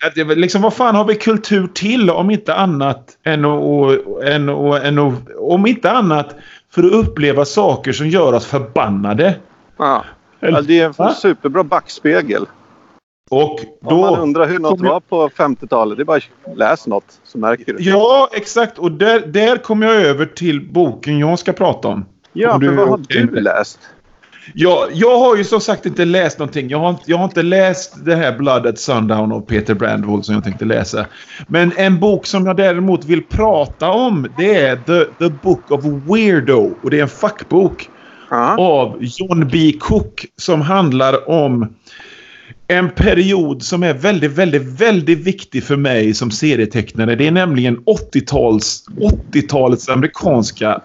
att 0.07 0.14
det, 0.14 0.24
liksom, 0.34 0.62
vad 0.62 0.74
fan 0.74 0.95
har 0.95 1.05
vi 1.05 1.14
kultur 1.14 1.66
till 1.74 2.11
om 2.11 2.30
inte 2.30 2.55
annat 2.55 3.16
än 3.24 3.45
att, 3.45 3.62
och- 3.62 4.24
än, 4.24 4.49
och- 4.49 4.84
än 4.86 4.99
att, 4.99 5.14
om 5.39 5.66
inte 5.66 5.91
annat 5.91 6.34
för 6.74 6.82
att 6.82 6.93
uppleva 6.93 7.45
saker 7.45 7.93
som 7.93 8.09
gör 8.09 8.32
oss 8.32 8.47
förbannade. 8.47 9.34
Ja. 9.78 10.05
Eller- 10.41 10.53
Ja, 10.59 10.62
det 10.62 10.80
är 10.80 10.86
en 10.86 10.93
Va? 10.99 11.14
superbra 11.14 11.64
backspegel. 11.64 12.47
Och 13.31 13.61
Om 13.85 14.01
man 14.01 14.12
då... 14.14 14.16
undrar 14.16 14.47
hur 14.49 14.59
något 14.59 14.81
var 14.81 15.01
på 15.01 15.29
50-talet. 15.29 15.97
Det 15.99 16.03
är 16.03 16.05
bara 16.05 16.16
att 16.16 16.57
läs 16.59 16.87
något 16.87 17.20
så 17.24 17.39
märker 17.39 17.72
du. 17.72 17.83
Ja, 17.83 18.29
exakt. 18.33 18.79
Och 18.79 18.93
där, 18.93 19.20
där 19.26 19.57
kommer 19.57 19.87
jag 19.87 19.97
över 19.97 20.26
till 20.26 20.61
boken 20.72 21.18
jag 21.18 21.39
ska 21.39 21.53
prata 21.53 21.89
om. 21.89 22.05
Ja, 22.33 22.53
Om 22.55 22.61
för 22.61 22.68
du- 22.68 22.74
vad 22.76 22.89
har 22.89 22.99
du 23.09 23.41
läst? 23.41 23.79
Ja, 24.55 24.87
jag 24.93 25.18
har 25.18 25.37
ju 25.37 25.45
som 25.45 25.61
sagt 25.61 25.87
inte 25.87 26.05
läst 26.05 26.39
någonting. 26.39 26.68
Jag 26.68 26.79
har, 26.79 26.91
inte- 26.91 27.03
jag 27.07 27.16
har 27.16 27.24
inte 27.24 27.43
läst 27.43 28.05
det 28.05 28.14
här 28.16 28.39
Blood 28.39 28.66
at 28.66 28.79
Sundown 28.79 29.33
av 29.33 29.41
Peter 29.41 29.74
Brandwood 29.74 30.24
som 30.24 30.35
jag 30.35 30.45
tänkte 30.45 30.64
läsa. 30.64 31.07
Men 31.49 31.72
en 31.76 32.01
bok 32.01 32.26
som 32.26 32.47
jag 32.47 32.57
däremot 32.57 33.05
vill 33.05 33.22
prata 33.24 33.91
om 33.91 34.26
det 34.39 34.55
är 34.61 34.76
The, 34.76 35.05
The 35.05 35.35
Book 35.43 35.70
of 35.70 35.85
Weirdo. 35.85 36.70
Och 36.83 36.91
det 36.91 36.99
är 36.99 37.03
en 37.03 37.09
fackbok 37.09 37.91
Ja. 38.31 38.57
av 38.59 38.97
John 39.01 39.49
B. 39.53 39.72
Cook 39.81 40.26
som 40.37 40.61
handlar 40.61 41.29
om 41.31 41.74
en 42.69 42.91
period 42.91 43.62
som 43.62 43.83
är 43.83 43.95
väldigt, 43.95 44.31
väldigt, 44.31 44.81
väldigt 44.81 45.19
viktig 45.19 45.64
för 45.64 45.77
mig 45.77 46.14
som 46.14 46.31
serietecknare. 46.31 47.14
Det 47.14 47.27
är 47.27 47.31
nämligen 47.31 47.79
80-tals, 47.79 48.85
80-talets 49.33 49.89
amerikanska 49.89 50.81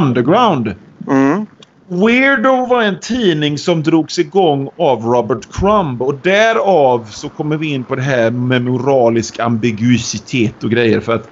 underground. 0.00 0.74
Mm. 1.08 1.46
Weirdo 1.88 2.66
var 2.66 2.82
en 2.82 3.00
tidning 3.00 3.58
som 3.58 3.82
drogs 3.82 4.18
igång 4.18 4.68
av 4.78 5.02
Robert 5.02 5.52
Crumb 5.52 6.02
och 6.02 6.14
därav 6.22 7.06
så 7.10 7.28
kommer 7.28 7.56
vi 7.56 7.66
in 7.66 7.84
på 7.84 7.96
det 7.96 8.02
här 8.02 8.30
med 8.30 8.64
moralisk 8.64 9.38
ambiguitet 9.38 10.64
och 10.64 10.70
grejer 10.70 11.00
för 11.00 11.14
att 11.14 11.30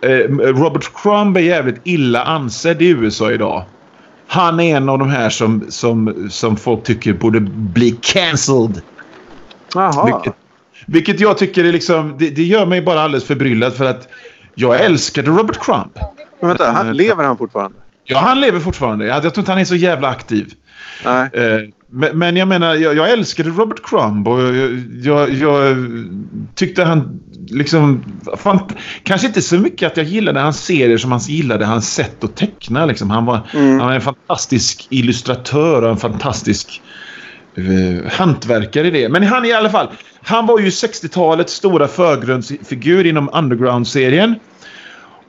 eh, 0.00 0.08
Robert 0.38 0.90
Crumb 0.94 1.36
är 1.36 1.40
jävligt 1.40 1.80
illa 1.84 2.24
ansedd 2.24 2.82
i 2.82 2.88
USA 2.88 3.32
idag. 3.32 3.64
Han 4.26 4.60
är 4.60 4.76
en 4.76 4.88
av 4.88 4.98
de 4.98 5.08
här 5.08 5.30
som, 5.30 5.64
som, 5.68 6.28
som 6.30 6.56
folk 6.56 6.82
tycker 6.84 7.12
borde 7.12 7.40
bli 7.40 7.90
cancelled. 8.00 8.82
Jaha. 9.74 10.04
Vilket, 10.06 10.34
vilket 10.86 11.20
jag 11.20 11.38
tycker 11.38 11.64
är 11.64 11.72
liksom... 11.72 12.14
Det, 12.18 12.30
det 12.30 12.42
gör 12.42 12.66
mig 12.66 12.82
bara 12.82 13.00
alldeles 13.00 13.24
förbryllad 13.24 13.74
för 13.74 13.84
att 13.84 14.08
jag 14.54 14.80
älskade 14.80 15.30
Robert 15.30 15.58
Crumb. 15.64 15.98
Men 16.40 16.48
vänta, 16.48 16.70
han, 16.70 16.96
lever 16.96 17.24
han 17.24 17.36
fortfarande? 17.38 17.76
Ja, 18.04 18.18
han 18.18 18.40
lever 18.40 18.60
fortfarande. 18.60 19.06
Jag, 19.06 19.24
jag 19.24 19.34
tror 19.34 19.42
inte 19.42 19.52
han 19.52 19.60
är 19.60 19.64
så 19.64 19.76
jävla 19.76 20.08
aktiv. 20.08 20.52
Nej. 21.04 21.30
Eh, 21.32 21.68
men, 21.92 22.18
men 22.18 22.36
jag 22.36 22.48
menar, 22.48 22.74
jag, 22.74 22.96
jag 22.96 23.10
älskade 23.10 23.50
Robert 23.50 23.82
Crumb 23.82 24.28
och 24.28 24.40
jag, 24.40 24.84
jag, 25.02 25.30
jag 25.30 25.76
tyckte 26.54 26.84
han 26.84 27.20
liksom... 27.48 28.04
Fan, 28.36 28.58
kanske 29.02 29.26
inte 29.26 29.42
så 29.42 29.58
mycket 29.58 29.90
att 29.90 29.96
jag 29.96 30.06
gillade 30.06 30.40
hans 30.40 30.64
serier 30.64 30.98
som 30.98 31.12
han 31.12 31.20
gillade 31.20 31.64
hans 31.66 31.94
sätt 31.94 32.24
att 32.24 32.36
teckna. 32.36 32.86
Liksom. 32.86 33.10
Han, 33.10 33.24
var, 33.24 33.40
Mm. 33.54 33.78
han 33.78 33.88
var 33.88 33.94
en 33.94 34.00
fantastisk 34.00 34.86
illustratör 34.90 35.82
och 35.82 35.90
en 35.90 35.96
fantastisk 35.96 36.82
eh, 37.54 38.12
hantverkare 38.12 38.86
i 38.86 38.90
det. 38.90 39.08
Men 39.08 39.22
han 39.22 39.44
i 39.44 39.52
alla 39.52 39.70
fall, 39.70 39.88
han 40.22 40.46
var 40.46 40.58
ju 40.58 40.68
60-talets 40.68 41.52
stora 41.52 41.88
förgrundsfigur 41.88 43.06
inom 43.06 43.30
Underground-serien. 43.32 44.34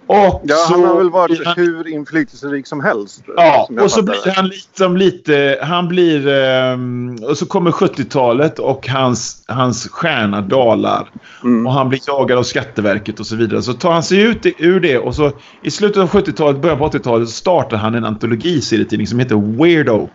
Och 0.07 0.41
Ja, 0.45 0.55
så 0.55 0.73
han 0.73 0.83
har 0.83 0.95
väl 0.97 1.09
varit 1.09 1.45
han- 1.45 1.55
hur 1.57 1.87
inflytelserik 1.87 2.67
som 2.67 2.83
helst. 2.83 3.23
Ja, 3.37 3.63
som 3.67 3.79
och 3.79 3.91
så 3.91 4.01
blir 4.03 4.31
han 4.35 4.47
liksom 4.47 4.97
lite... 4.97 5.59
Han 5.61 5.87
blir... 5.87 6.27
ehm, 6.27 7.15
och 7.29 7.37
så 7.37 7.45
kommer 7.45 7.71
70-talet 7.71 8.59
och 8.59 8.87
hans, 8.87 9.43
hans 9.47 9.87
stjärna 9.89 10.41
dalar. 10.41 11.09
Mm. 11.43 11.67
Och 11.67 11.73
han 11.73 11.89
blir 11.89 11.99
jagad 12.07 12.37
av 12.37 12.43
Skatteverket 12.43 13.19
och 13.19 13.25
så 13.25 13.35
vidare. 13.35 13.61
Så 13.61 13.73
tar 13.73 13.91
han 13.91 14.03
sig 14.03 14.21
ut 14.21 14.45
i- 14.45 14.53
ur 14.57 14.79
det 14.79 14.97
och 14.97 15.15
så 15.15 15.31
i 15.63 15.71
slutet 15.71 15.97
av 16.01 16.09
70-talet, 16.09 16.61
början 16.61 16.77
på 16.77 16.87
80-talet 16.89 17.27
så 17.29 17.33
startar 17.35 17.77
han 17.77 17.95
en 17.95 18.05
antologiserietidning 18.05 19.07
som 19.07 19.19
heter 19.19 19.57
Weirdo. 19.63 20.09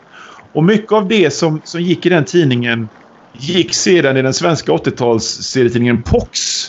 Och 0.53 0.65
mycket 0.65 0.93
av 0.93 1.09
det 1.09 1.31
som, 1.31 1.61
som 1.65 1.81
gick 1.81 2.07
i 2.07 2.09
den 2.09 2.25
tidningen 2.25 2.89
gick 3.33 3.75
sedan 3.75 4.17
i 4.17 4.23
den 4.23 4.35
svenska 4.35 4.73
80-talsserietidningen 4.73 6.03
Pox. 6.03 6.67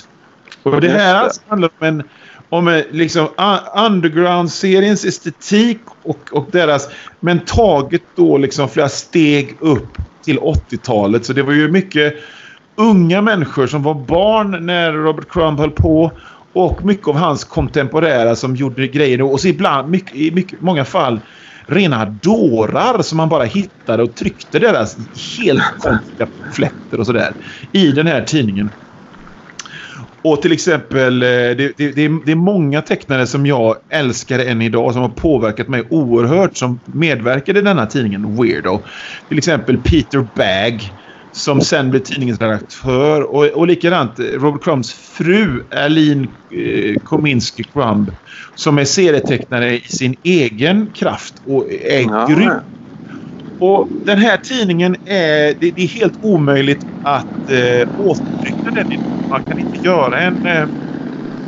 Och 0.63 0.82
det 0.82 0.89
här 0.89 1.15
alltså 1.15 1.41
handlar 1.47 1.69
om 1.80 1.88
en, 1.88 2.03
om 2.49 2.84
liksom 2.91 3.28
underground-seriens 3.75 5.05
estetik 5.05 5.80
och, 6.03 6.30
och 6.32 6.47
deras... 6.51 6.89
Men 7.19 7.39
taget 7.39 8.01
då 8.15 8.38
liksom 8.38 8.69
flera 8.69 8.89
steg 8.89 9.57
upp 9.59 9.97
till 10.23 10.39
80-talet. 10.39 11.25
Så 11.25 11.34
det 11.34 11.43
var 11.43 11.53
ju 11.53 11.71
mycket 11.71 12.15
unga 12.75 13.21
människor 13.21 13.67
som 13.67 13.84
var 13.84 13.93
barn 13.93 14.65
när 14.65 14.93
Robert 14.93 15.30
Crumb 15.30 15.59
höll 15.59 15.71
på. 15.71 16.11
Och 16.53 16.86
mycket 16.86 17.07
av 17.07 17.15
hans 17.15 17.43
kontemporära 17.43 18.36
som 18.36 18.55
gjorde 18.55 18.88
grejer. 18.88 19.21
Och 19.21 19.39
så 19.39 19.47
ibland, 19.47 19.89
mycket, 19.89 20.15
i 20.15 20.32
mycket, 20.32 20.61
många 20.61 20.86
fall, 20.86 21.19
rena 21.68 22.05
dårar 22.05 23.01
som 23.01 23.18
man 23.18 23.30
bara 23.30 23.43
hittade 23.43 24.03
och 24.03 24.15
tryckte 24.15 24.59
deras 24.59 24.97
helt 25.38 25.63
konstiga 25.80 26.28
flätter 26.53 26.99
och 26.99 27.05
sådär 27.05 27.34
i 27.72 27.91
den 27.91 28.07
här 28.07 28.22
tidningen. 28.22 28.70
Och 30.22 30.41
till 30.41 30.51
exempel, 30.51 31.24
eh, 31.24 31.28
det, 31.28 31.55
det, 31.55 31.91
det, 31.91 32.11
det 32.26 32.32
är 32.32 32.36
många 32.36 32.82
tecknare 32.82 33.28
som 33.28 33.45
jag 33.45 33.76
älskar 33.89 34.39
än 34.39 34.61
idag 34.61 34.93
som 34.93 35.01
har 35.01 35.09
påverkat 35.09 35.68
mig 35.68 35.84
oerhört 35.89 36.57
som 36.57 36.80
medverkade 36.86 37.59
i 37.59 37.61
denna 37.61 37.86
tidningen 37.86 38.36
Weirdo. 38.36 38.84
Till 39.28 39.38
exempel 39.38 39.78
Peter 39.78 40.28
Bagg 40.36 40.93
som 41.38 41.61
sen 41.61 41.89
blev 41.89 41.99
tidningens 41.99 42.41
redaktör 42.41 43.21
och, 43.21 43.45
och 43.45 43.67
likadant 43.67 44.19
Robert 44.19 44.63
Crumbs 44.63 44.93
fru 44.93 45.67
Aline 45.71 46.23
eh, 46.53 46.95
Kominsky 47.03 47.63
Crumb 47.63 48.11
som 48.53 48.77
är 48.77 48.85
serietecknare 48.85 49.75
i 49.75 49.81
sin 49.81 50.15
egen 50.23 50.93
kraft 50.93 51.33
och 51.45 51.71
är 51.71 52.01
Ja. 52.01 52.25
grym. 52.29 52.51
Och 53.59 53.89
den 54.05 54.17
här 54.17 54.38
tidningen 54.38 54.95
är... 55.05 55.53
Det, 55.59 55.71
det 55.71 55.81
är 55.83 55.88
helt 55.88 56.17
omöjligt 56.21 56.83
att 57.01 57.49
eh, 57.49 57.88
återtrycka 57.97 58.71
den. 58.73 58.85
Man 59.29 59.41
kan 59.43 59.59
inte 59.59 59.77
göra 59.77 60.21
en, 60.21 60.45
eh, 60.45 60.67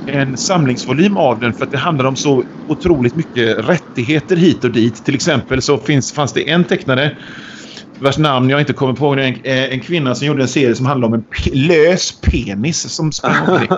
en 0.05 0.37
samlingsvolym 0.37 1.17
av 1.17 1.39
den 1.39 1.53
för 1.53 1.65
att 1.65 1.71
det 1.71 1.77
handlar 1.77 2.05
om 2.05 2.15
så 2.15 2.43
otroligt 2.67 3.15
mycket 3.15 3.57
rättigheter 3.69 4.35
hit 4.35 4.63
och 4.63 4.71
dit. 4.71 5.05
Till 5.05 5.15
exempel 5.15 5.61
så 5.61 5.77
finns, 5.77 6.11
fanns 6.13 6.33
det 6.33 6.49
en 6.49 6.63
tecknare 6.65 7.17
vars 7.99 8.17
namn 8.17 8.49
jag 8.49 8.59
inte 8.59 8.73
kommer 8.73 8.93
på. 8.93 9.07
En, 9.07 9.19
eh, 9.19 9.63
en 9.73 9.79
kvinna 9.79 10.15
som 10.15 10.27
gjorde 10.27 10.41
en 10.41 10.47
serie 10.47 10.75
som 10.75 10.85
handlar 10.85 11.07
om 11.07 11.13
en 11.13 11.23
lös 11.53 12.21
penis 12.21 12.89
som 12.89 13.11
sprang 13.11 13.49
omkring. 13.49 13.69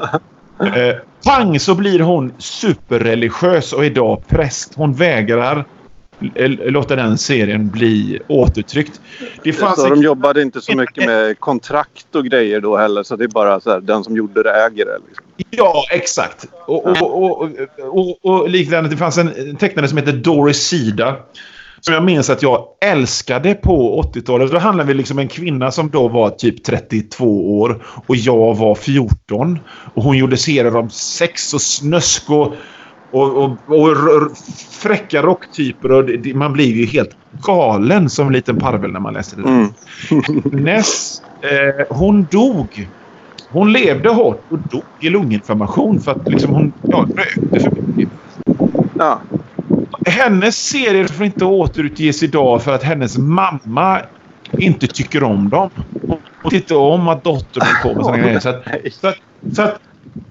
Eh, 0.76 0.96
pang 1.26 1.60
så 1.60 1.76
blir 1.76 2.00
hon 2.00 2.34
superreligiös 2.38 3.74
och 3.74 3.86
idag 3.86 4.22
präst. 4.28 4.72
Hon 4.76 4.94
vägrar 4.94 5.66
l- 6.36 6.62
låta 6.66 6.96
den 6.96 7.18
serien 7.18 7.70
bli 7.70 8.20
återtryckt. 8.28 9.02
Det 9.44 9.54
fanns 9.54 9.76
Så 9.76 9.84
en- 9.86 9.90
de 9.90 10.04
jobbade 10.04 10.42
inte 10.42 10.62
så 10.62 10.76
mycket 10.78 11.06
med 11.06 11.40
kontrakt 11.40 12.16
och 12.16 12.26
grejer 12.26 12.62
då 12.62 12.78
heller. 12.78 13.04
Så 13.04 13.16
det 13.16 13.24
är 13.24 13.28
bara 13.28 13.60
så 13.60 13.70
här, 13.72 13.80
den 13.80 14.04
som 14.04 14.16
gjorde 14.16 14.44
det 14.44 14.50
äger 14.52 14.86
det. 14.86 14.98
Liksom. 15.08 15.26
Ja, 15.50 15.84
exakt. 15.92 16.46
Och, 16.68 16.86
och, 16.88 17.02
och, 17.02 17.42
och, 17.42 17.50
och, 17.82 18.26
och 18.42 18.50
likadant, 18.50 18.90
det 18.92 18.98
fanns 18.98 19.18
en 19.18 19.56
tecknare 19.56 19.88
som 19.88 19.98
heter 19.98 20.14
Doris 20.14 20.58
Sida. 20.68 21.16
Som 21.82 21.94
jag 21.94 22.04
minns 22.04 22.30
att 22.30 22.42
jag 22.42 22.66
älskade 22.82 23.54
på 23.54 24.04
80-talet. 24.14 24.52
Då 24.52 24.58
handlade 24.58 24.88
vi 24.88 24.94
liksom 24.94 25.18
om 25.18 25.22
en 25.22 25.28
kvinna 25.28 25.72
som 25.72 25.90
då 25.90 26.08
var 26.08 26.30
typ 26.30 26.64
32 26.64 27.60
år. 27.60 27.84
Och 28.08 28.16
jag 28.16 28.56
var 28.56 28.76
14. 28.76 29.60
Och 29.94 30.04
hon 30.04 30.18
gjorde 30.18 30.38
serier 30.38 30.76
om 30.76 30.90
sex 30.90 31.54
och 31.54 31.62
snusk 31.62 32.30
och, 32.30 32.54
och, 33.12 33.38
och, 33.38 33.48
och 33.68 34.38
fräcka 34.72 35.22
rocktyper. 35.22 35.92
Och 35.92 36.06
det, 36.06 36.34
man 36.34 36.54
blir 36.54 36.76
ju 36.76 36.86
helt 36.86 37.16
galen 37.46 38.10
som 38.10 38.32
liten 38.32 38.60
parvel 38.60 38.92
när 38.92 39.00
man 39.00 39.14
läser 39.14 39.38
det. 39.38 39.44
Mm. 39.44 39.70
Ness, 40.64 41.22
eh, 41.42 41.98
hon 41.98 42.28
dog. 42.32 42.90
Hon 43.50 43.72
levde 43.72 44.10
hårt 44.10 44.44
och 44.50 44.60
dog 44.60 44.84
i 45.00 45.10
lunginflammation 45.10 46.00
för 46.00 46.12
att 46.12 46.28
liksom 46.28 46.54
hon 46.54 46.74
ja, 46.82 47.08
rökte 47.16 47.60
för 47.60 47.82
mycket. 47.82 48.14
Ja. 48.98 49.22
Hennes 50.06 50.68
serier 50.68 51.08
får 51.08 51.26
inte 51.26 51.46
återutges 51.46 52.24
idag 52.24 52.64
för 52.64 52.76
att 52.76 52.84
hennes 52.84 53.18
mamma 53.18 54.02
inte 54.58 54.88
tycker 54.88 55.24
om 55.24 55.50
dem. 55.50 55.70
Tycker 56.44 56.58
inte 56.58 56.76
om 56.76 57.08
att 57.08 57.24
dottern 57.24 57.64
på 57.84 57.96
med 57.96 58.06
sådana 58.06 58.24
grejer. 58.24 58.40
Så 58.40 58.50
att, 58.50 58.64
så, 58.92 59.08
att, 59.08 59.18
så, 59.56 59.62
att, 59.62 59.80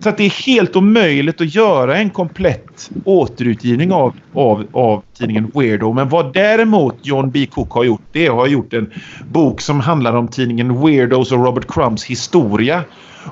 så 0.02 0.08
att 0.08 0.16
det 0.16 0.24
är 0.24 0.46
helt 0.46 0.76
omöjligt 0.76 1.40
att 1.40 1.54
göra 1.54 1.96
en 1.96 2.10
komplett 2.10 2.90
återutgivning 3.04 3.92
av, 3.92 4.14
av, 4.34 4.66
av 4.72 5.02
tidningen 5.18 5.50
Weirdo. 5.54 5.92
Men 5.92 6.08
vad 6.08 6.32
däremot 6.32 6.96
John 7.02 7.30
B. 7.30 7.46
Cook 7.46 7.72
har 7.72 7.84
gjort, 7.84 8.02
det 8.12 8.26
har 8.26 8.46
gjort 8.46 8.72
en 8.72 8.92
bok 9.28 9.60
som 9.60 9.80
handlar 9.80 10.16
om 10.16 10.28
tidningen 10.28 10.86
Weirdos 10.86 11.32
och 11.32 11.44
Robert 11.44 11.74
Crumbs 11.74 12.04
historia. 12.04 12.84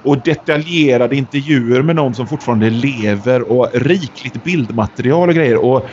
Och 0.03 0.18
detaljerade 0.18 1.16
intervjuer 1.16 1.82
med 1.82 1.97
någon 1.97 2.14
som 2.14 2.26
fortfarande 2.26 2.70
lever 2.70 3.53
och 3.53 3.68
rikligt 3.74 4.45
bildmaterial 4.45 5.28
och 5.28 5.34
grejer. 5.34 5.57
Och, 5.57 5.89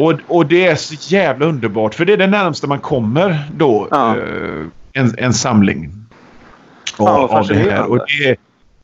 och, 0.00 0.20
och 0.26 0.46
det 0.46 0.66
är 0.66 0.76
så 0.76 1.14
jävla 1.14 1.46
underbart. 1.46 1.94
För 1.94 2.04
det 2.04 2.12
är 2.12 2.16
det 2.16 2.26
närmaste 2.26 2.66
man 2.66 2.80
kommer 2.80 3.44
då. 3.56 3.88
Ja. 3.90 4.16
eh, 4.16 4.66
en, 4.92 5.14
en 5.18 5.34
samling. 5.34 5.92
Fan, 6.96 7.06
vad 7.06 7.14
av, 7.14 7.30
av 7.30 7.46
det 7.46 7.54
här. 7.54 7.90
Och 7.90 8.06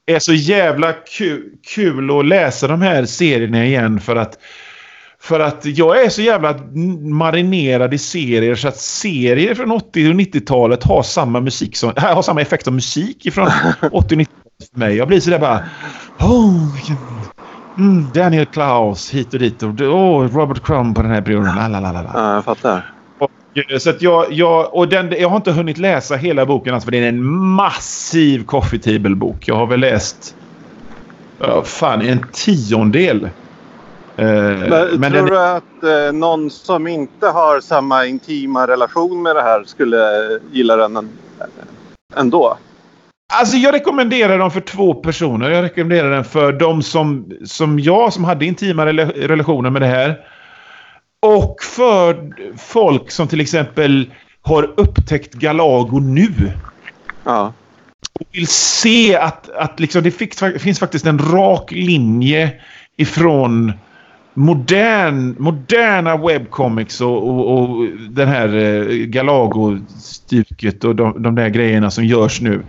det 0.06 0.14
är 0.14 0.18
så 0.18 0.32
jävla 0.32 0.92
kul, 0.92 1.50
kul 1.74 2.18
att 2.18 2.26
läsa 2.26 2.68
de 2.68 2.82
här 2.82 3.04
serierna 3.04 3.64
igen 3.64 4.00
för 4.00 4.16
att 4.16 4.38
för 5.20 5.40
att 5.40 5.64
jag 5.64 6.04
är 6.04 6.08
så 6.08 6.22
jävla 6.22 6.54
marinerad 7.00 7.94
i 7.94 7.98
serier 7.98 8.54
så 8.54 8.68
att 8.68 8.76
serier 8.76 9.54
från 9.54 9.70
80 9.70 10.10
och 10.10 10.14
90-talet 10.14 10.82
har 10.82 11.02
samma 11.02 11.40
musik 11.40 11.76
som, 11.76 11.92
har 11.96 12.22
samma 12.22 12.40
effekt 12.40 12.64
som 12.64 12.74
musik 12.74 13.32
från 13.32 13.46
80 13.80 13.86
och 13.90 14.02
90-talet 14.02 14.70
för 14.72 14.78
mig. 14.78 14.96
Jag 14.96 15.08
blir 15.08 15.20
så 15.20 15.30
där 15.30 15.38
bara... 15.38 15.64
Oh, 16.18 16.74
vilken, 16.74 16.96
mm, 17.78 18.06
Daniel 18.14 18.46
Klaus 18.46 19.10
hit 19.10 19.34
och 19.34 19.40
dit. 19.40 19.62
Och, 19.62 19.80
oh, 19.80 20.28
Robert 20.28 20.62
Crumb 20.62 20.96
på 20.96 21.02
den 21.02 21.10
här 21.10 21.22
perioden. 21.22 21.52
Ja, 22.14 22.34
jag 22.34 22.44
fattar. 22.44 22.92
Och, 23.18 23.30
eh, 23.54 23.78
så 23.78 23.92
jag, 24.00 24.32
jag, 24.32 24.74
och 24.74 24.88
den, 24.88 25.14
jag 25.18 25.28
har 25.28 25.36
inte 25.36 25.52
hunnit 25.52 25.78
läsa 25.78 26.16
hela 26.16 26.46
boken 26.46 26.74
alltså, 26.74 26.84
för 26.84 26.92
det 26.92 26.98
är 26.98 27.08
en 27.08 27.26
massiv 27.34 28.44
coffee 28.44 28.78
table-bok. 28.78 29.48
Jag 29.48 29.56
har 29.56 29.66
väl 29.66 29.80
läst 29.80 30.34
ja, 31.38 31.62
fan, 31.62 32.02
en 32.02 32.26
tiondel. 32.32 33.24
Eh, 34.16 34.26
Men, 34.26 34.68
men 34.68 35.12
tror 35.12 35.12
den, 35.12 35.26
du 35.26 35.38
att 35.38 35.82
eh, 35.82 36.12
någon 36.12 36.50
som 36.50 36.86
inte 36.86 37.26
har 37.26 37.60
samma 37.60 38.06
intima 38.06 38.66
relation 38.66 39.22
med 39.22 39.36
det 39.36 39.42
här 39.42 39.64
skulle 39.64 39.98
gilla 40.52 40.76
den 40.76 40.96
en, 40.96 41.08
ändå? 42.16 42.56
Alltså 43.32 43.56
jag 43.56 43.74
rekommenderar 43.74 44.38
den 44.38 44.50
för 44.50 44.60
två 44.60 44.94
personer. 44.94 45.50
Jag 45.50 45.64
rekommenderar 45.64 46.10
den 46.10 46.24
för 46.24 46.52
de 46.52 46.82
som, 46.82 47.32
som 47.44 47.78
jag 47.78 48.12
som 48.12 48.24
hade 48.24 48.46
intima 48.46 48.86
rela- 48.86 49.12
relationer 49.12 49.70
med 49.70 49.82
det 49.82 49.86
här. 49.88 50.18
Och 51.22 51.56
för 51.62 52.32
folk 52.58 53.10
som 53.10 53.28
till 53.28 53.40
exempel 53.40 54.10
har 54.42 54.74
upptäckt 54.76 55.34
Galago 55.34 56.00
nu. 56.00 56.52
Ja. 57.24 57.52
och 58.20 58.26
vill 58.32 58.46
se 58.46 59.16
att, 59.16 59.50
att 59.50 59.80
liksom 59.80 60.02
det 60.02 60.10
finns 60.58 60.78
faktiskt 60.78 61.06
en 61.06 61.18
rak 61.18 61.70
linje 61.72 62.52
ifrån 62.96 63.72
modern, 64.36 65.34
moderna 65.38 66.16
webcomics 66.16 67.00
och, 67.00 67.28
och, 67.28 67.58
och 67.58 67.86
den 68.10 68.28
här 68.28 68.56
eh, 68.56 68.84
Galago-stuket 69.06 70.84
och 70.84 70.96
de, 70.96 71.22
de 71.22 71.34
där 71.34 71.48
grejerna 71.48 71.90
som 71.90 72.04
görs 72.04 72.40
nu 72.40 72.62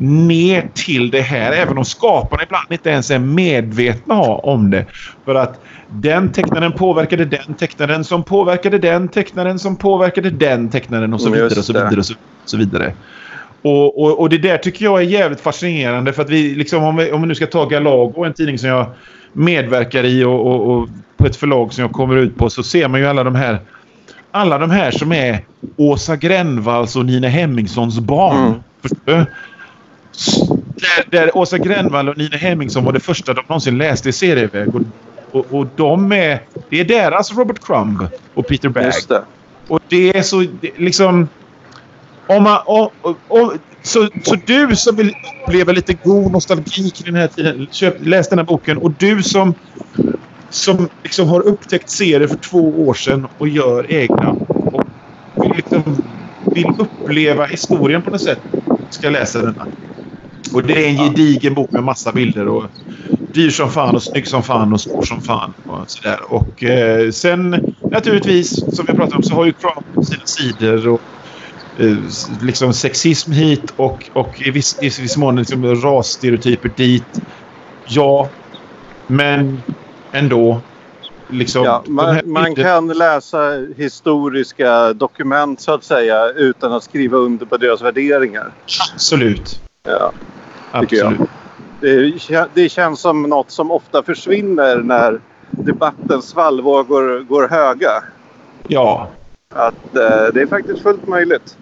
ner 0.00 0.68
till 0.74 1.10
det 1.10 1.20
här. 1.20 1.52
Även 1.52 1.78
om 1.78 1.84
skaparna 1.84 2.42
ibland 2.42 2.72
inte 2.72 2.90
ens 2.90 3.10
är 3.10 3.18
medvetna 3.18 4.20
om 4.22 4.70
det. 4.70 4.86
För 5.24 5.34
att 5.34 5.60
den 5.88 6.32
tecknaren 6.32 6.72
påverkade 6.72 7.24
den 7.24 7.54
tecknaren 7.54 8.04
som 8.04 8.24
påverkade 8.24 8.78
den 8.78 9.08
tecknaren 9.08 9.58
som 9.58 9.76
påverkade 9.76 10.30
den 10.30 10.68
tecknaren 10.70 11.14
och 11.14 11.20
så 11.20 11.30
vidare 11.30 11.46
och 11.46 11.64
så 11.64 11.72
vidare 11.72 11.96
och 11.96 12.06
så, 12.06 12.14
så 12.44 12.56
vidare. 12.56 12.92
Och, 13.62 14.02
och, 14.02 14.20
och, 14.20 14.28
det 14.28 14.38
där 14.38 14.58
tycker 14.58 14.84
jag 14.84 14.98
är 14.98 15.04
jävligt 15.04 15.40
fascinerande 15.40 16.12
för 16.12 16.22
att 16.22 16.30
vi 16.30 16.54
liksom 16.54 16.84
om 16.84 16.96
vi, 16.96 17.12
om 17.12 17.20
vi 17.20 17.28
nu 17.28 17.34
ska 17.34 17.46
ta 17.46 17.64
Galago, 17.64 18.24
en 18.24 18.34
tidning 18.34 18.58
som 18.58 18.68
jag 18.68 18.86
medverkar 19.32 20.04
i 20.04 20.24
och, 20.24 20.46
och, 20.46 20.70
och, 20.70 20.88
på 21.16 21.26
ett 21.26 21.36
förlag 21.36 21.72
som 21.72 21.82
jag 21.82 21.92
kommer 21.92 22.16
ut 22.16 22.36
på 22.36 22.50
så 22.50 22.62
ser 22.62 22.88
man 22.88 23.00
ju 23.00 23.06
alla 23.06 23.24
de 23.24 23.34
här 23.34 23.58
alla 24.30 24.58
de 24.58 24.70
här 24.70 24.90
som 24.90 25.12
är 25.12 25.44
Åsa 25.76 26.16
Gränvalls 26.16 26.96
och 26.96 27.04
Nina 27.04 27.28
Hemmingssons 27.28 27.98
barn. 27.98 28.62
Mm. 29.06 29.24
Där, 30.74 31.04
där 31.10 31.36
Åsa 31.36 31.58
Gränvall 31.58 32.08
och 32.08 32.18
Nina 32.18 32.36
Hemmingsson 32.36 32.84
var 32.84 32.92
det 32.92 33.00
första 33.00 33.34
de 33.34 33.42
någonsin 33.48 33.78
läste 33.78 34.08
i 34.08 34.12
serieväg. 34.12 34.68
Och, 34.74 34.82
och, 35.30 35.58
och 35.58 35.66
de 35.76 36.12
är... 36.12 36.40
Det 36.68 36.80
är 36.80 36.84
deras 36.84 37.32
Robert 37.32 37.58
Crumb 37.66 38.06
och 38.34 38.46
Peter 38.46 38.68
Bagg. 38.68 38.92
Det. 39.08 39.22
Och 39.68 39.80
det 39.88 40.16
är 40.16 40.22
så... 40.22 40.44
Det, 40.60 40.70
liksom... 40.76 41.28
Om 42.28 42.42
man, 42.42 42.60
om, 42.66 42.88
om, 43.28 43.58
så, 43.82 44.08
så 44.24 44.36
du 44.46 44.76
som 44.76 44.96
vill 44.96 45.14
uppleva 45.44 45.72
lite 45.72 45.94
god 45.94 46.32
nostalgi 46.32 46.90
kring 46.90 47.14
den 47.14 47.22
här 47.22 47.28
tiden, 47.28 47.66
köp, 47.70 47.96
läs 48.00 48.28
den 48.28 48.38
här 48.38 48.46
boken. 48.46 48.78
Och 48.78 48.90
du 48.90 49.22
som, 49.22 49.54
som 50.50 50.88
liksom 51.02 51.28
har 51.28 51.40
upptäckt 51.40 51.90
serier 51.90 52.28
för 52.28 52.36
två 52.36 52.86
år 52.88 52.94
sedan 52.94 53.26
och 53.38 53.48
gör 53.48 53.92
egna. 53.92 54.30
Och 54.48 54.82
vill, 55.34 55.52
liksom, 55.56 56.02
vill 56.54 56.72
uppleva 56.78 57.44
historien 57.44 58.02
på 58.02 58.10
något 58.10 58.22
sätt. 58.22 58.40
Ska 58.90 59.10
läsa 59.10 59.42
denna. 59.42 59.66
Och 60.52 60.62
det 60.62 60.84
är 60.84 60.88
en 60.88 60.96
gedigen 60.96 61.54
bok 61.54 61.70
med 61.70 61.82
massa 61.82 62.12
bilder. 62.12 62.48
och 62.48 62.64
Dyr 63.32 63.50
som 63.50 63.70
fan 63.70 63.94
och 63.94 64.02
snygg 64.02 64.26
som 64.26 64.42
fan 64.42 64.72
och 64.72 64.80
svår 64.80 65.02
som 65.02 65.20
fan. 65.20 65.54
Och, 65.66 65.90
sådär. 65.90 66.18
och 66.28 66.64
eh, 66.64 67.10
sen 67.10 67.74
naturligtvis, 67.90 68.76
som 68.76 68.86
vi 68.86 68.92
pratade 68.92 69.16
om, 69.16 69.22
så 69.22 69.34
har 69.34 69.44
ju 69.44 69.52
Craft 69.52 70.08
sina 70.08 70.26
sidor. 70.26 70.88
Och, 70.88 71.00
liksom 72.42 72.72
sexism 72.72 73.32
hit 73.32 73.72
och, 73.76 74.10
och 74.12 74.42
i 74.42 74.50
viss, 74.50 74.78
i 74.82 75.02
viss 75.02 75.16
mån 75.16 75.36
liksom 75.36 75.74
rasstereotyper 75.74 76.70
dit. 76.76 77.20
Ja, 77.86 78.28
men 79.06 79.62
ändå. 80.12 80.60
Liksom, 81.30 81.64
ja, 81.64 81.82
man, 81.86 82.20
man 82.24 82.54
kan 82.54 82.88
läsa 82.88 83.66
historiska 83.76 84.92
dokument 84.92 85.60
så 85.60 85.72
att 85.72 85.84
säga 85.84 86.28
utan 86.28 86.72
att 86.72 86.82
skriva 86.82 87.16
under 87.16 87.46
på 87.46 87.56
deras 87.56 87.82
värderingar. 87.82 88.52
Absolut. 88.94 89.60
Ja, 89.82 90.12
Absolut. 90.70 91.20
Det, 91.80 92.48
det, 92.54 92.68
känns 92.68 93.00
som 93.00 93.22
något 93.22 93.50
som 93.50 93.70
ofta 93.70 94.02
försvinner 94.02 94.76
när 94.76 95.20
debattens 95.50 96.28
svallvågor 96.28 97.20
går 97.20 97.48
höga. 97.48 98.02
Ja. 98.68 99.08
Att 99.54 99.96
eh, 99.96 100.26
det 100.34 100.42
är 100.42 100.46
faktiskt 100.46 100.82
fullt 100.82 101.06
möjligt. 101.06 101.56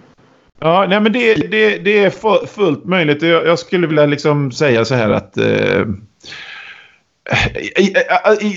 Ja, 0.59 0.85
nej 0.89 0.99
men 0.99 1.11
det, 1.11 1.35
det, 1.35 1.77
det 1.77 2.03
är 2.03 2.45
fullt 2.47 2.85
möjligt. 2.85 3.21
Jag, 3.21 3.47
jag, 3.47 3.59
skulle 3.59 3.87
vilja 3.87 4.05
liksom 4.05 4.51
säga 4.51 4.85
så 4.85 4.95
här 4.95 5.09
att... 5.09 5.37
Eh, 5.37 5.85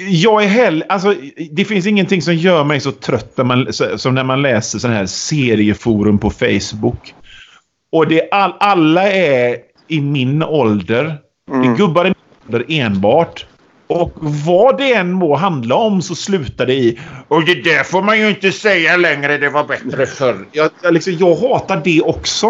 jag 0.09 0.45
är 0.45 0.49
heller... 0.49 0.87
Alltså, 0.89 1.15
det 1.51 1.65
finns 1.65 1.87
ingenting 1.87 2.23
som 2.23 2.35
gör 2.35 2.65
mig 2.65 2.81
så 2.81 2.93
trött 2.93 3.37
när 3.37 3.45
man, 3.45 3.73
som 3.99 4.15
när 4.15 4.25
man 4.25 4.43
läser 4.43 4.79
sån 4.79 4.91
här 4.91 5.07
serieforum 5.07 6.19
på 6.19 6.31
Facebook. 6.31 7.15
Och 7.93 8.09
det 8.09 8.29
all, 8.31 8.55
alla 8.61 9.13
är 9.13 9.57
i 9.89 10.01
min 10.01 10.43
ålder. 10.43 11.19
Mm. 11.51 11.63
Det 11.63 11.69
är 11.69 11.77
gubbar 11.77 12.05
i 12.05 12.09
min 12.09 12.15
ålder 12.47 12.65
enbart. 12.69 13.47
Och 13.91 14.13
vad 14.47 14.79
det 14.79 14.95
än 14.95 15.13
må 15.13 15.37
handla 15.37 15.75
om 15.75 16.03
så 16.03 16.15
slutar 16.15 16.67
det 16.67 16.75
i 16.75 17.01
och 17.29 17.45
det 17.45 17.55
där 17.55 17.85
får 17.85 18.03
man 18.03 18.19
ju 18.19 18.29
inte 18.29 18.53
säga 18.53 18.97
längre, 18.97 19.39
det 19.39 19.51
var 19.51 19.65
bättre 19.65 20.07
förr. 20.17 20.47
Jag, 20.53 20.71
jag, 20.83 20.95
liksom, 20.95 21.13
jag 21.13 21.35
hatar 21.35 21.81
det 21.85 22.03
också. 22.03 22.47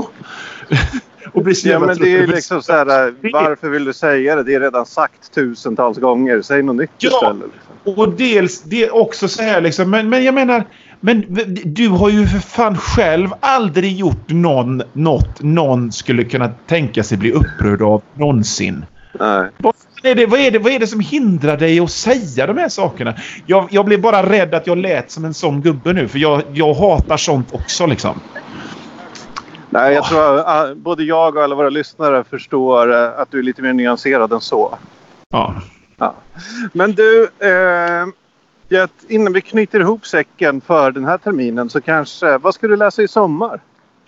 och 1.32 1.44
blir 1.44 1.66
ja, 1.66 1.78
men 1.78 1.98
det 1.98 2.16
är 2.16 2.26
liksom 2.26 2.62
så 2.62 2.72
här, 2.72 3.14
varför 3.32 3.68
vill 3.68 3.84
du 3.84 3.92
säga 3.92 4.36
det? 4.36 4.42
Det 4.42 4.54
är 4.54 4.60
redan 4.60 4.86
sagt 4.86 5.34
tusentals 5.34 5.98
gånger. 5.98 6.42
Säg 6.42 6.62
något 6.62 6.76
nytt 6.76 6.90
ja, 6.98 7.10
istället. 7.10 7.50
Liksom. 7.54 8.02
Och 8.02 8.12
dels, 8.12 8.62
det 8.62 8.84
är 8.84 8.94
också 8.94 9.28
så 9.28 9.42
här 9.42 9.60
liksom, 9.60 9.90
men, 9.90 10.08
men 10.08 10.24
jag 10.24 10.34
menar 10.34 10.64
men 11.00 11.38
du 11.64 11.88
har 11.88 12.10
ju 12.10 12.26
för 12.26 12.38
fan 12.38 12.76
själv 12.76 13.28
aldrig 13.40 13.96
gjort 13.96 14.28
någon, 14.28 14.82
något 14.92 15.42
någon 15.42 15.92
skulle 15.92 16.24
kunna 16.24 16.48
tänka 16.66 17.02
sig 17.02 17.18
bli 17.18 17.32
upprörd 17.32 17.82
av 17.82 18.02
någonsin. 18.14 18.84
Nej. 19.12 19.50
Är, 20.02 20.14
det, 20.14 20.26
vad, 20.26 20.40
är 20.40 20.50
det, 20.50 20.58
vad 20.58 20.72
är 20.72 20.78
det 20.78 20.86
som 20.86 21.00
hindrar 21.00 21.56
dig 21.56 21.80
att 21.80 21.90
säga 21.90 22.46
de 22.46 22.58
här 22.58 22.68
sakerna? 22.68 23.14
Jag, 23.46 23.68
jag 23.70 23.84
blir 23.84 23.98
bara 23.98 24.30
rädd 24.30 24.54
att 24.54 24.66
jag 24.66 24.78
lät 24.78 25.10
som 25.10 25.24
en 25.24 25.34
sån 25.34 25.60
gubbe 25.60 25.92
nu. 25.92 26.08
För 26.08 26.18
jag, 26.18 26.42
jag 26.52 26.74
hatar 26.74 27.16
sånt 27.16 27.54
också 27.54 27.86
liksom. 27.86 28.20
Nej, 29.70 29.94
jag 29.94 30.04
tror 30.04 30.38
att 30.38 30.76
både 30.76 31.04
jag 31.04 31.36
och 31.36 31.42
alla 31.42 31.54
våra 31.54 31.70
lyssnare 31.70 32.24
förstår 32.24 32.92
eh, 32.92 33.20
att 33.20 33.30
du 33.30 33.38
är 33.38 33.42
lite 33.42 33.62
mer 33.62 33.72
nyanserad 33.72 34.32
än 34.32 34.40
så. 34.40 34.78
Ja. 35.28 35.54
ja. 35.96 36.14
Men 36.72 36.92
du, 36.92 37.28
eh, 37.38 38.86
innan 39.08 39.32
vi 39.32 39.40
knyter 39.40 39.80
ihop 39.80 40.06
säcken 40.06 40.60
för 40.60 40.90
den 40.90 41.04
här 41.04 41.18
terminen 41.18 41.70
så 41.70 41.80
kanske... 41.80 42.38
Vad 42.38 42.54
ska 42.54 42.68
du 42.68 42.76
läsa 42.76 43.02
i 43.02 43.08
sommar? 43.08 43.60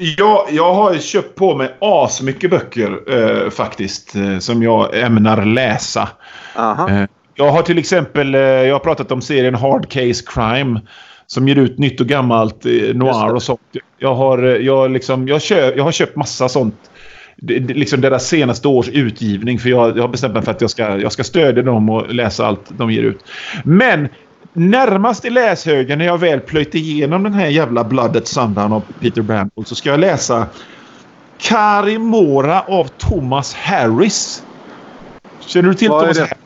Ja, 0.04 0.46
jag 0.50 0.74
har 0.74 0.94
köpt 0.94 1.34
på 1.34 1.56
mig 1.56 1.74
asmycket 1.80 2.50
böcker 2.50 3.00
eh, 3.06 3.50
faktiskt. 3.50 4.16
Eh, 4.16 4.38
som 4.38 4.62
jag 4.62 4.98
ämnar 4.98 5.44
läsa. 5.44 6.08
Eh, 6.56 7.04
jag 7.34 7.50
har 7.50 7.62
till 7.62 7.78
exempel... 7.78 8.34
Eh, 8.34 8.40
jag 8.40 8.74
har 8.74 8.78
pratat 8.78 9.12
om 9.12 9.20
serien 9.20 9.54
Hard 9.54 9.88
Case 9.88 10.24
Crime. 10.26 10.80
Som 11.26 11.48
ger 11.48 11.56
ut 11.56 11.78
nytt 11.78 12.00
och 12.00 12.06
gammalt 12.06 12.66
eh, 12.66 12.72
noir 12.72 13.34
och 13.34 13.42
sånt. 13.42 13.60
Jag 13.98 14.14
har, 14.14 14.38
jag, 14.38 14.90
liksom, 14.90 15.28
jag, 15.28 15.42
köp, 15.42 15.76
jag 15.76 15.84
har 15.84 15.92
köpt 15.92 16.16
massa 16.16 16.48
sånt 16.48 16.90
liksom 17.68 18.00
deras 18.00 18.28
senaste 18.28 18.68
års 18.68 18.88
utgivning. 18.88 19.58
För 19.58 19.68
jag, 19.68 19.96
jag 19.96 20.02
har 20.02 20.08
bestämt 20.08 20.34
mig 20.34 20.42
för 20.42 20.50
att 20.50 20.60
jag 20.60 20.70
ska, 20.70 20.98
jag 20.98 21.12
ska 21.12 21.24
stödja 21.24 21.62
dem 21.62 21.90
och 21.90 22.14
läsa 22.14 22.46
allt 22.46 22.64
de 22.68 22.90
ger 22.90 23.02
ut. 23.02 23.24
Men 23.64 24.08
närmast 24.52 25.24
i 25.24 25.30
läshögen 25.30 25.98
när 25.98 26.04
jag 26.04 26.18
väl 26.18 26.40
plöjt 26.40 26.74
igenom 26.74 27.22
den 27.22 27.34
här 27.34 27.46
jävla 27.46 27.84
Blood 27.84 28.16
at 28.16 28.28
Sundown 28.28 28.72
av 28.72 28.82
Peter 29.00 29.22
Bramble 29.22 29.64
så 29.64 29.74
ska 29.74 29.90
jag 29.90 30.00
läsa 30.00 30.46
Karimora 31.38 32.60
av 32.60 32.84
Thomas 32.84 33.54
Harris. 33.54 34.42
Känner 35.40 35.68
du 35.68 35.74
till 35.74 35.88
Vad 35.88 36.00
Thomas 36.00 36.18
Harris? 36.18 36.36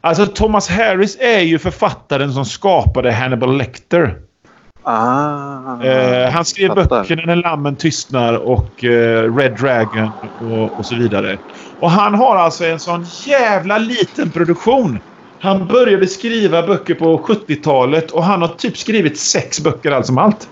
Alltså 0.00 0.26
Thomas 0.26 0.68
Harris 0.68 1.16
är 1.20 1.40
ju 1.40 1.58
författaren 1.58 2.32
som 2.32 2.44
skapade 2.44 3.12
Hannibal 3.12 3.56
Lecter. 3.56 4.16
Ah, 4.82 5.84
eh, 5.84 6.30
han 6.30 6.44
skrev 6.44 6.68
fattar. 6.68 7.00
böckerna 7.00 7.22
När 7.26 7.36
lammen 7.36 7.76
tystnar 7.76 8.34
och 8.34 8.84
eh, 8.84 9.36
Red 9.36 9.56
Dragon 9.60 10.12
och, 10.40 10.78
och 10.78 10.86
så 10.86 10.94
vidare. 10.94 11.38
Och 11.80 11.90
han 11.90 12.14
har 12.14 12.36
alltså 12.36 12.64
en 12.64 12.80
sån 12.80 13.04
jävla 13.26 13.78
liten 13.78 14.30
produktion. 14.30 14.98
Han 15.40 15.66
började 15.66 16.06
skriva 16.06 16.66
böcker 16.66 16.94
på 16.94 17.18
70-talet 17.18 18.10
och 18.10 18.24
han 18.24 18.42
har 18.42 18.48
typ 18.48 18.76
skrivit 18.76 19.18
sex 19.18 19.60
böcker 19.60 19.90
allt 19.90 20.06
som 20.06 20.18
allt. 20.18 20.48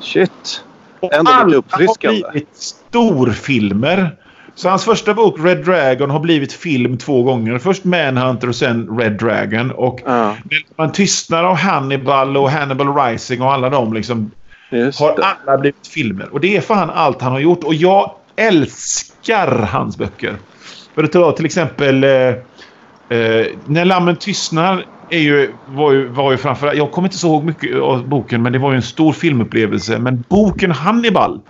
Shit. 0.00 0.64
Ändå 1.00 1.30
alla 1.30 1.62
har 1.68 2.08
blivit 2.32 2.48
storfilmer. 2.52 4.16
Så 4.54 4.68
hans 4.68 4.84
första 4.84 5.14
bok 5.14 5.36
Red 5.38 5.64
Dragon 5.64 6.10
har 6.10 6.20
blivit 6.20 6.52
film 6.52 6.98
två 6.98 7.22
gånger. 7.22 7.58
Först 7.58 7.84
Manhunter 7.84 8.48
och 8.48 8.56
sen 8.56 8.98
Red 8.98 9.12
Dragon. 9.12 9.70
Och 9.70 10.00
ja. 10.04 10.36
man 10.76 10.92
tystnar 10.92 11.44
av 11.44 11.56
Hannibal 11.56 12.36
och 12.36 12.50
Hannibal 12.50 12.96
Rising 12.96 13.42
och 13.42 13.52
alla 13.52 13.70
dem 13.70 13.92
liksom. 13.92 14.30
har 14.98 15.20
alla 15.20 15.58
blivit 15.58 15.86
filmer. 15.86 16.28
Och 16.32 16.40
det 16.40 16.56
är 16.56 16.60
fan 16.60 16.90
allt 16.90 17.22
han 17.22 17.32
har 17.32 17.40
gjort. 17.40 17.64
Och 17.64 17.74
jag 17.74 18.14
älskar 18.36 19.68
hans 19.72 19.98
böcker. 19.98 20.36
För 20.94 21.04
att 21.04 21.12
ta 21.12 21.32
till 21.32 21.46
exempel 21.46 22.04
eh, 22.04 22.34
Eh, 23.08 23.46
när 23.66 23.84
lammen 23.84 24.16
tystnar 24.16 24.86
är 25.10 25.18
ju, 25.18 25.52
var 25.66 25.92
ju, 25.92 26.08
var 26.08 26.32
ju 26.32 26.38
framförallt... 26.38 26.78
Jag 26.78 26.90
kommer 26.90 27.08
inte 27.08 27.18
så 27.18 27.26
ihåg 27.26 27.44
mycket 27.44 27.76
av 27.76 28.08
boken, 28.08 28.42
men 28.42 28.52
det 28.52 28.58
var 28.58 28.70
ju 28.70 28.76
en 28.76 28.82
stor 28.82 29.12
filmupplevelse. 29.12 29.98
Men 29.98 30.24
boken 30.28 30.70
Hannibal 30.70 31.40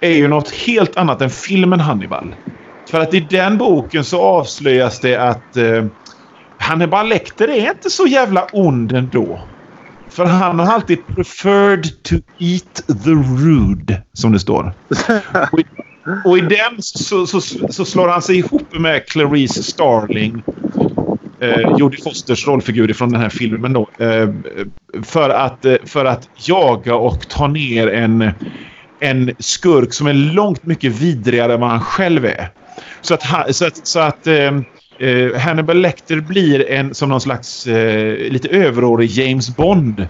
är 0.00 0.10
ju 0.10 0.28
något 0.28 0.50
helt 0.50 0.96
annat 0.96 1.22
än 1.22 1.30
filmen 1.30 1.80
Hannibal. 1.80 2.34
För 2.90 3.00
att 3.00 3.14
i 3.14 3.20
den 3.20 3.58
boken 3.58 4.04
så 4.04 4.22
avslöjas 4.22 5.00
det 5.00 5.16
att 5.16 5.56
eh, 5.56 5.84
Hannibal 6.58 7.08
Lecter 7.08 7.48
är 7.48 7.70
inte 7.70 7.90
så 7.90 8.06
jävla 8.06 8.46
ond 8.52 8.92
ändå. 8.92 9.40
För 10.08 10.24
han 10.24 10.58
har 10.58 10.66
alltid 10.66 11.06
preferred 11.06 12.02
to 12.02 12.14
eat 12.38 12.82
the 13.04 13.10
rude, 13.10 14.02
som 14.12 14.32
det 14.32 14.38
står. 14.38 14.72
och 16.24 16.38
i 16.38 16.40
den 16.40 16.82
så, 16.82 17.26
så, 17.26 17.40
så 17.70 17.84
slår 17.84 18.08
han 18.08 18.22
sig 18.22 18.36
ihop 18.38 18.78
med 18.78 19.06
Clarice 19.08 19.62
Starling. 19.62 20.42
Eh, 21.46 21.76
Jodie 21.78 22.02
Fosters 22.02 22.46
rollfigur 22.46 22.92
från 22.92 23.12
den 23.12 23.20
här 23.20 23.28
filmen 23.28 23.72
då. 23.72 23.88
Eh, 23.98 24.28
för, 25.02 25.30
att, 25.30 25.64
eh, 25.64 25.76
för 25.84 26.04
att 26.04 26.28
jaga 26.36 26.94
och 26.94 27.28
ta 27.28 27.46
ner 27.46 27.88
en, 27.88 28.30
en 29.00 29.34
skurk 29.38 29.92
som 29.92 30.06
är 30.06 30.12
långt 30.12 30.66
mycket 30.66 30.92
vidrigare 30.92 31.54
än 31.54 31.60
vad 31.60 31.70
han 31.70 31.80
själv 31.80 32.24
är. 32.24 32.48
Så 33.00 33.14
att, 33.14 33.54
så 33.54 33.66
att, 33.66 33.86
så 33.86 34.00
att 34.00 34.26
eh, 34.26 34.54
eh, 34.98 35.38
Hannibal 35.38 35.76
Lecter 35.76 36.20
blir 36.20 36.70
en, 36.70 36.94
som 36.94 37.08
någon 37.08 37.20
slags 37.20 37.66
eh, 37.66 38.30
lite 38.32 38.48
överårig 38.48 39.10
James 39.10 39.56
Bond. 39.56 40.08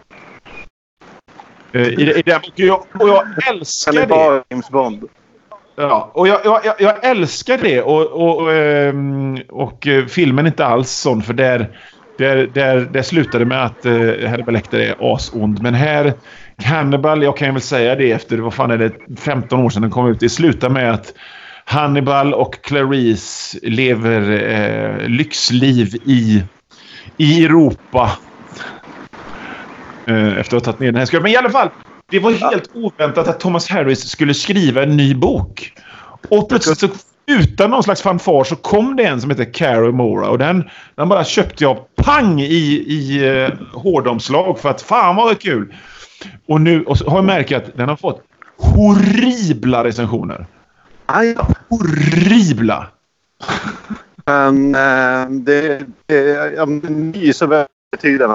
Eh, 1.72 1.82
i, 1.82 2.12
I 2.16 2.22
den. 2.22 2.40
Och 2.40 2.60
jag, 2.60 2.84
och 3.00 3.08
jag 3.08 3.48
älskar 3.48 3.92
det. 3.92 4.42
James 4.50 4.70
Bond. 4.70 5.04
Ja, 5.76 6.10
och 6.14 6.28
jag, 6.28 6.40
jag, 6.44 6.74
jag 6.78 7.04
älskar 7.04 7.58
det. 7.58 7.82
Och, 7.82 8.02
och, 8.02 8.40
och, 8.40 8.52
ehm, 8.52 9.38
och, 9.48 9.86
eh, 9.86 10.06
filmen 10.06 10.46
är 10.46 10.50
inte 10.50 10.66
alls 10.66 10.90
sån. 10.90 11.22
För 11.22 11.34
där, 11.34 11.78
där, 12.18 12.50
där, 12.54 12.80
där 12.80 13.02
slutade 13.02 13.44
med 13.44 13.64
att 13.64 13.86
uh, 13.86 14.28
Hannibal 14.28 14.54
Lecter 14.54 14.78
är 14.78 15.14
asond. 15.14 15.62
Men 15.62 15.74
här, 15.74 16.12
Hannibal, 16.64 17.22
jag 17.22 17.36
kan 17.36 17.54
väl 17.54 17.62
säga 17.62 17.94
det 17.94 18.12
efter, 18.12 18.38
vad 18.38 18.54
fan 18.54 18.70
är 18.70 18.78
det, 18.78 18.92
15 19.18 19.60
år 19.60 19.70
sedan 19.70 19.82
den 19.82 19.90
kom 19.90 20.08
ut. 20.08 20.20
Det 20.20 20.28
slutar 20.28 20.68
med 20.68 20.94
att 20.94 21.14
Hannibal 21.64 22.34
och 22.34 22.62
Clarice 22.62 23.58
lever 23.62 24.30
eh, 24.30 25.08
lyxliv 25.08 25.94
i, 26.04 26.42
i 27.16 27.44
Europa. 27.44 28.10
Eh, 30.06 30.38
efter 30.38 30.56
att 30.56 30.66
ha 30.66 30.72
tagit 30.72 30.80
ner 30.80 30.86
den 30.86 30.96
här 30.96 31.06
skurken. 31.06 31.22
Men 31.22 31.32
i 31.32 31.36
alla 31.36 31.50
fall, 31.50 31.68
det 32.10 32.18
var 32.18 32.32
helt 32.32 32.70
oväntat 32.74 33.28
att 33.28 33.40
Thomas 33.40 33.68
Harris 33.68 34.08
skulle 34.08 34.34
skriva 34.34 34.82
en 34.82 34.96
ny 34.96 35.14
bok. 35.14 35.72
Och 36.28 36.48
plötsligt 36.48 36.78
så, 36.78 36.88
utan 37.26 37.70
någon 37.70 37.82
slags 37.82 38.02
fanfar 38.02 38.44
så 38.44 38.56
kom 38.56 38.96
det 38.96 39.04
en 39.04 39.20
som 39.20 39.30
heter 39.30 39.52
Caro 39.52 39.92
Mora. 39.92 40.28
Och 40.28 40.38
den, 40.38 40.70
den 40.94 41.08
bara 41.08 41.24
köpte 41.24 41.64
jag 41.64 41.94
pang 41.96 42.40
i, 42.40 42.84
i 42.88 43.28
uh, 43.28 43.52
hårdomslag 43.72 44.58
för 44.58 44.68
att 44.68 44.82
fan 44.82 45.16
vad 45.16 45.40
kul. 45.40 45.74
Och 46.48 46.60
nu 46.60 46.84
och 46.84 46.96
har 46.96 47.16
jag 47.16 47.24
märkt 47.24 47.52
att 47.52 47.76
den 47.76 47.88
har 47.88 47.96
fått 47.96 48.22
horribla 48.58 49.84
recensioner. 49.84 50.46
Aj 51.06 51.34
då. 51.34 51.46
Horribla! 51.68 52.86
Men 54.26 54.74
äh, 54.74 55.30
det, 55.30 55.82
det, 56.06 56.60
om 56.60 56.80
det 56.80 56.86
är 56.86 56.90
ny 56.90 57.32
så 57.32 57.66
betyder 57.92 58.28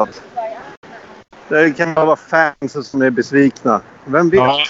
det 1.52 1.78
kan 1.78 1.94
vara 1.94 2.16
fans 2.16 2.90
som 2.90 3.02
är 3.02 3.10
besvikna. 3.10 3.82
Vem 4.06 4.30
vet? 4.30 4.40
Ja, 4.40 4.64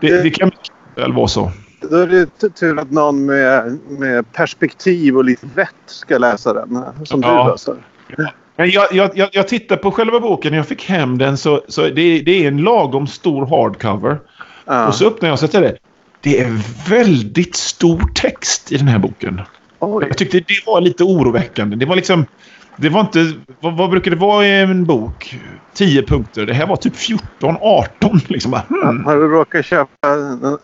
det, 0.00 0.22
det 0.22 0.30
kan 0.30 0.50
väl 0.94 1.12
vara 1.12 1.28
så. 1.28 1.50
Då 1.80 1.96
är 1.96 2.06
det 2.06 2.54
tur 2.54 2.78
att 2.78 2.90
någon 2.90 3.26
med, 3.26 3.78
med 3.88 4.32
perspektiv 4.32 5.16
och 5.16 5.24
lite 5.24 5.46
vett 5.54 5.74
ska 5.86 6.18
läsa 6.18 6.52
den. 6.52 6.82
Som 7.04 7.22
ja. 7.22 7.44
du 7.44 7.50
läser. 7.50 7.76
Men 8.56 8.70
jag, 8.70 8.86
jag, 8.92 9.28
jag 9.32 9.48
tittar 9.48 9.76
på 9.76 9.90
själva 9.90 10.20
boken. 10.20 10.50
När 10.50 10.58
jag 10.58 10.66
fick 10.66 10.84
hem 10.84 11.18
den 11.18 11.36
så, 11.36 11.64
så 11.68 11.82
det, 11.82 12.20
det 12.20 12.44
är 12.44 12.48
en 12.48 12.56
lagom 12.56 13.06
stor 13.06 13.46
hardcover. 13.46 14.20
Ja. 14.64 14.86
Och 14.88 14.94
så 14.94 15.06
öppnar 15.06 15.28
jag 15.28 15.32
och 15.32 15.40
sätter 15.40 15.60
det. 15.60 15.76
Det 16.20 16.40
är 16.40 16.60
väldigt 16.90 17.56
stor 17.56 18.10
text 18.14 18.72
i 18.72 18.76
den 18.76 18.88
här 18.88 18.98
boken. 18.98 19.40
Oj. 19.78 20.04
Jag 20.08 20.18
tyckte 20.18 20.38
det 20.38 20.66
var 20.66 20.80
lite 20.80 21.04
oroväckande. 21.04 21.76
Det 21.76 21.86
var 21.86 21.96
liksom... 21.96 22.26
Det 22.76 22.88
var 22.88 23.00
inte... 23.00 23.32
Vad, 23.60 23.76
vad 23.76 23.90
brukar 23.90 24.10
det 24.10 24.16
vara 24.16 24.46
i 24.46 24.60
en 24.60 24.84
bok? 24.84 25.40
10 25.72 26.02
punkter. 26.02 26.46
Det 26.46 26.54
här 26.54 26.66
var 26.66 26.76
typ 26.76 26.96
14, 26.96 27.56
18. 27.60 28.20
Liksom. 28.28 28.60
Hmm. 28.68 29.04
Har 29.04 29.16
du 29.16 29.28
råkat 29.28 29.66
köpa 29.66 30.08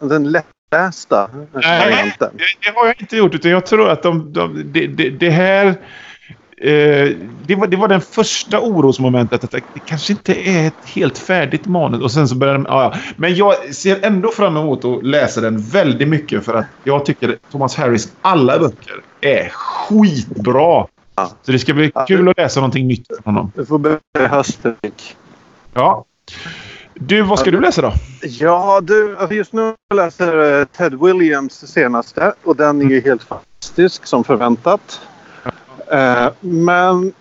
den 0.01 0.31
lättlästa? 0.31 1.31
Nej, 1.53 2.15
det, 2.19 2.31
det 2.61 2.71
har 2.75 2.87
jag 2.87 2.95
inte 2.99 3.17
gjort. 3.17 3.35
Utan 3.35 3.51
jag 3.51 3.67
tror 3.67 3.91
att 3.91 4.03
de, 4.03 4.33
de, 4.33 4.63
det, 4.73 4.87
det, 4.87 5.11
det 5.11 5.31
här 5.31 5.77
Eh, 6.63 7.17
det, 7.47 7.55
var, 7.55 7.67
det 7.67 7.77
var 7.77 7.89
den 7.89 8.01
första 8.01 8.61
orosmomentet. 8.61 9.45
Att 9.45 9.51
det 9.51 9.61
kanske 9.87 10.13
inte 10.13 10.49
är 10.49 10.67
ett 10.67 10.89
helt 10.95 11.19
färdigt 11.19 11.67
manus. 11.67 12.03
Och 12.03 12.13
sen 12.13 12.29
så 12.29 12.35
började 12.35 12.65
ja, 12.69 12.83
ja. 12.83 13.01
Men 13.17 13.35
jag 13.35 13.75
ser 13.75 14.05
ändå 14.05 14.31
fram 14.31 14.57
emot 14.57 14.85
att 14.85 15.07
läsa 15.07 15.41
den 15.41 15.59
väldigt 15.59 16.09
mycket. 16.09 16.45
För 16.45 16.55
att 16.55 16.67
jag 16.85 17.05
tycker 17.07 17.39
Thomas 17.51 17.77
Harris 17.77 18.13
alla 18.23 18.59
böcker 18.59 18.95
är 19.21 19.49
skitbra. 19.49 20.87
Ja. 21.21 21.31
Så 21.43 21.53
det 21.53 21.59
ska 21.59 21.75
bli 21.75 21.93
kul 22.07 22.29
att 22.29 22.37
läsa 22.37 22.61
någonting 22.61 22.87
nytt 22.87 23.07
från 23.23 23.35
honom. 23.35 23.53
Du 23.55 23.67
får 23.67 23.79
börja 23.79 24.29
hösten. 24.29 24.77
Ja. 25.75 26.05
Du, 26.95 27.23
vad 27.23 27.39
ska 27.39 27.51
du 27.51 27.61
läsa 27.61 27.83
då? 27.83 27.93
Ja, 28.23 28.81
du, 28.83 29.17
alltså 29.17 29.35
just 29.35 29.53
nu 29.53 29.75
läser 29.95 30.37
jag 30.37 30.73
Ted 30.73 30.95
Williams 31.01 31.73
senaste. 31.73 32.35
Och 32.43 32.57
den 32.57 32.81
är 32.81 32.85
ju 32.85 33.01
helt 33.01 33.23
fantastisk 33.23 34.07
som 34.07 34.25
förväntat. 34.25 35.01
Uh, 35.93 36.29
men 36.41 37.13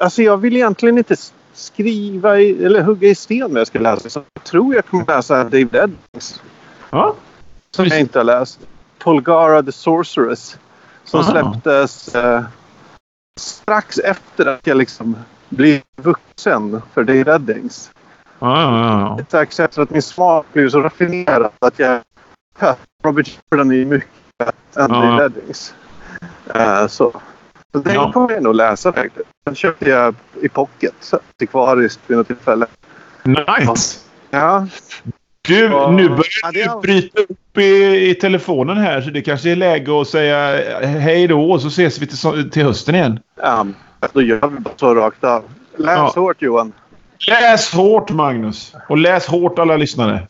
alltså 0.00 0.22
jag 0.22 0.36
vill 0.36 0.56
egentligen 0.56 0.98
inte 0.98 1.16
skriva 1.54 2.40
i, 2.40 2.64
eller 2.64 2.82
hugga 2.82 3.08
i 3.08 3.14
sten 3.14 3.50
när 3.50 3.60
jag 3.60 3.66
ska 3.66 3.78
läsa. 3.78 4.10
Så 4.10 4.22
jag 4.34 4.44
tror 4.44 4.74
jag 4.74 4.86
kommer 4.86 5.06
läsa 5.06 5.44
David 5.44 5.74
Eddings. 5.74 6.42
Ja. 6.90 7.14
Som 7.70 7.86
jag 7.86 8.00
inte 8.00 8.18
har 8.18 8.24
läst. 8.24 8.58
Polgara 8.98 9.62
the 9.62 9.72
Sorceress. 9.72 10.58
Som 11.04 11.20
Aha. 11.20 11.30
släpptes 11.30 12.14
uh, 12.14 12.40
strax 13.40 13.98
efter 13.98 14.46
att 14.46 14.66
jag 14.66 14.76
liksom 14.76 15.16
blev 15.48 15.80
vuxen 15.96 16.82
för 16.94 17.04
David 17.04 17.28
Eddings. 17.28 17.90
Ja, 18.38 18.62
ja, 18.62 19.16
ja. 19.18 19.24
Strax 19.24 19.60
efter 19.60 19.82
att 19.82 19.90
min 19.90 20.02
smak 20.02 20.46
blev 20.52 20.68
så 20.68 20.80
raffinerad 20.80 21.50
att 21.58 21.78
jag... 21.78 22.00
Robert 23.04 23.38
Jordan 23.50 23.72
är 23.72 23.84
mycket 23.84 24.10
bättre 24.38 24.82
än 24.82 24.90
David 24.90 25.20
Eddings. 25.20 25.74
Uh, 26.56 26.86
så. 26.86 27.20
Så 27.72 27.78
den 27.78 27.94
ja. 27.94 28.12
kommer 28.12 28.30
jag 28.30 28.42
nog 28.42 28.54
läsa 28.54 28.92
faktiskt. 28.92 29.28
Den 29.44 29.54
köpte 29.54 29.90
jag 29.90 30.14
i 30.40 30.48
pocket, 30.48 31.12
antikvariskt 31.12 32.00
vid 32.06 32.18
något 32.18 32.26
tillfälle. 32.26 32.66
Nice! 33.22 33.98
Ja. 34.30 34.66
Du, 35.46 35.72
och, 35.72 35.94
nu 35.94 36.08
börjar 36.08 36.52
du 36.52 36.60
ja, 36.60 36.80
bryta 36.82 37.20
upp 37.22 37.58
i, 37.58 38.10
i, 38.10 38.14
telefonen 38.14 38.76
här 38.76 39.00
så 39.00 39.10
det 39.10 39.22
kanske 39.22 39.50
är 39.50 39.56
läge 39.56 40.00
att 40.00 40.08
säga 40.08 40.60
hej 40.86 41.26
då 41.26 41.50
och 41.50 41.62
så 41.62 41.68
ses 41.68 41.98
vi 41.98 42.06
till, 42.06 42.50
till 42.50 42.64
hösten 42.64 42.94
igen. 42.94 43.20
Ja, 43.36 43.66
då 44.12 44.22
gör 44.22 44.48
vi 44.48 44.58
bara 44.58 44.74
så 44.76 44.94
rakt 44.94 45.24
av. 45.24 45.42
Läs 45.76 45.96
ja. 45.96 46.12
hårt 46.16 46.42
Johan. 46.42 46.72
Läs 47.28 47.72
hårt 47.72 48.10
Magnus! 48.10 48.74
Och 48.88 48.98
läs 48.98 49.26
hårt 49.26 49.58
alla 49.58 49.76
lyssnare. 49.76 50.26